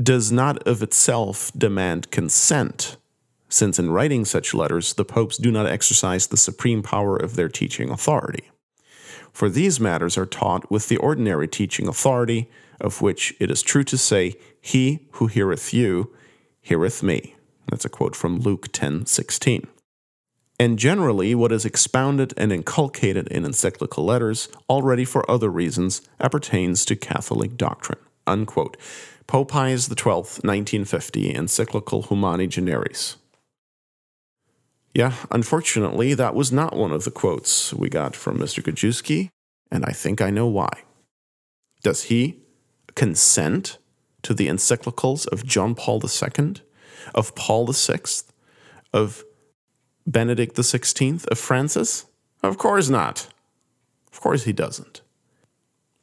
does 0.00 0.30
not 0.30 0.62
of 0.66 0.82
itself 0.82 1.50
demand 1.56 2.10
consent 2.10 2.96
since 3.48 3.78
in 3.78 3.90
writing 3.90 4.24
such 4.24 4.54
letters, 4.54 4.94
the 4.94 5.04
popes 5.04 5.36
do 5.36 5.50
not 5.50 5.66
exercise 5.66 6.26
the 6.26 6.36
supreme 6.36 6.82
power 6.82 7.16
of 7.16 7.36
their 7.36 7.48
teaching 7.48 7.90
authority. 7.90 8.50
For 9.32 9.48
these 9.48 9.80
matters 9.80 10.18
are 10.18 10.26
taught 10.26 10.70
with 10.70 10.88
the 10.88 10.96
ordinary 10.96 11.48
teaching 11.48 11.88
authority, 11.88 12.50
of 12.80 13.00
which 13.00 13.34
it 13.38 13.50
is 13.50 13.62
true 13.62 13.84
to 13.84 13.96
say, 13.96 14.34
He 14.60 15.06
who 15.12 15.26
heareth 15.26 15.72
you, 15.72 16.14
heareth 16.60 17.02
me. 17.02 17.36
That's 17.70 17.84
a 17.84 17.88
quote 17.88 18.16
from 18.16 18.40
Luke 18.40 18.68
10 18.72 19.06
16. 19.06 19.66
And 20.60 20.78
generally, 20.78 21.36
what 21.36 21.52
is 21.52 21.64
expounded 21.64 22.34
and 22.36 22.52
inculcated 22.52 23.28
in 23.28 23.44
encyclical 23.44 24.04
letters, 24.04 24.48
already 24.68 25.04
for 25.04 25.28
other 25.30 25.50
reasons, 25.50 26.02
appertains 26.18 26.84
to 26.86 26.96
Catholic 26.96 27.56
doctrine. 27.56 28.00
Unquote. 28.26 28.76
Pope 29.28 29.50
Pius 29.52 29.86
XII, 29.86 30.10
1950, 30.10 31.34
Encyclical 31.34 32.02
Humani 32.02 32.48
Generis. 32.48 33.17
Yeah, 34.94 35.14
unfortunately, 35.30 36.14
that 36.14 36.34
was 36.34 36.50
not 36.50 36.76
one 36.76 36.92
of 36.92 37.04
the 37.04 37.10
quotes 37.10 37.72
we 37.74 37.88
got 37.88 38.16
from 38.16 38.38
Mr. 38.38 38.62
Gajewski, 38.62 39.30
and 39.70 39.84
I 39.84 39.92
think 39.92 40.20
I 40.20 40.30
know 40.30 40.46
why. 40.46 40.70
Does 41.82 42.04
he 42.04 42.40
consent 42.94 43.78
to 44.22 44.34
the 44.34 44.48
encyclicals 44.48 45.26
of 45.28 45.46
John 45.46 45.74
Paul 45.74 46.02
II, 46.02 46.54
of 47.14 47.34
Paul 47.34 47.66
VI, 47.66 48.00
of 48.92 49.24
Benedict 50.06 50.56
XVI, 50.56 51.26
of 51.26 51.38
Francis? 51.38 52.06
Of 52.42 52.58
course 52.58 52.88
not. 52.88 53.28
Of 54.12 54.20
course 54.20 54.44
he 54.44 54.52
doesn't. 54.52 55.02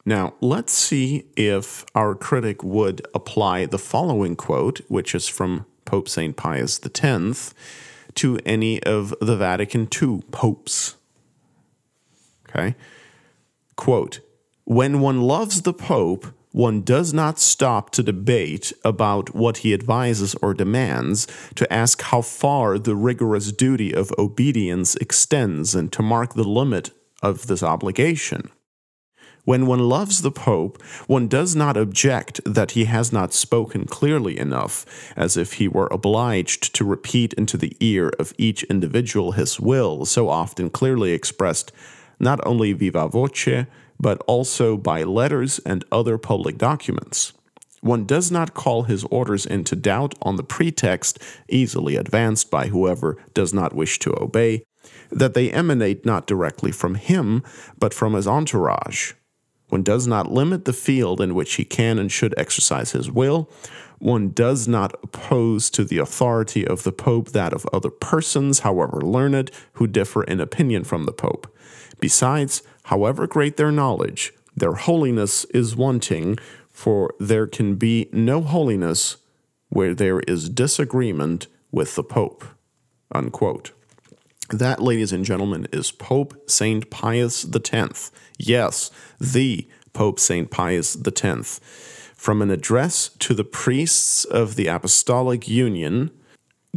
Now, 0.04 0.34
let's 0.40 0.72
see 0.72 1.26
if 1.36 1.84
our 1.94 2.14
critic 2.14 2.62
would 2.62 3.04
apply 3.12 3.66
the 3.66 3.78
following 3.78 4.36
quote, 4.36 4.80
which 4.88 5.14
is 5.14 5.26
from 5.26 5.66
Pope 5.84 6.08
St. 6.08 6.36
Pius 6.36 6.80
X 6.84 7.54
to 8.16 8.38
any 8.44 8.82
of 8.82 9.14
the 9.20 9.36
Vatican 9.36 9.88
II 10.02 10.22
popes. 10.30 10.96
Okay? 12.48 12.74
Quote 13.76 14.20
When 14.64 15.00
one 15.00 15.22
loves 15.22 15.62
the 15.62 15.74
Pope, 15.74 16.26
one 16.52 16.80
does 16.80 17.12
not 17.12 17.38
stop 17.38 17.90
to 17.90 18.02
debate 18.02 18.72
about 18.82 19.34
what 19.34 19.58
he 19.58 19.74
advises 19.74 20.34
or 20.36 20.54
demands, 20.54 21.26
to 21.54 21.70
ask 21.70 22.00
how 22.00 22.22
far 22.22 22.78
the 22.78 22.96
rigorous 22.96 23.52
duty 23.52 23.92
of 23.92 24.10
obedience 24.18 24.96
extends, 24.96 25.74
and 25.74 25.92
to 25.92 26.02
mark 26.02 26.32
the 26.32 26.48
limit 26.48 26.92
of 27.22 27.46
this 27.46 27.62
obligation. 27.62 28.50
When 29.46 29.66
one 29.66 29.88
loves 29.88 30.22
the 30.22 30.32
Pope, 30.32 30.82
one 31.06 31.28
does 31.28 31.54
not 31.54 31.76
object 31.76 32.40
that 32.44 32.72
he 32.72 32.86
has 32.86 33.12
not 33.12 33.32
spoken 33.32 33.84
clearly 33.84 34.36
enough, 34.36 34.84
as 35.14 35.36
if 35.36 35.54
he 35.54 35.68
were 35.68 35.86
obliged 35.92 36.74
to 36.74 36.84
repeat 36.84 37.32
into 37.34 37.56
the 37.56 37.76
ear 37.78 38.10
of 38.18 38.32
each 38.38 38.64
individual 38.64 39.32
his 39.32 39.60
will, 39.60 40.04
so 40.04 40.28
often 40.28 40.68
clearly 40.68 41.12
expressed 41.12 41.70
not 42.18 42.44
only 42.44 42.72
viva 42.72 43.06
voce, 43.06 43.66
but 44.00 44.20
also 44.26 44.76
by 44.76 45.04
letters 45.04 45.60
and 45.60 45.84
other 45.92 46.18
public 46.18 46.58
documents. 46.58 47.32
One 47.82 48.04
does 48.04 48.32
not 48.32 48.52
call 48.52 48.82
his 48.82 49.04
orders 49.04 49.46
into 49.46 49.76
doubt 49.76 50.16
on 50.20 50.34
the 50.34 50.42
pretext, 50.42 51.22
easily 51.48 51.94
advanced 51.94 52.50
by 52.50 52.66
whoever 52.66 53.16
does 53.32 53.54
not 53.54 53.74
wish 53.76 54.00
to 54.00 54.20
obey, 54.20 54.64
that 55.12 55.34
they 55.34 55.52
emanate 55.52 56.04
not 56.04 56.26
directly 56.26 56.72
from 56.72 56.96
him, 56.96 57.44
but 57.78 57.94
from 57.94 58.14
his 58.14 58.26
entourage. 58.26 59.12
One 59.68 59.82
does 59.82 60.06
not 60.06 60.30
limit 60.30 60.64
the 60.64 60.72
field 60.72 61.20
in 61.20 61.34
which 61.34 61.54
he 61.54 61.64
can 61.64 61.98
and 61.98 62.10
should 62.10 62.34
exercise 62.36 62.92
his 62.92 63.10
will. 63.10 63.50
One 63.98 64.30
does 64.30 64.68
not 64.68 64.94
oppose 65.02 65.70
to 65.70 65.84
the 65.84 65.98
authority 65.98 66.66
of 66.66 66.82
the 66.82 66.92
Pope 66.92 67.30
that 67.30 67.52
of 67.52 67.66
other 67.72 67.90
persons, 67.90 68.60
however 68.60 69.00
learned, 69.00 69.50
who 69.74 69.86
differ 69.86 70.22
in 70.22 70.40
opinion 70.40 70.84
from 70.84 71.04
the 71.04 71.12
Pope. 71.12 71.52
Besides, 71.98 72.62
however 72.84 73.26
great 73.26 73.56
their 73.56 73.72
knowledge, 73.72 74.32
their 74.54 74.74
holiness 74.74 75.44
is 75.46 75.74
wanting, 75.74 76.38
for 76.70 77.14
there 77.18 77.46
can 77.46 77.76
be 77.76 78.08
no 78.12 78.42
holiness 78.42 79.16
where 79.70 79.94
there 79.94 80.20
is 80.20 80.48
disagreement 80.48 81.46
with 81.72 81.94
the 81.94 82.04
Pope. 82.04 82.44
Unquote. 83.12 83.72
That, 84.50 84.80
ladies 84.80 85.12
and 85.12 85.24
gentlemen, 85.24 85.66
is 85.72 85.90
Pope 85.90 86.48
St. 86.48 86.88
Pius 86.88 87.44
X. 87.72 88.12
Yes, 88.38 88.92
the 89.18 89.66
Pope 89.92 90.20
St. 90.20 90.50
Pius 90.50 90.96
X. 91.04 91.60
From 92.14 92.40
an 92.42 92.50
address 92.50 93.08
to 93.18 93.34
the 93.34 93.44
priests 93.44 94.24
of 94.24 94.54
the 94.54 94.68
Apostolic 94.68 95.48
Union 95.48 96.12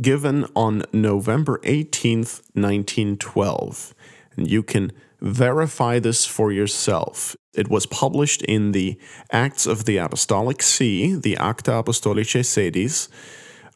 given 0.02 0.46
on 0.56 0.84
November 0.92 1.60
18th, 1.60 2.42
1912. 2.54 3.94
And 4.36 4.50
you 4.50 4.64
can 4.64 4.92
verify 5.22 6.00
this 6.00 6.26
for 6.26 6.52
yourself. 6.52 7.36
It 7.54 7.70
was 7.70 7.86
published 7.86 8.42
in 8.44 8.72
the 8.72 8.98
Acts 9.32 9.68
of 9.68 9.86
the 9.86 9.98
Apostolic 9.98 10.64
See, 10.64 11.14
the 11.14 11.38
Acta 11.38 11.72
Apostolicae 11.72 12.44
Sedis 12.44 13.10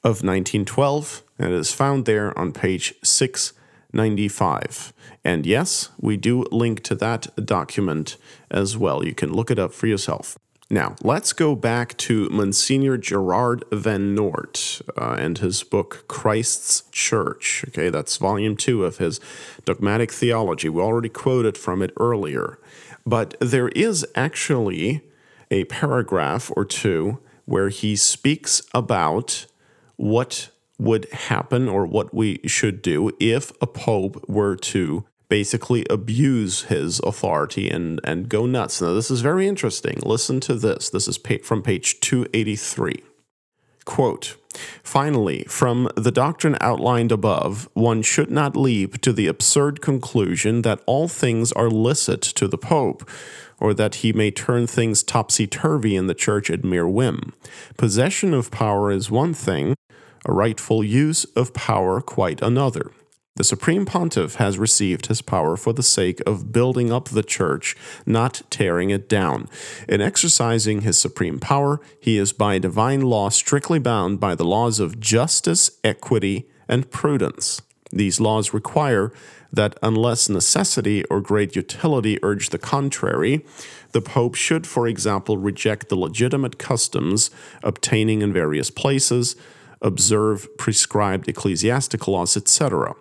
of 0.03 0.23
1912, 0.23 1.23
and 1.37 1.53
it 1.53 1.57
is 1.57 1.73
found 1.73 2.05
there 2.05 2.37
on 2.37 2.53
page 2.53 2.95
6 3.03 3.53
95. 3.93 4.93
And 5.23 5.45
yes, 5.45 5.89
we 5.99 6.17
do 6.17 6.43
link 6.51 6.83
to 6.83 6.95
that 6.95 7.27
document 7.45 8.17
as 8.51 8.77
well. 8.77 9.05
You 9.05 9.13
can 9.13 9.31
look 9.31 9.49
it 9.51 9.59
up 9.59 9.73
for 9.73 9.87
yourself. 9.87 10.37
Now, 10.69 10.95
let's 11.03 11.33
go 11.33 11.55
back 11.55 11.95
to 11.97 12.27
Monsignor 12.29 12.97
Gerard 12.97 13.63
Van 13.71 14.15
Noort 14.15 14.81
uh, 14.97 15.15
and 15.19 15.37
his 15.37 15.61
book, 15.61 16.05
Christ's 16.07 16.83
Church. 16.91 17.63
Okay, 17.67 17.89
that's 17.89 18.17
volume 18.17 18.57
two 18.57 18.83
of 18.83 18.97
his 18.97 19.19
dogmatic 19.65 20.11
theology. 20.11 20.69
We 20.69 20.81
already 20.81 21.09
quoted 21.09 21.57
from 21.57 21.83
it 21.83 21.91
earlier. 21.99 22.57
But 23.05 23.35
there 23.39 23.67
is 23.69 24.05
actually 24.15 25.01
a 25.51 25.65
paragraph 25.65 26.51
or 26.55 26.65
two 26.65 27.19
where 27.45 27.69
he 27.69 27.95
speaks 27.95 28.61
about 28.73 29.45
what 29.97 30.49
would 30.79 31.09
happen 31.11 31.67
or 31.67 31.85
what 31.85 32.13
we 32.13 32.39
should 32.45 32.81
do 32.81 33.11
if 33.19 33.51
a 33.61 33.67
pope 33.67 34.27
were 34.27 34.55
to 34.55 35.05
basically 35.29 35.85
abuse 35.89 36.63
his 36.63 36.99
authority 36.99 37.69
and, 37.69 37.99
and 38.03 38.29
go 38.29 38.45
nuts. 38.45 38.81
Now, 38.81 38.93
this 38.93 39.09
is 39.09 39.21
very 39.21 39.47
interesting. 39.47 39.99
Listen 40.03 40.39
to 40.41 40.55
this. 40.55 40.89
This 40.89 41.07
is 41.07 41.19
from 41.43 41.63
page 41.63 41.99
283. 42.01 43.01
Quote, 43.85 44.37
Finally, 44.83 45.43
from 45.47 45.89
the 45.95 46.11
doctrine 46.11 46.57
outlined 46.61 47.11
above, 47.11 47.67
one 47.73 48.01
should 48.01 48.29
not 48.29 48.55
leap 48.55 49.01
to 49.01 49.11
the 49.11 49.27
absurd 49.27 49.81
conclusion 49.81 50.61
that 50.61 50.81
all 50.85 51.07
things 51.07 51.51
are 51.53 51.69
licit 51.69 52.21
to 52.21 52.47
the 52.47 52.57
Pope, 52.57 53.09
or 53.59 53.73
that 53.73 53.95
he 53.95 54.13
may 54.13 54.29
turn 54.29 54.67
things 54.67 55.03
topsy 55.03 55.47
turvy 55.47 55.95
in 55.95 56.07
the 56.07 56.13
Church 56.13 56.49
at 56.49 56.63
mere 56.63 56.87
whim. 56.87 57.33
Possession 57.77 58.33
of 58.33 58.51
power 58.51 58.91
is 58.91 59.09
one 59.09 59.33
thing, 59.33 59.75
a 60.25 60.33
rightful 60.33 60.83
use 60.83 61.25
of 61.35 61.53
power 61.53 62.01
quite 62.01 62.41
another. 62.41 62.91
The 63.35 63.43
Supreme 63.43 63.87
Pontiff 63.87 64.35
has 64.35 64.59
received 64.59 65.07
his 65.07 65.23
power 65.23 65.57
for 65.57 65.73
the 65.73 65.81
sake 65.81 66.21
of 66.27 66.51
building 66.51 66.93
up 66.93 67.09
the 67.09 67.23
Church, 67.23 67.75
not 68.05 68.43
tearing 68.51 68.91
it 68.91 69.09
down. 69.09 69.49
In 69.89 70.01
exercising 70.01 70.81
his 70.81 70.99
supreme 70.99 71.39
power, 71.39 71.81
he 71.99 72.19
is 72.19 72.31
by 72.31 72.59
divine 72.59 73.01
law 73.01 73.29
strictly 73.29 73.79
bound 73.79 74.19
by 74.19 74.35
the 74.35 74.45
laws 74.45 74.79
of 74.79 74.99
justice, 74.99 75.71
equity, 75.83 76.47
and 76.67 76.91
prudence. 76.91 77.63
These 77.91 78.19
laws 78.19 78.53
require 78.53 79.11
that 79.51 79.77
unless 79.81 80.29
necessity 80.29 81.03
or 81.05 81.19
great 81.19 81.55
utility 81.55 82.19
urge 82.21 82.49
the 82.49 82.59
contrary, 82.59 83.43
the 83.93 84.01
Pope 84.01 84.35
should, 84.35 84.67
for 84.67 84.87
example, 84.87 85.37
reject 85.37 85.89
the 85.89 85.95
legitimate 85.95 86.59
customs 86.59 87.31
obtaining 87.63 88.21
in 88.21 88.31
various 88.31 88.69
places, 88.69 89.35
observe 89.83 90.47
prescribed 90.57 91.27
ecclesiastical 91.27 92.13
laws, 92.13 92.35
etc. 92.37 92.95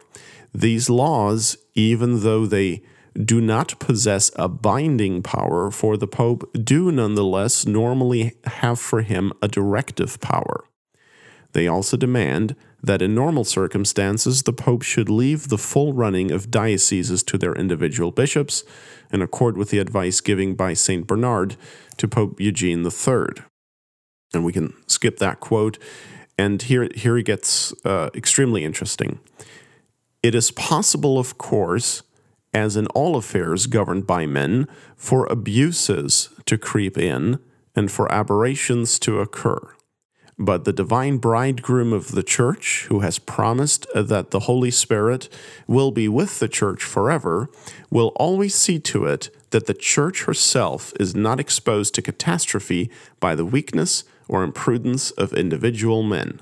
These 0.54 0.90
laws, 0.90 1.56
even 1.74 2.20
though 2.22 2.46
they 2.46 2.82
do 3.14 3.40
not 3.40 3.78
possess 3.78 4.30
a 4.36 4.48
binding 4.48 5.22
power 5.22 5.70
for 5.70 5.96
the 5.96 6.06
Pope, 6.06 6.50
do 6.52 6.90
nonetheless 6.90 7.66
normally 7.66 8.34
have 8.44 8.78
for 8.78 9.02
him 9.02 9.32
a 9.42 9.48
directive 9.48 10.20
power. 10.20 10.64
They 11.52 11.68
also 11.68 11.96
demand 11.96 12.56
that 12.82 13.02
in 13.02 13.14
normal 13.14 13.44
circumstances 13.44 14.42
the 14.42 14.52
Pope 14.52 14.82
should 14.82 15.08
leave 15.08 15.48
the 15.48 15.58
full 15.58 15.92
running 15.92 16.30
of 16.30 16.50
dioceses 16.50 17.22
to 17.24 17.38
their 17.38 17.54
individual 17.54 18.10
bishops, 18.10 18.64
in 19.12 19.20
accord 19.20 19.58
with 19.58 19.70
the 19.70 19.78
advice 19.78 20.20
given 20.20 20.54
by 20.54 20.72
St. 20.72 21.06
Bernard 21.06 21.56
to 21.98 22.08
Pope 22.08 22.40
Eugene 22.40 22.84
III. 22.84 23.44
And 24.32 24.44
we 24.44 24.52
can 24.52 24.72
skip 24.86 25.18
that 25.18 25.40
quote 25.40 25.78
and 26.42 26.60
here, 26.62 26.88
here 26.96 27.16
it 27.16 27.26
gets 27.26 27.72
uh, 27.84 28.10
extremely 28.16 28.64
interesting. 28.64 29.20
It 30.24 30.34
is 30.34 30.50
possible, 30.50 31.16
of 31.16 31.38
course, 31.38 32.02
as 32.52 32.76
in 32.76 32.88
all 32.88 33.14
affairs 33.14 33.66
governed 33.66 34.08
by 34.08 34.26
men, 34.26 34.66
for 34.96 35.26
abuses 35.26 36.30
to 36.46 36.58
creep 36.58 36.98
in 36.98 37.38
and 37.76 37.92
for 37.92 38.12
aberrations 38.12 38.98
to 38.98 39.20
occur. 39.20 39.60
But 40.36 40.64
the 40.64 40.72
divine 40.72 41.18
bridegroom 41.18 41.92
of 41.92 42.10
the 42.10 42.24
church, 42.24 42.86
who 42.88 43.00
has 43.00 43.20
promised 43.20 43.86
that 43.94 44.32
the 44.32 44.40
Holy 44.40 44.72
Spirit 44.72 45.28
will 45.68 45.92
be 45.92 46.08
with 46.08 46.40
the 46.40 46.48
church 46.48 46.82
forever, 46.82 47.48
will 47.88 48.12
always 48.16 48.56
see 48.56 48.80
to 48.80 49.04
it 49.04 49.30
that 49.50 49.66
the 49.66 49.74
church 49.74 50.24
herself 50.24 50.92
is 50.98 51.14
not 51.14 51.38
exposed 51.38 51.94
to 51.94 52.02
catastrophe 52.02 52.90
by 53.20 53.36
the 53.36 53.46
weakness 53.46 54.02
or 54.32 54.42
imprudence 54.42 55.10
of 55.12 55.34
individual 55.34 56.02
men. 56.02 56.40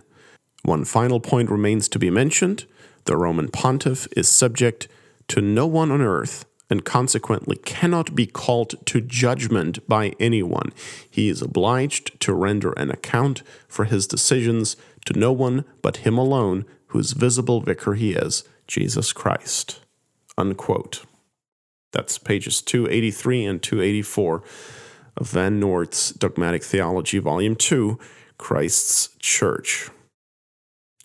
One 0.63 0.85
final 0.85 1.19
point 1.19 1.51
remains 1.51 1.89
to 1.89 1.99
be 1.99 2.09
mentioned 2.09 2.65
the 3.07 3.17
Roman 3.17 3.49
pontiff 3.49 4.07
is 4.17 4.29
subject 4.29 4.87
to 5.29 5.41
no 5.41 5.67
one 5.67 5.91
on 5.91 6.01
earth 6.01 6.45
and 6.69 6.85
consequently 6.85 7.57
cannot 7.57 8.15
be 8.15 8.27
called 8.27 8.75
to 8.87 9.01
judgment 9.01 9.87
by 9.89 10.13
anyone. 10.21 10.73
He 11.11 11.29
is 11.29 11.43
obliged 11.43 12.21
to 12.21 12.33
render 12.33 12.73
an 12.73 12.91
account 12.91 13.43
for 13.67 13.87
his 13.87 14.07
decisions 14.07 14.77
to 15.07 15.19
no 15.19 15.33
one 15.33 15.65
but 15.83 15.99
him 15.99 16.17
alone, 16.17 16.67
whose 16.89 17.13
visible 17.13 17.61
vicar 17.61 17.95
he 17.95 18.13
is, 18.13 18.45
Jesus 18.69 19.13
Christ. 19.13 19.81
Unquote. 20.39 21.05
That's 21.93 22.19
pages 22.19 22.63
283 22.63 23.47
and 23.47 23.63
284 23.63 24.37
of 24.37 24.80
Van 25.21 25.61
Noort's 25.61 26.11
Dogmatic 26.13 26.65
Theology, 26.65 27.19
Volume 27.19 27.57
2, 27.57 27.99
Christ's 28.39 29.11
Church. 29.19 29.91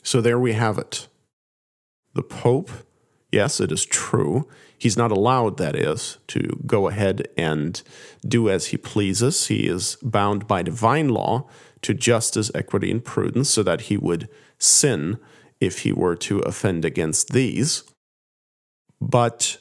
So 0.03 0.22
there 0.22 0.39
we 0.39 0.53
have 0.53 0.78
it. 0.78 1.07
The 2.13 2.24
Pope, 2.24 2.72
yes, 3.32 3.59
it 3.59 3.72
is 3.72 3.86
true. 3.86 4.47
He's 4.78 4.97
not 4.97 5.11
allowed, 5.11 5.57
that 5.57 5.76
is, 5.76 6.18
to 6.28 6.61
go 6.66 6.88
ahead 6.88 7.28
and 7.38 7.82
do 8.28 8.49
as 8.49 8.68
he 8.68 8.78
pleases. 8.78 9.47
He 9.47 9.68
is 9.68 9.97
bound 10.01 10.47
by 10.47 10.63
divine 10.63 11.09
law 11.09 11.49
to 11.82 11.93
justice, 11.93 12.51
equity, 12.55 12.91
and 12.91 13.03
prudence, 13.03 13.49
so 13.49 13.63
that 13.63 13.82
he 13.82 13.97
would 13.97 14.30
sin 14.57 15.18
if 15.59 15.80
he 15.80 15.91
were 15.91 16.16
to 16.16 16.39
offend 16.39 16.86
against 16.86 17.34
these. 17.34 17.84
But 19.01 19.57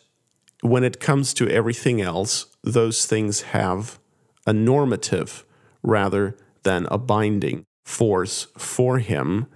when 0.61 0.85
it 0.85 1.01
comes 1.01 1.35
to 1.35 1.49
everything 1.49 2.01
else, 2.01 2.47
those 2.63 3.07
things 3.07 3.43
have 3.43 3.99
a 4.47 4.53
normative 4.53 5.45
rather 5.83 6.37
than 6.63 6.87
a 6.91 6.99
binding 6.99 7.65
force 7.85 8.47
for 8.57 8.99
him. 8.99 9.47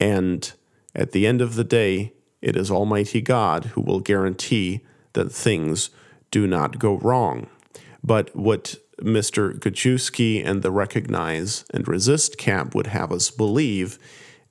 And 0.00 0.52
at 0.94 1.12
the 1.12 1.26
end 1.26 1.40
of 1.40 1.54
the 1.54 1.64
day, 1.64 2.12
it 2.40 2.56
is 2.56 2.70
Almighty 2.70 3.20
God 3.20 3.66
who 3.66 3.80
will 3.80 4.00
guarantee 4.00 4.80
that 5.14 5.32
things 5.32 5.90
do 6.30 6.46
not 6.46 6.78
go 6.78 6.96
wrong. 6.96 7.48
But 8.02 8.34
what 8.34 8.76
Mr. 9.00 9.58
Gajewski 9.58 10.44
and 10.44 10.62
the 10.62 10.70
Recognize 10.70 11.64
and 11.72 11.88
Resist 11.88 12.38
camp 12.38 12.74
would 12.74 12.88
have 12.88 13.12
us 13.12 13.30
believe 13.30 13.98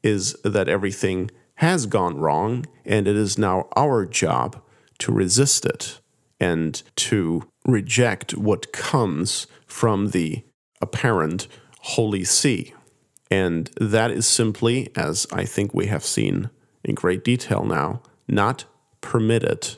is 0.01 0.35
that 0.43 0.67
everything 0.67 1.31
has 1.55 1.85
gone 1.85 2.17
wrong, 2.17 2.65
and 2.83 3.07
it 3.07 3.15
is 3.15 3.37
now 3.37 3.69
our 3.75 4.05
job 4.05 4.61
to 4.99 5.11
resist 5.11 5.65
it 5.65 5.99
and 6.39 6.81
to 6.95 7.47
reject 7.65 8.35
what 8.35 8.71
comes 8.71 9.47
from 9.65 10.09
the 10.09 10.43
apparent 10.81 11.47
Holy 11.79 12.23
See. 12.23 12.73
And 13.31 13.69
that 13.79 14.11
is 14.11 14.27
simply, 14.27 14.91
as 14.95 15.25
I 15.31 15.45
think 15.45 15.73
we 15.73 15.87
have 15.87 16.05
seen 16.05 16.49
in 16.83 16.95
great 16.95 17.23
detail 17.23 17.63
now, 17.63 18.01
not 18.27 18.65
permitted 19.01 19.77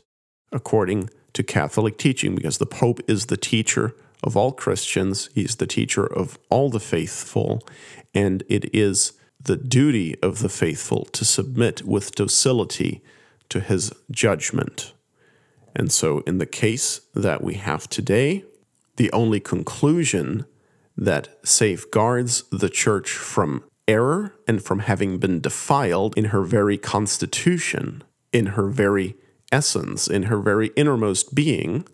according 0.52 1.10
to 1.34 1.44
Catholic 1.44 1.98
teaching, 1.98 2.36
because 2.36 2.58
the 2.58 2.66
Pope 2.66 3.00
is 3.08 3.28
the 3.28 3.38
teacher 3.38 3.96
of 4.24 4.36
all 4.36 4.52
Christians, 4.52 5.30
he's 5.34 5.58
the 5.58 5.68
teacher 5.68 6.06
of 6.06 6.40
all 6.50 6.70
the 6.70 6.80
faithful, 6.80 7.62
and 8.14 8.44
it 8.50 8.74
is 8.74 9.14
the 9.40 9.56
duty 9.56 10.16
of 10.22 10.40
the 10.40 10.50
faithful 10.50 11.06
to 11.06 11.24
submit 11.24 11.84
with 11.84 12.16
docility 12.16 13.04
to 13.50 13.60
his 13.60 13.94
judgment. 14.10 14.94
And 15.76 15.92
so, 15.92 16.20
in 16.20 16.38
the 16.38 16.46
case 16.46 17.02
that 17.14 17.44
we 17.44 17.56
have 17.56 17.90
today, 17.90 18.46
the 18.96 19.12
only 19.12 19.40
conclusion 19.40 20.46
that 20.96 21.38
safeguards 21.44 22.44
the 22.52 22.70
church 22.70 23.12
from 23.12 23.64
error 23.88 24.34
and 24.48 24.64
from 24.64 24.80
having 24.80 25.18
been 25.18 25.42
defiled 25.42 26.18
in 26.18 26.26
her 26.26 26.44
very 26.44 26.78
constitution, 26.78 28.04
in 28.32 28.48
her 28.48 28.68
very 28.68 29.16
essence, 29.52 30.08
in 30.08 30.24
her 30.24 30.40
very 30.40 30.68
innermost 30.76 31.36
being, 31.36 31.86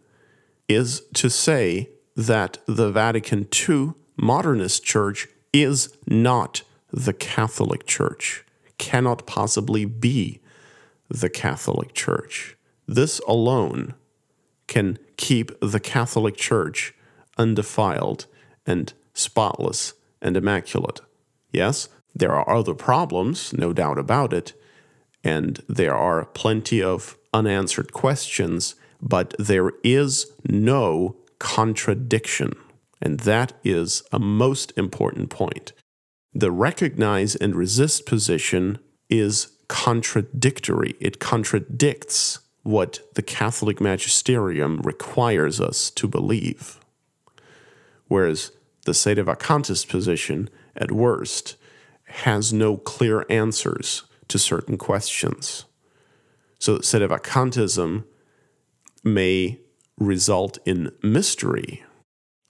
is 0.68 1.02
to 1.16 1.30
say 1.30 1.90
that 2.16 2.60
the 2.68 2.92
Vatican 2.92 3.48
II 3.68 3.94
modernist 4.16 4.84
church 4.84 5.28
is 5.52 5.98
not 6.08 6.62
the 6.92 7.14
Catholic 7.14 7.86
Church, 7.86 8.46
cannot 8.78 9.26
possibly 9.26 9.86
be 9.86 10.40
the 11.10 11.30
Catholic 11.30 11.94
Church. 11.94 12.56
This 12.88 13.20
alone 13.28 13.94
can 14.68 14.98
keep 15.18 15.52
the 15.62 15.80
Catholic 15.80 16.36
Church 16.38 16.94
undefiled 17.38 18.26
and 18.66 18.94
spotless 19.14 19.94
and 20.22 20.38
immaculate. 20.38 21.02
Yes, 21.52 21.90
there 22.16 22.34
are 22.34 22.50
other 22.50 22.74
problems, 22.74 23.54
no 23.54 23.74
doubt 23.74 23.98
about 23.98 24.34
it, 24.34 24.54
and 25.24 25.62
there 25.68 25.96
are 25.96 26.26
plenty 26.26 26.82
of 26.82 27.18
unanswered 27.34 27.94
questions, 27.94 28.76
but 29.02 29.34
there 29.40 29.72
is 29.84 30.28
no 30.48 31.16
contradiction. 31.40 32.54
And 33.02 33.22
that 33.22 33.54
is 33.64 34.04
a 34.12 34.20
most 34.20 34.74
important 34.78 35.30
point. 35.30 35.74
The 36.34 36.52
recognize 36.52 37.36
and 37.36 37.56
resist 37.56 38.06
position 38.06 38.80
is 39.10 39.52
contradictory, 39.68 40.96
it 41.00 41.20
contradicts 41.20 42.40
what 42.64 43.00
the 43.16 43.22
Catholic 43.22 43.82
magisterium 43.82 44.82
requires 44.82 45.60
us 45.60 45.90
to 45.92 46.08
believe. 46.08 46.80
Whereas 48.08 48.52
the 48.86 48.92
sedevacantist 48.92 49.88
position, 49.88 50.50
at 50.76 50.92
worst, 50.92 51.56
has 52.06 52.52
no 52.52 52.78
clear 52.78 53.26
answers 53.30 54.04
to 54.28 54.38
certain 54.38 54.78
questions. 54.78 55.66
So, 56.60 56.78
sedevacantism 56.80 58.04
may 59.04 59.60
result 59.98 60.58
in 60.66 60.92
mystery, 61.02 61.84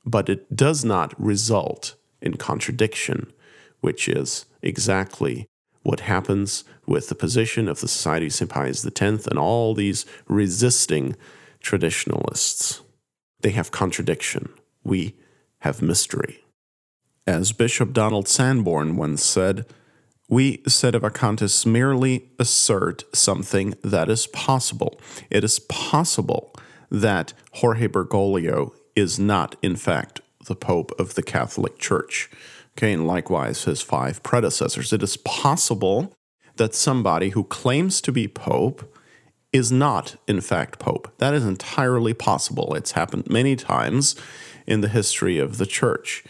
but 0.05 0.29
it 0.29 0.55
does 0.55 0.83
not 0.83 1.13
result 1.21 1.95
in 2.21 2.37
contradiction, 2.37 3.31
which 3.79 4.07
is 4.09 4.45
exactly 4.61 5.47
what 5.83 6.01
happens 6.01 6.63
with 6.91 7.07
the 7.07 7.15
position 7.15 7.69
of 7.69 7.79
the 7.79 7.87
Society 7.87 8.27
of 8.27 8.33
St. 8.33 8.51
Pius 8.51 8.85
X 8.85 9.25
and 9.25 9.39
all 9.39 9.73
these 9.73 10.05
resisting 10.27 11.15
traditionalists. 11.61 12.81
They 13.39 13.51
have 13.51 13.71
contradiction. 13.71 14.49
We 14.83 15.15
have 15.59 15.81
mystery. 15.81 16.43
As 17.25 17.53
Bishop 17.53 17.93
Donald 17.93 18.27
Sanborn 18.27 18.97
once 18.97 19.23
said, 19.23 19.65
we 20.27 20.57
sedevacantists 20.59 21.65
merely 21.65 22.29
assert 22.37 23.03
something 23.15 23.73
that 23.83 24.09
is 24.09 24.27
possible. 24.27 24.99
It 25.29 25.43
is 25.43 25.59
possible 25.59 26.53
that 26.89 27.33
Jorge 27.53 27.87
Bergoglio 27.87 28.73
is 28.95 29.17
not, 29.17 29.55
in 29.61 29.77
fact, 29.77 30.19
the 30.45 30.55
Pope 30.55 30.91
of 30.99 31.15
the 31.15 31.23
Catholic 31.23 31.77
Church. 31.77 32.29
Okay, 32.77 32.91
and 32.91 33.07
likewise 33.07 33.63
his 33.63 33.81
five 33.81 34.23
predecessors. 34.23 34.91
It 34.91 35.03
is 35.03 35.17
possible 35.17 36.13
that 36.61 36.75
somebody 36.75 37.29
who 37.29 37.43
claims 37.43 37.99
to 38.01 38.11
be 38.11 38.27
Pope 38.27 38.95
is 39.51 39.71
not, 39.71 40.15
in 40.27 40.41
fact, 40.41 40.77
Pope. 40.77 41.11
That 41.17 41.33
is 41.33 41.43
entirely 41.43 42.13
possible. 42.13 42.75
It's 42.75 42.91
happened 42.91 43.27
many 43.27 43.55
times 43.55 44.15
in 44.67 44.81
the 44.81 44.87
history 44.87 45.39
of 45.39 45.57
the 45.57 45.65
church. 45.65 46.23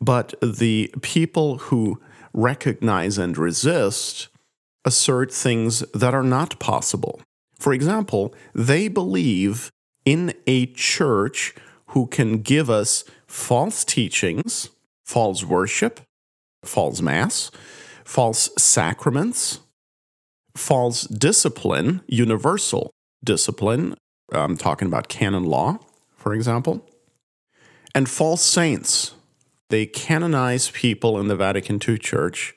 But 0.00 0.34
the 0.40 0.94
people 1.02 1.58
who 1.58 2.00
recognize 2.32 3.18
and 3.18 3.36
resist 3.36 4.28
assert 4.84 5.32
things 5.32 5.80
that 5.92 6.14
are 6.14 6.22
not 6.22 6.60
possible. 6.60 7.20
For 7.58 7.72
example, 7.72 8.32
they 8.54 8.86
believe 8.86 9.68
in 10.04 10.32
a 10.46 10.66
church 10.66 11.56
who 11.86 12.06
can 12.06 12.38
give 12.42 12.70
us 12.70 13.02
false 13.26 13.82
teachings, 13.84 14.70
false 15.04 15.42
worship, 15.42 16.02
false 16.64 17.02
mass, 17.02 17.50
false 18.04 18.48
sacraments, 18.56 19.58
false 20.54 21.02
discipline, 21.02 22.02
universal 22.06 22.90
discipline. 23.24 23.96
I'm 24.32 24.56
talking 24.56 24.88
about 24.88 25.08
canon 25.08 25.44
law, 25.44 25.78
for 26.16 26.34
example, 26.34 26.88
and 27.94 28.08
false 28.08 28.42
saints. 28.42 29.14
They 29.68 29.86
canonize 29.86 30.70
people 30.70 31.18
in 31.18 31.28
the 31.28 31.36
Vatican 31.36 31.80
II 31.86 31.98
church 31.98 32.54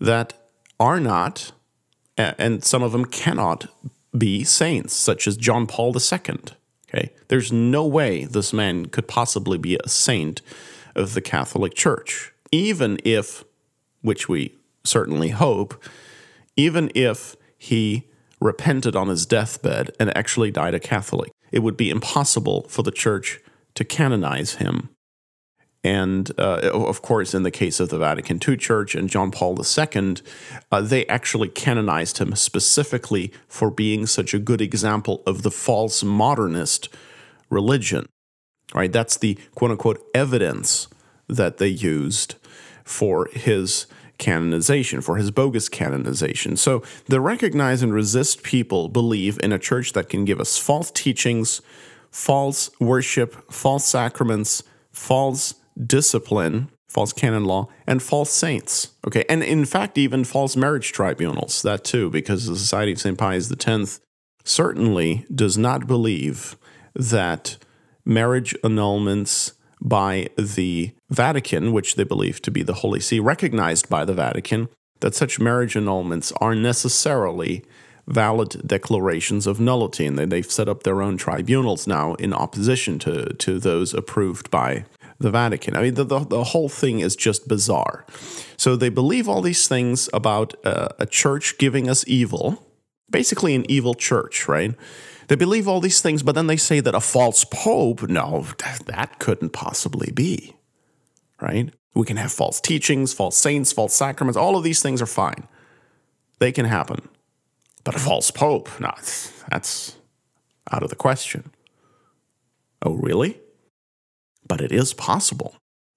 that 0.00 0.34
are 0.78 1.00
not, 1.00 1.52
and 2.16 2.62
some 2.62 2.82
of 2.82 2.92
them 2.92 3.04
cannot 3.04 3.66
be 4.16 4.44
saints, 4.44 4.94
such 4.94 5.26
as 5.26 5.36
John 5.36 5.66
Paul 5.66 5.94
II. 5.96 6.36
Okay, 6.88 7.10
there's 7.28 7.50
no 7.50 7.84
way 7.84 8.24
this 8.24 8.52
man 8.52 8.86
could 8.86 9.08
possibly 9.08 9.58
be 9.58 9.76
a 9.82 9.88
saint 9.88 10.40
of 10.94 11.14
the 11.14 11.20
Catholic 11.20 11.74
Church, 11.74 12.32
even 12.52 12.98
if, 13.04 13.44
which 14.02 14.28
we 14.28 14.54
certainly 14.84 15.30
hope, 15.30 15.82
even 16.56 16.90
if 16.94 17.36
he 17.58 18.08
repented 18.40 18.94
on 18.94 19.08
his 19.08 19.26
deathbed 19.26 19.90
and 19.98 20.16
actually 20.16 20.50
died 20.50 20.74
a 20.74 20.80
Catholic. 20.80 21.32
It 21.50 21.60
would 21.60 21.76
be 21.76 21.90
impossible 21.90 22.66
for 22.68 22.82
the 22.82 22.90
church 22.90 23.40
to 23.74 23.84
canonize 23.84 24.54
him. 24.54 24.90
And 25.82 26.30
uh, 26.38 26.70
of 26.72 27.02
course, 27.02 27.34
in 27.34 27.42
the 27.42 27.50
case 27.50 27.78
of 27.78 27.90
the 27.90 27.98
Vatican 27.98 28.40
II 28.46 28.56
Church 28.56 28.94
and 28.94 29.10
John 29.10 29.30
Paul 29.30 29.58
II, 29.58 30.16
uh, 30.72 30.80
they 30.80 31.06
actually 31.06 31.48
canonized 31.48 32.18
him 32.18 32.34
specifically 32.34 33.32
for 33.48 33.70
being 33.70 34.06
such 34.06 34.32
a 34.32 34.38
good 34.38 34.62
example 34.62 35.22
of 35.26 35.42
the 35.42 35.50
false 35.50 36.02
modernist 36.02 36.88
religion. 37.50 38.06
Right? 38.74 38.90
That's 38.92 39.18
the 39.18 39.38
quote 39.54 39.70
unquote 39.70 40.02
evidence 40.14 40.88
that 41.28 41.58
they 41.58 41.68
used 41.68 42.36
for 42.82 43.28
his 43.32 43.86
canonization, 44.24 45.02
for 45.02 45.16
his 45.16 45.30
bogus 45.30 45.68
canonization. 45.68 46.56
So 46.56 46.82
the 47.06 47.20
recognize 47.20 47.82
and 47.82 47.92
resist 47.92 48.42
people 48.42 48.88
believe 48.88 49.38
in 49.42 49.52
a 49.52 49.58
church 49.58 49.92
that 49.92 50.08
can 50.08 50.24
give 50.24 50.40
us 50.40 50.56
false 50.56 50.90
teachings, 50.90 51.60
false 52.10 52.70
worship, 52.80 53.52
false 53.52 53.84
sacraments, 53.84 54.62
false 54.92 55.54
discipline, 55.86 56.70
false 56.88 57.12
canon 57.12 57.44
law, 57.44 57.68
and 57.86 58.02
false 58.02 58.30
saints. 58.30 58.92
Okay, 59.06 59.24
and 59.28 59.42
in 59.42 59.66
fact, 59.66 59.98
even 59.98 60.24
false 60.24 60.56
marriage 60.56 60.92
tribunals, 60.92 61.60
that 61.62 61.84
too, 61.84 62.08
because 62.08 62.46
the 62.46 62.56
Society 62.56 62.92
of 62.92 63.00
St. 63.00 63.18
Pius 63.18 63.52
X 63.52 64.00
certainly 64.44 65.26
does 65.34 65.58
not 65.58 65.86
believe 65.86 66.56
that 66.94 67.58
marriage 68.06 68.54
annulments 68.64 69.52
by 69.84 70.28
the 70.36 70.92
Vatican, 71.10 71.72
which 71.72 71.94
they 71.94 72.04
believe 72.04 72.40
to 72.42 72.50
be 72.50 72.62
the 72.62 72.74
Holy 72.74 73.00
See, 73.00 73.20
recognized 73.20 73.88
by 73.88 74.04
the 74.04 74.14
Vatican, 74.14 74.68
that 75.00 75.14
such 75.14 75.38
marriage 75.38 75.74
annulments 75.74 76.32
are 76.40 76.54
necessarily 76.54 77.62
valid 78.06 78.66
declarations 78.66 79.46
of 79.46 79.60
nullity, 79.60 80.06
and 80.06 80.18
they've 80.18 80.50
set 80.50 80.68
up 80.68 80.82
their 80.82 81.02
own 81.02 81.16
tribunals 81.16 81.86
now 81.86 82.14
in 82.14 82.32
opposition 82.32 82.98
to, 82.98 83.32
to 83.34 83.58
those 83.58 83.94
approved 83.94 84.50
by 84.50 84.84
the 85.18 85.30
Vatican. 85.30 85.76
I 85.76 85.82
mean, 85.82 85.94
the, 85.94 86.04
the, 86.04 86.20
the 86.20 86.44
whole 86.44 86.68
thing 86.68 87.00
is 87.00 87.16
just 87.16 87.46
bizarre. 87.46 88.04
So 88.56 88.76
they 88.76 88.88
believe 88.88 89.28
all 89.28 89.42
these 89.42 89.68
things 89.68 90.08
about 90.12 90.54
uh, 90.64 90.88
a 90.98 91.06
church 91.06 91.56
giving 91.58 91.88
us 91.88 92.04
evil, 92.06 92.66
basically 93.10 93.54
an 93.54 93.70
evil 93.70 93.94
church, 93.94 94.48
right? 94.48 94.74
They 95.28 95.36
believe 95.36 95.66
all 95.66 95.80
these 95.80 96.00
things, 96.00 96.22
but 96.22 96.34
then 96.34 96.46
they 96.46 96.56
say 96.56 96.80
that 96.80 96.94
a 96.94 97.00
false 97.00 97.44
pope, 97.44 98.02
no, 98.02 98.46
that 98.86 99.18
couldn't 99.18 99.50
possibly 99.50 100.12
be, 100.12 100.56
right? 101.40 101.72
We 101.94 102.06
can 102.06 102.16
have 102.16 102.32
false 102.32 102.60
teachings, 102.60 103.12
false 103.12 103.36
saints, 103.36 103.72
false 103.72 103.94
sacraments, 103.94 104.36
all 104.36 104.56
of 104.56 104.64
these 104.64 104.82
things 104.82 105.00
are 105.00 105.06
fine. 105.06 105.46
They 106.38 106.52
can 106.52 106.66
happen. 106.66 107.08
But 107.84 107.94
a 107.94 107.98
false 107.98 108.30
pope, 108.30 108.68
no, 108.80 108.92
that's 109.50 109.96
out 110.70 110.82
of 110.82 110.90
the 110.90 110.96
question. 110.96 111.50
Oh, 112.82 112.94
really? 112.94 113.40
But 114.46 114.60
it 114.60 114.72
is 114.72 114.92
possible 114.92 115.56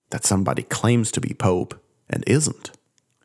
that 0.10 0.26
somebody 0.26 0.64
claims 0.64 1.12
to 1.12 1.22
be 1.22 1.34
Pope 1.34 1.82
and 2.10 2.24
isn't. 2.28 2.72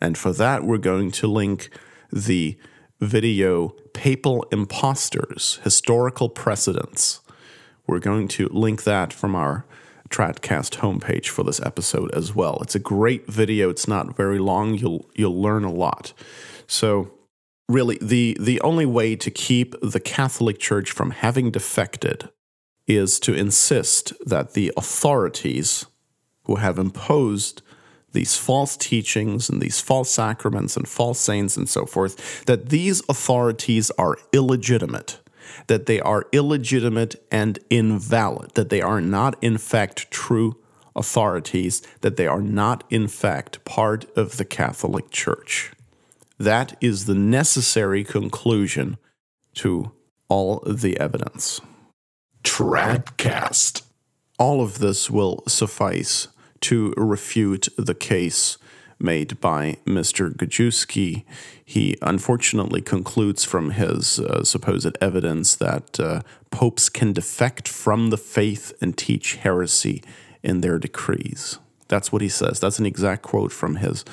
And 0.01 0.19
for 0.19 0.33
that, 0.33 0.65
we're 0.65 0.79
going 0.79 1.13
to 1.13 1.27
link 1.29 1.71
the 2.13 2.59
video 3.03 3.71
Papal 3.93 4.47
Imposters 4.53 5.59
Historical 5.65 6.29
Precedents. 6.29 7.21
We're 7.87 7.99
going 7.99 8.29
to 8.29 8.49
link 8.49 8.85
that 8.85 9.13
from 9.13 9.35
our 9.35 9.67
Tradcast 10.09 10.79
homepage 10.79 11.27
for 11.27 11.43
this 11.43 11.61
episode 11.61 12.15
as 12.15 12.35
well. 12.35 12.59
It's 12.63 12.75
a 12.75 12.79
great 12.79 13.27
video. 13.27 13.71
It's 13.71 13.89
not 13.89 14.17
very 14.17 14.39
long. 14.39 14.75
You'll 14.75 15.11
you'll 15.15 15.41
learn 15.41 15.65
a 15.65 15.73
lot. 15.73 16.13
So 16.67 17.13
really 17.69 17.99
the 18.01 18.37
the 18.39 18.61
only 18.61 18.87
way 18.87 19.17
to 19.17 19.31
keep 19.31 19.75
the 19.83 20.01
Catholic 20.01 20.59
Church 20.59 20.91
from 20.91 21.11
having 21.11 21.51
defected 21.51 22.29
is 22.87 23.19
to 23.21 23.35
insist 23.35 24.13
that 24.25 24.53
the 24.53 24.71
authorities 24.77 25.87
who 26.45 26.57
have 26.57 26.79
imposed 26.79 27.63
these 28.13 28.37
false 28.37 28.77
teachings 28.77 29.49
and 29.49 29.61
these 29.61 29.81
false 29.81 30.11
sacraments 30.11 30.77
and 30.77 30.89
false 30.89 31.19
saints 31.19 31.57
and 31.57 31.69
so 31.69 31.87
forth, 31.87 32.45
that 32.47 32.69
these 32.69 33.03
authorities 33.09 33.91
are 33.93 34.19
illegitimate, 34.33 35.19
that 35.67 35.87
they 35.87 36.01
are 36.01 36.27
illegitimate 36.33 37.17
and 37.31 37.59
invalid, 37.71 38.53
that 38.55 38.69
they 38.69 38.81
are 38.81 39.01
not, 39.01 39.37
in 39.43 39.59
fact, 39.59 40.11
true 40.11 40.57
authorities, 40.95 41.83
that 42.03 42.17
they 42.17 42.27
are 42.27 42.43
not, 42.43 42.85
in 42.91 43.09
fact, 43.09 43.65
part 43.65 44.05
of 44.17 44.37
the 44.37 44.45
Catholic 44.45 45.11
Church. 45.11 45.73
That 46.39 46.77
is 46.81 47.07
the 47.07 47.15
necessary 47.15 48.05
conclusion 48.05 48.99
to 49.55 49.93
all 50.29 50.63
the 50.67 50.99
evidence. 50.99 51.61
Tradcast. 52.43 53.83
All 54.39 54.61
of 54.61 54.79
this 54.79 55.11
will 55.11 55.45
suffice 55.47 56.29
to 56.63 56.95
refute 56.97 57.69
the 57.77 57.95
case 57.95 58.59
made 58.99 59.41
by 59.41 59.79
Mr. 59.85 60.35
Gajewski. 60.35 61.25
He 61.65 61.97
unfortunately 62.01 62.81
concludes 62.81 63.45
from 63.45 63.73
his 63.73 64.21
uh, 64.21 64.45
supposed 64.45 64.97
evidence 65.01 65.55
that 65.57 65.99
uh, 65.99 66.23
popes 66.51 66.89
can 66.89 67.13
defect 67.13 67.67
from 67.69 68.11
the 68.11 68.17
faith 68.17 68.73
and 68.81 68.97
teach 68.97 69.37
heresy 69.37 70.03
in 70.43 70.61
their 70.61 70.79
decrees. 70.79 71.59
That's 71.89 72.13
what 72.13 72.23
he 72.23 72.29
says. 72.29 72.61
That's 72.61 72.79
an 72.79 72.87
exact 72.87 73.23
quote 73.23 73.53
from 73.53 73.77
his 73.77 74.05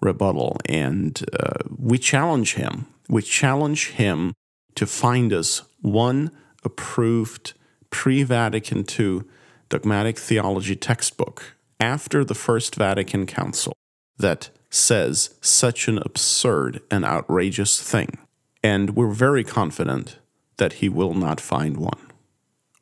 rebuttal. 0.00 0.58
And 0.66 1.22
uh, 1.38 1.64
we 1.78 1.98
challenge 1.98 2.54
him. 2.54 2.86
We 3.08 3.22
challenge 3.22 3.90
him 3.90 4.34
to 4.74 4.86
find 4.86 5.32
us 5.32 5.62
one 5.80 6.30
approved 6.64 7.54
pre 7.90 8.22
Vatican 8.22 8.84
II 8.98 9.22
dogmatic 9.68 10.18
theology 10.18 10.76
textbook 10.76 11.56
after 11.82 12.24
the 12.24 12.34
First 12.34 12.76
Vatican 12.76 13.26
Council 13.26 13.72
that 14.16 14.50
says 14.70 15.34
such 15.40 15.88
an 15.88 15.98
absurd 15.98 16.80
and 16.92 17.04
outrageous 17.04 17.82
thing. 17.82 18.18
And 18.62 18.94
we're 18.94 19.10
very 19.10 19.42
confident 19.42 20.18
that 20.58 20.74
he 20.74 20.88
will 20.88 21.12
not 21.12 21.40
find 21.40 21.76
one. 21.76 21.98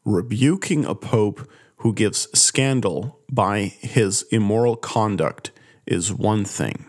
Rebuking 0.04 0.84
a 0.84 0.94
pope 0.94 1.50
who 1.76 1.94
gives 1.94 2.28
scandal 2.38 3.18
by 3.32 3.72
his 3.80 4.22
immoral 4.30 4.76
conduct 4.76 5.50
is 5.86 6.12
one 6.12 6.44
thing. 6.44 6.84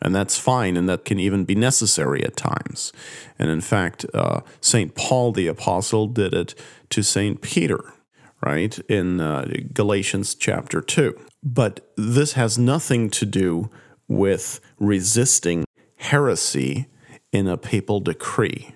And 0.00 0.14
that's 0.14 0.38
fine, 0.38 0.76
and 0.76 0.88
that 0.88 1.04
can 1.04 1.18
even 1.18 1.44
be 1.44 1.54
necessary 1.54 2.24
at 2.24 2.36
times. 2.36 2.94
And 3.38 3.50
in 3.50 3.60
fact, 3.60 4.06
uh, 4.14 4.40
St. 4.62 4.94
Paul 4.94 5.32
the 5.32 5.48
Apostle 5.48 6.06
did 6.06 6.32
it 6.32 6.54
to 6.90 7.02
St. 7.02 7.42
Peter, 7.42 7.92
right, 8.44 8.78
in 8.88 9.20
uh, 9.20 9.46
Galatians 9.72 10.34
chapter 10.34 10.80
2. 10.80 11.18
But 11.42 11.92
this 11.96 12.32
has 12.32 12.58
nothing 12.58 13.10
to 13.10 13.26
do 13.26 13.70
with 14.08 14.60
resisting 14.78 15.64
heresy 15.96 16.86
in 17.32 17.48
a 17.48 17.56
papal 17.56 18.00
decree. 18.00 18.74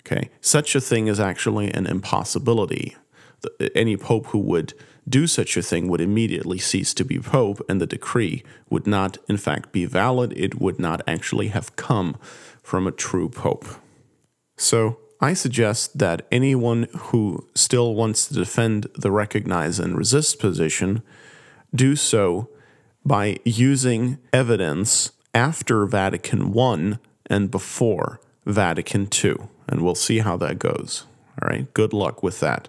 Okay, 0.00 0.30
such 0.40 0.74
a 0.74 0.80
thing 0.80 1.06
is 1.06 1.20
actually 1.20 1.72
an 1.72 1.86
impossibility. 1.86 2.96
Any 3.74 3.96
pope 3.96 4.26
who 4.26 4.38
would 4.38 4.74
do 5.08 5.26
such 5.26 5.56
a 5.56 5.62
thing 5.62 5.88
would 5.88 6.00
immediately 6.00 6.58
cease 6.58 6.94
to 6.94 7.04
be 7.04 7.18
pope, 7.18 7.60
and 7.68 7.80
the 7.80 7.86
decree 7.86 8.42
would 8.70 8.86
not, 8.86 9.18
in 9.28 9.36
fact, 9.36 9.72
be 9.72 9.84
valid. 9.84 10.32
It 10.36 10.60
would 10.60 10.78
not 10.78 11.02
actually 11.06 11.48
have 11.48 11.76
come 11.76 12.16
from 12.62 12.86
a 12.86 12.92
true 12.92 13.28
pope. 13.28 13.66
So, 14.56 14.98
I 15.22 15.34
suggest 15.34 15.98
that 15.98 16.26
anyone 16.32 16.88
who 16.94 17.46
still 17.54 17.94
wants 17.94 18.26
to 18.26 18.34
defend 18.34 18.88
the 18.96 19.12
recognize 19.12 19.78
and 19.78 19.96
resist 19.96 20.40
position 20.40 21.02
do 21.72 21.94
so 21.94 22.48
by 23.06 23.38
using 23.44 24.18
evidence 24.32 25.12
after 25.32 25.86
Vatican 25.86 26.58
I 26.58 26.98
and 27.26 27.52
before 27.52 28.20
Vatican 28.44 29.08
II. 29.24 29.36
And 29.68 29.82
we'll 29.82 29.94
see 29.94 30.18
how 30.18 30.36
that 30.38 30.58
goes. 30.58 31.06
All 31.40 31.48
right, 31.48 31.72
good 31.72 31.92
luck 31.92 32.24
with 32.24 32.40
that. 32.40 32.68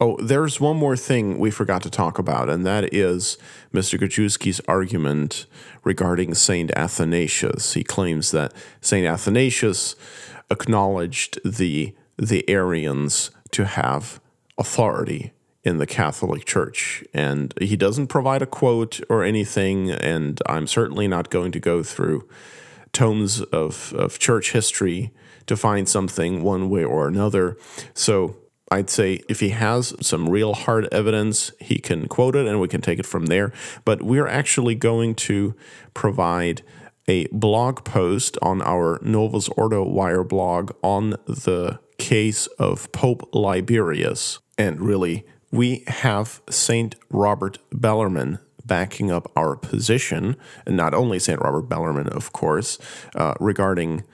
Oh, 0.00 0.16
there's 0.16 0.60
one 0.60 0.76
more 0.76 0.96
thing 0.96 1.38
we 1.38 1.50
forgot 1.50 1.82
to 1.82 1.90
talk 1.90 2.18
about, 2.18 2.50
and 2.50 2.66
that 2.66 2.92
is 2.92 3.38
Mr. 3.72 3.98
Gajewski's 3.98 4.60
argument 4.66 5.46
regarding 5.84 6.34
St. 6.34 6.72
Athanasius. 6.72 7.74
He 7.74 7.84
claims 7.84 8.32
that 8.32 8.52
St. 8.80 9.06
Athanasius 9.06 9.94
acknowledged 10.50 11.38
the, 11.44 11.94
the 12.16 12.48
Arians 12.48 13.30
to 13.52 13.64
have 13.64 14.20
authority 14.58 15.32
in 15.64 15.78
the 15.78 15.86
Catholic 15.86 16.44
Church. 16.44 17.02
And 17.14 17.54
he 17.60 17.76
doesn't 17.76 18.08
provide 18.08 18.42
a 18.42 18.46
quote 18.46 19.00
or 19.08 19.24
anything, 19.24 19.90
and 19.90 20.40
I'm 20.46 20.66
certainly 20.66 21.08
not 21.08 21.30
going 21.30 21.52
to 21.52 21.60
go 21.60 21.82
through 21.82 22.28
tomes 22.92 23.40
of, 23.40 23.92
of 23.94 24.18
church 24.18 24.52
history 24.52 25.12
to 25.46 25.56
find 25.56 25.88
something 25.88 26.42
one 26.42 26.70
way 26.70 26.84
or 26.84 27.08
another. 27.08 27.56
So 27.92 28.36
I'd 28.70 28.90
say 28.90 29.20
if 29.28 29.40
he 29.40 29.50
has 29.50 29.94
some 30.00 30.28
real 30.28 30.54
hard 30.54 30.88
evidence, 30.92 31.52
he 31.60 31.78
can 31.78 32.08
quote 32.08 32.36
it 32.36 32.46
and 32.46 32.60
we 32.60 32.68
can 32.68 32.80
take 32.80 32.98
it 32.98 33.06
from 33.06 33.26
there. 33.26 33.52
But 33.84 34.02
we're 34.02 34.26
actually 34.26 34.74
going 34.74 35.14
to 35.16 35.54
provide 35.92 36.62
a 37.06 37.26
blog 37.28 37.84
post 37.84 38.38
on 38.42 38.62
our 38.62 38.98
Novus 39.02 39.48
Ordo 39.50 39.82
Wire 39.84 40.24
blog 40.24 40.72
on 40.82 41.10
the 41.26 41.78
case 41.98 42.46
of 42.58 42.90
Pope 42.92 43.28
Liberius. 43.34 44.38
And 44.56 44.80
really, 44.80 45.24
we 45.50 45.84
have 45.86 46.40
St. 46.50 46.94
Robert 47.10 47.58
Bellarmine 47.72 48.38
backing 48.64 49.10
up 49.10 49.30
our 49.36 49.56
position, 49.56 50.36
and 50.66 50.76
not 50.76 50.94
only 50.94 51.18
St. 51.18 51.40
Robert 51.40 51.68
Bellarmine, 51.68 52.08
of 52.08 52.32
course, 52.32 52.78
uh, 53.14 53.34
regarding 53.38 54.04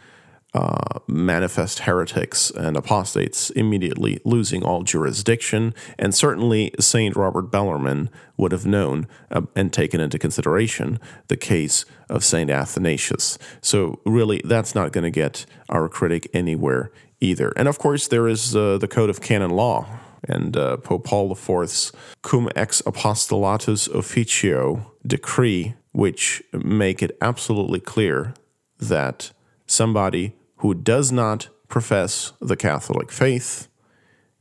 uh, 0.52 0.98
manifest 1.06 1.80
heretics 1.80 2.50
and 2.50 2.76
apostates 2.76 3.50
immediately 3.50 4.20
losing 4.24 4.64
all 4.64 4.82
jurisdiction. 4.82 5.74
And 5.98 6.14
certainly, 6.14 6.72
St. 6.80 7.14
Robert 7.14 7.50
Bellarmine 7.50 8.10
would 8.36 8.52
have 8.52 8.66
known 8.66 9.06
uh, 9.30 9.42
and 9.54 9.72
taken 9.72 10.00
into 10.00 10.18
consideration 10.18 10.98
the 11.28 11.36
case 11.36 11.84
of 12.08 12.24
St. 12.24 12.50
Athanasius. 12.50 13.38
So, 13.60 14.00
really, 14.04 14.42
that's 14.44 14.74
not 14.74 14.92
going 14.92 15.04
to 15.04 15.10
get 15.10 15.46
our 15.68 15.88
critic 15.88 16.28
anywhere 16.34 16.90
either. 17.20 17.52
And 17.56 17.68
of 17.68 17.78
course, 17.78 18.08
there 18.08 18.26
is 18.26 18.56
uh, 18.56 18.78
the 18.78 18.88
Code 18.88 19.10
of 19.10 19.20
Canon 19.20 19.50
Law. 19.50 19.86
And 20.28 20.54
uh, 20.54 20.76
Pope 20.76 21.04
Paul 21.04 21.32
IV's 21.32 21.92
Cum 22.20 22.50
ex 22.54 22.82
apostolatus 22.82 23.88
officio 23.88 24.92
decree, 25.06 25.74
which 25.92 26.42
make 26.52 27.02
it 27.02 27.16
absolutely 27.22 27.80
clear 27.80 28.34
that 28.78 29.32
somebody 29.66 30.34
who 30.60 30.74
does 30.74 31.10
not 31.10 31.48
profess 31.68 32.32
the 32.40 32.56
Catholic 32.56 33.10
faith 33.10 33.68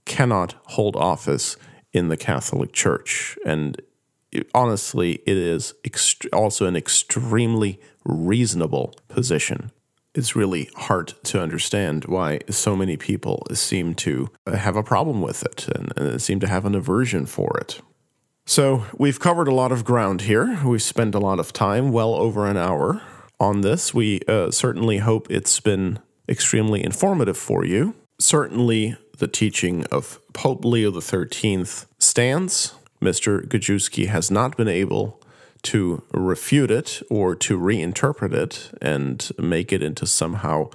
cannot 0.05 0.55
hold 0.67 0.95
office 0.95 1.55
in 1.93 2.09
the 2.09 2.17
Catholic 2.17 2.73
Church. 2.73 3.37
And 3.45 3.81
it, 4.31 4.49
honestly, 4.53 5.21
it 5.25 5.37
is 5.37 5.73
ext- 5.85 6.27
also 6.33 6.65
an 6.65 6.75
extremely 6.75 7.79
reasonable 8.03 8.95
position. 9.07 9.71
It's 10.13 10.35
really 10.35 10.69
hard 10.75 11.13
to 11.25 11.41
understand 11.41 12.05
why 12.05 12.39
so 12.49 12.75
many 12.75 12.97
people 12.97 13.45
seem 13.53 13.93
to 13.95 14.29
have 14.51 14.75
a 14.75 14.83
problem 14.83 15.21
with 15.21 15.43
it 15.43 15.69
and, 15.69 15.93
and 15.95 16.21
seem 16.21 16.39
to 16.41 16.47
have 16.47 16.65
an 16.65 16.75
aversion 16.75 17.25
for 17.27 17.57
it. 17.61 17.81
So, 18.45 18.85
we've 18.97 19.19
covered 19.19 19.47
a 19.47 19.53
lot 19.53 19.71
of 19.71 19.85
ground 19.85 20.21
here. 20.21 20.59
We've 20.65 20.81
spent 20.81 21.13
a 21.13 21.19
lot 21.19 21.39
of 21.39 21.53
time, 21.53 21.91
well 21.91 22.15
over 22.15 22.47
an 22.47 22.57
hour, 22.57 23.03
on 23.39 23.61
this. 23.61 23.93
We 23.93 24.21
uh, 24.27 24.49
certainly 24.49 24.97
hope 24.97 25.27
it's 25.29 25.59
been 25.59 25.99
extremely 26.29 26.83
informative 26.83 27.37
for 27.37 27.65
you. 27.65 27.95
Certainly, 28.19 28.97
the 29.17 29.27
teaching 29.27 29.85
of 29.85 30.19
Pope 30.33 30.63
Leo 30.63 30.97
XIII 30.97 31.65
stands. 31.97 32.73
Mr. 33.01 33.45
Gajewski 33.45 34.07
has 34.07 34.29
not 34.29 34.55
been 34.55 34.67
able 34.67 35.21
to 35.63 36.03
refute 36.13 36.71
it 36.71 37.01
or 37.09 37.35
to 37.35 37.57
reinterpret 37.59 38.33
it 38.33 38.71
and 38.81 39.29
make 39.37 39.73
it 39.73 39.83
into 39.83 40.05
somehow 40.05 40.69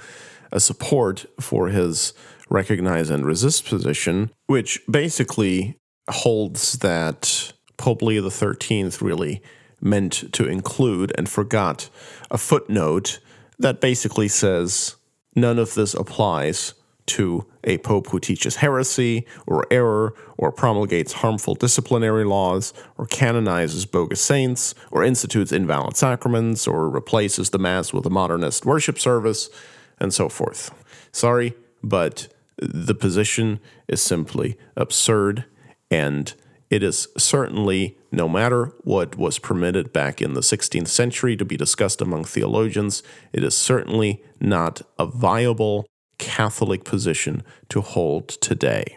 a 0.52 0.60
support 0.60 1.24
for 1.40 1.68
his 1.68 2.12
recognize 2.51 3.10
and 3.10 3.24
resist 3.24 3.66
position, 3.66 4.31
which 4.47 4.81
basically 4.90 5.78
holds 6.10 6.74
that 6.78 7.52
Pope 7.76 8.02
Leo 8.02 8.28
XIII 8.28 8.90
really 9.01 9.43
meant 9.81 10.32
to 10.32 10.47
include 10.47 11.12
and 11.16 11.28
forgot 11.28 11.89
a 12.31 12.39
footnote 12.39 13.20
that 13.59 13.81
basically 13.81 14.28
says 14.28 14.97
none 15.35 15.59
of 15.59 15.74
this 15.74 15.94
applies 15.94 16.74
to 17.06 17.47
a 17.65 17.78
pope 17.78 18.09
who 18.09 18.19
teaches 18.19 18.56
heresy 18.56 19.27
or 19.47 19.66
error 19.70 20.15
or 20.39 20.51
promulgates 20.51 21.15
harmful 21.15 21.55
disciplinary 21.55 22.24
laws 22.24 22.73
or 22.97 23.06
canonizes 23.06 23.85
bogus 23.85 24.20
saints 24.20 24.74
or 24.90 25.05
institutes 25.05 25.52
invalid 25.52 25.97
sacraments 25.97 26.66
or 26.66 26.89
replaces 26.89 27.51
the 27.51 27.59
mass 27.59 27.93
with 27.93 28.06
a 28.06 28.11
modernist 28.11 28.65
worship 28.65 28.98
service 28.98 29.51
and 29.98 30.15
so 30.15 30.28
forth. 30.28 30.70
Sorry, 31.12 31.55
but 31.82 32.28
the 32.56 32.94
position 32.94 33.61
is 33.89 34.01
simply 34.01 34.56
absurd 34.77 35.44
and 35.90 36.35
it 36.74 36.82
is 36.82 37.06
certainly, 37.16 37.96
no 38.10 38.28
matter 38.28 38.72
what 38.82 39.16
was 39.16 39.38
permitted 39.38 39.92
back 39.92 40.20
in 40.20 40.34
the 40.34 40.40
16th 40.40 40.88
century 40.88 41.36
to 41.36 41.44
be 41.44 41.56
discussed 41.56 42.01
among 42.01 42.24
theologians, 42.24 43.05
it 43.32 43.44
is 43.44 43.56
certainly 43.56 44.24
not 44.40 44.82
a 44.98 45.06
viable 45.06 45.86
Catholic 46.18 46.82
position 46.82 47.44
to 47.68 47.80
hold 47.80 48.26
today. 48.26 48.96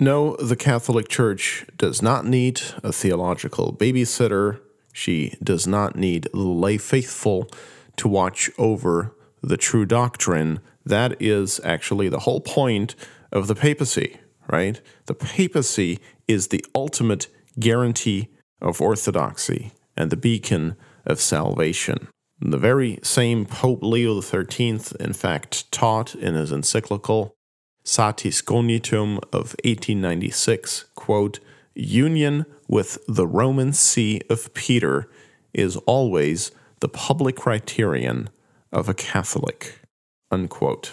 No, 0.00 0.34
the 0.38 0.56
Catholic 0.56 1.08
Church 1.08 1.64
does 1.76 2.02
not 2.02 2.26
need 2.26 2.60
a 2.82 2.90
theological 2.92 3.72
babysitter. 3.72 4.58
She 4.92 5.36
does 5.40 5.68
not 5.68 5.94
need 5.94 6.26
the 6.32 6.40
lay 6.40 6.76
faithful 6.76 7.48
to 7.98 8.08
watch 8.08 8.50
over 8.58 9.14
the 9.42 9.56
true 9.56 9.86
doctrine. 9.86 10.58
That 10.84 11.22
is 11.22 11.60
actually 11.62 12.08
the 12.08 12.20
whole 12.26 12.40
point 12.40 12.96
of 13.30 13.46
the 13.46 13.54
papacy, 13.54 14.18
right? 14.48 14.80
The 15.06 15.14
papacy 15.14 16.00
is 16.28 16.48
the 16.48 16.64
ultimate 16.74 17.28
guarantee 17.58 18.28
of 18.60 18.80
orthodoxy 18.80 19.72
and 19.96 20.10
the 20.10 20.16
beacon 20.16 20.76
of 21.04 21.20
salvation. 21.20 22.08
The 22.40 22.58
very 22.58 22.98
same 23.02 23.46
Pope 23.46 23.82
Leo 23.82 24.20
XIII, 24.20 24.80
in 25.00 25.12
fact, 25.14 25.70
taught 25.72 26.14
in 26.14 26.34
his 26.34 26.52
encyclical 26.52 27.34
Satis 27.82 28.42
Cognitum 28.42 29.18
of 29.32 29.54
1896, 29.64 30.86
quote, 30.94 31.38
Union 31.74 32.44
with 32.68 32.98
the 33.06 33.26
Roman 33.26 33.72
See 33.72 34.20
of 34.28 34.52
Peter 34.54 35.08
is 35.54 35.76
always 35.86 36.50
the 36.80 36.88
public 36.88 37.36
criterion 37.36 38.28
of 38.72 38.88
a 38.88 38.94
Catholic, 38.94 39.80
unquote. 40.30 40.92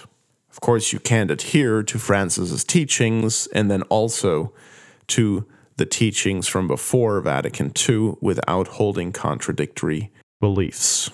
Of 0.49 0.61
course, 0.61 0.93
you 0.93 0.99
can't 0.99 1.31
adhere 1.31 1.83
to 1.83 1.97
Francis's 1.97 2.63
teachings 2.63 3.47
and 3.47 3.71
then 3.71 3.81
also 3.83 4.53
to 5.07 5.47
the 5.77 5.85
teachings 5.85 6.47
from 6.47 6.67
before 6.67 7.19
Vatican 7.21 7.71
II 7.89 8.15
without 8.21 8.67
holding 8.67 9.11
contradictory 9.11 10.11
beliefs. 10.39 11.09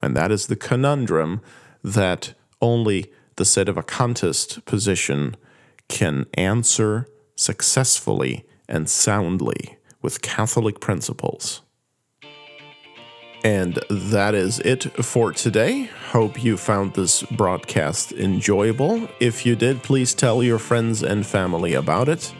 And 0.00 0.16
that 0.16 0.30
is 0.30 0.46
the 0.46 0.56
conundrum 0.56 1.40
that 1.82 2.34
only 2.60 3.12
the 3.36 3.44
sedevacantist 3.44 4.64
position 4.64 5.36
can 5.88 6.26
answer 6.34 7.06
successfully 7.34 8.44
and 8.68 8.88
soundly 8.88 9.78
with 10.02 10.22
Catholic 10.22 10.80
principles. 10.80 11.62
And 13.44 13.78
that 13.88 14.34
is 14.34 14.58
it 14.60 14.82
for 15.04 15.32
today. 15.32 15.84
Hope 16.10 16.42
you 16.42 16.56
found 16.56 16.94
this 16.94 17.22
broadcast 17.22 18.12
enjoyable. 18.12 19.08
If 19.20 19.46
you 19.46 19.54
did, 19.54 19.82
please 19.84 20.12
tell 20.12 20.42
your 20.42 20.58
friends 20.58 21.02
and 21.02 21.24
family 21.24 21.74
about 21.74 22.08
it. 22.08 22.34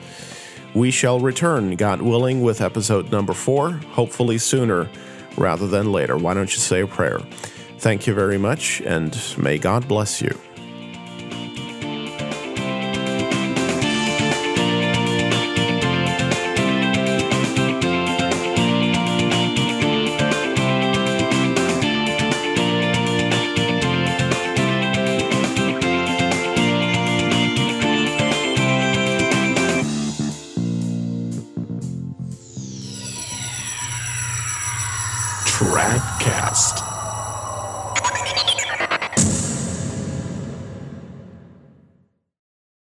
We 0.75 0.91
shall 0.91 1.19
return, 1.21 1.77
God 1.77 2.03
willing, 2.03 2.43
with 2.43 2.61
episode 2.61 3.11
number 3.11 3.33
four, 3.33 3.73
hopefully 3.93 4.39
sooner 4.39 4.89
rather 5.37 5.67
than 5.67 5.93
later. 5.93 6.17
Why 6.17 6.35
don't 6.35 6.53
you 6.53 6.61
say 6.61 6.81
a 6.81 6.87
prayer? 6.87 7.21
Thank 7.79 8.07
you 8.07 8.15
very 8.15 8.39
much, 8.39 8.81
and 8.83 9.17
may 9.39 9.59
God 9.59 9.89
bless 9.89 10.21
you. 10.21 10.39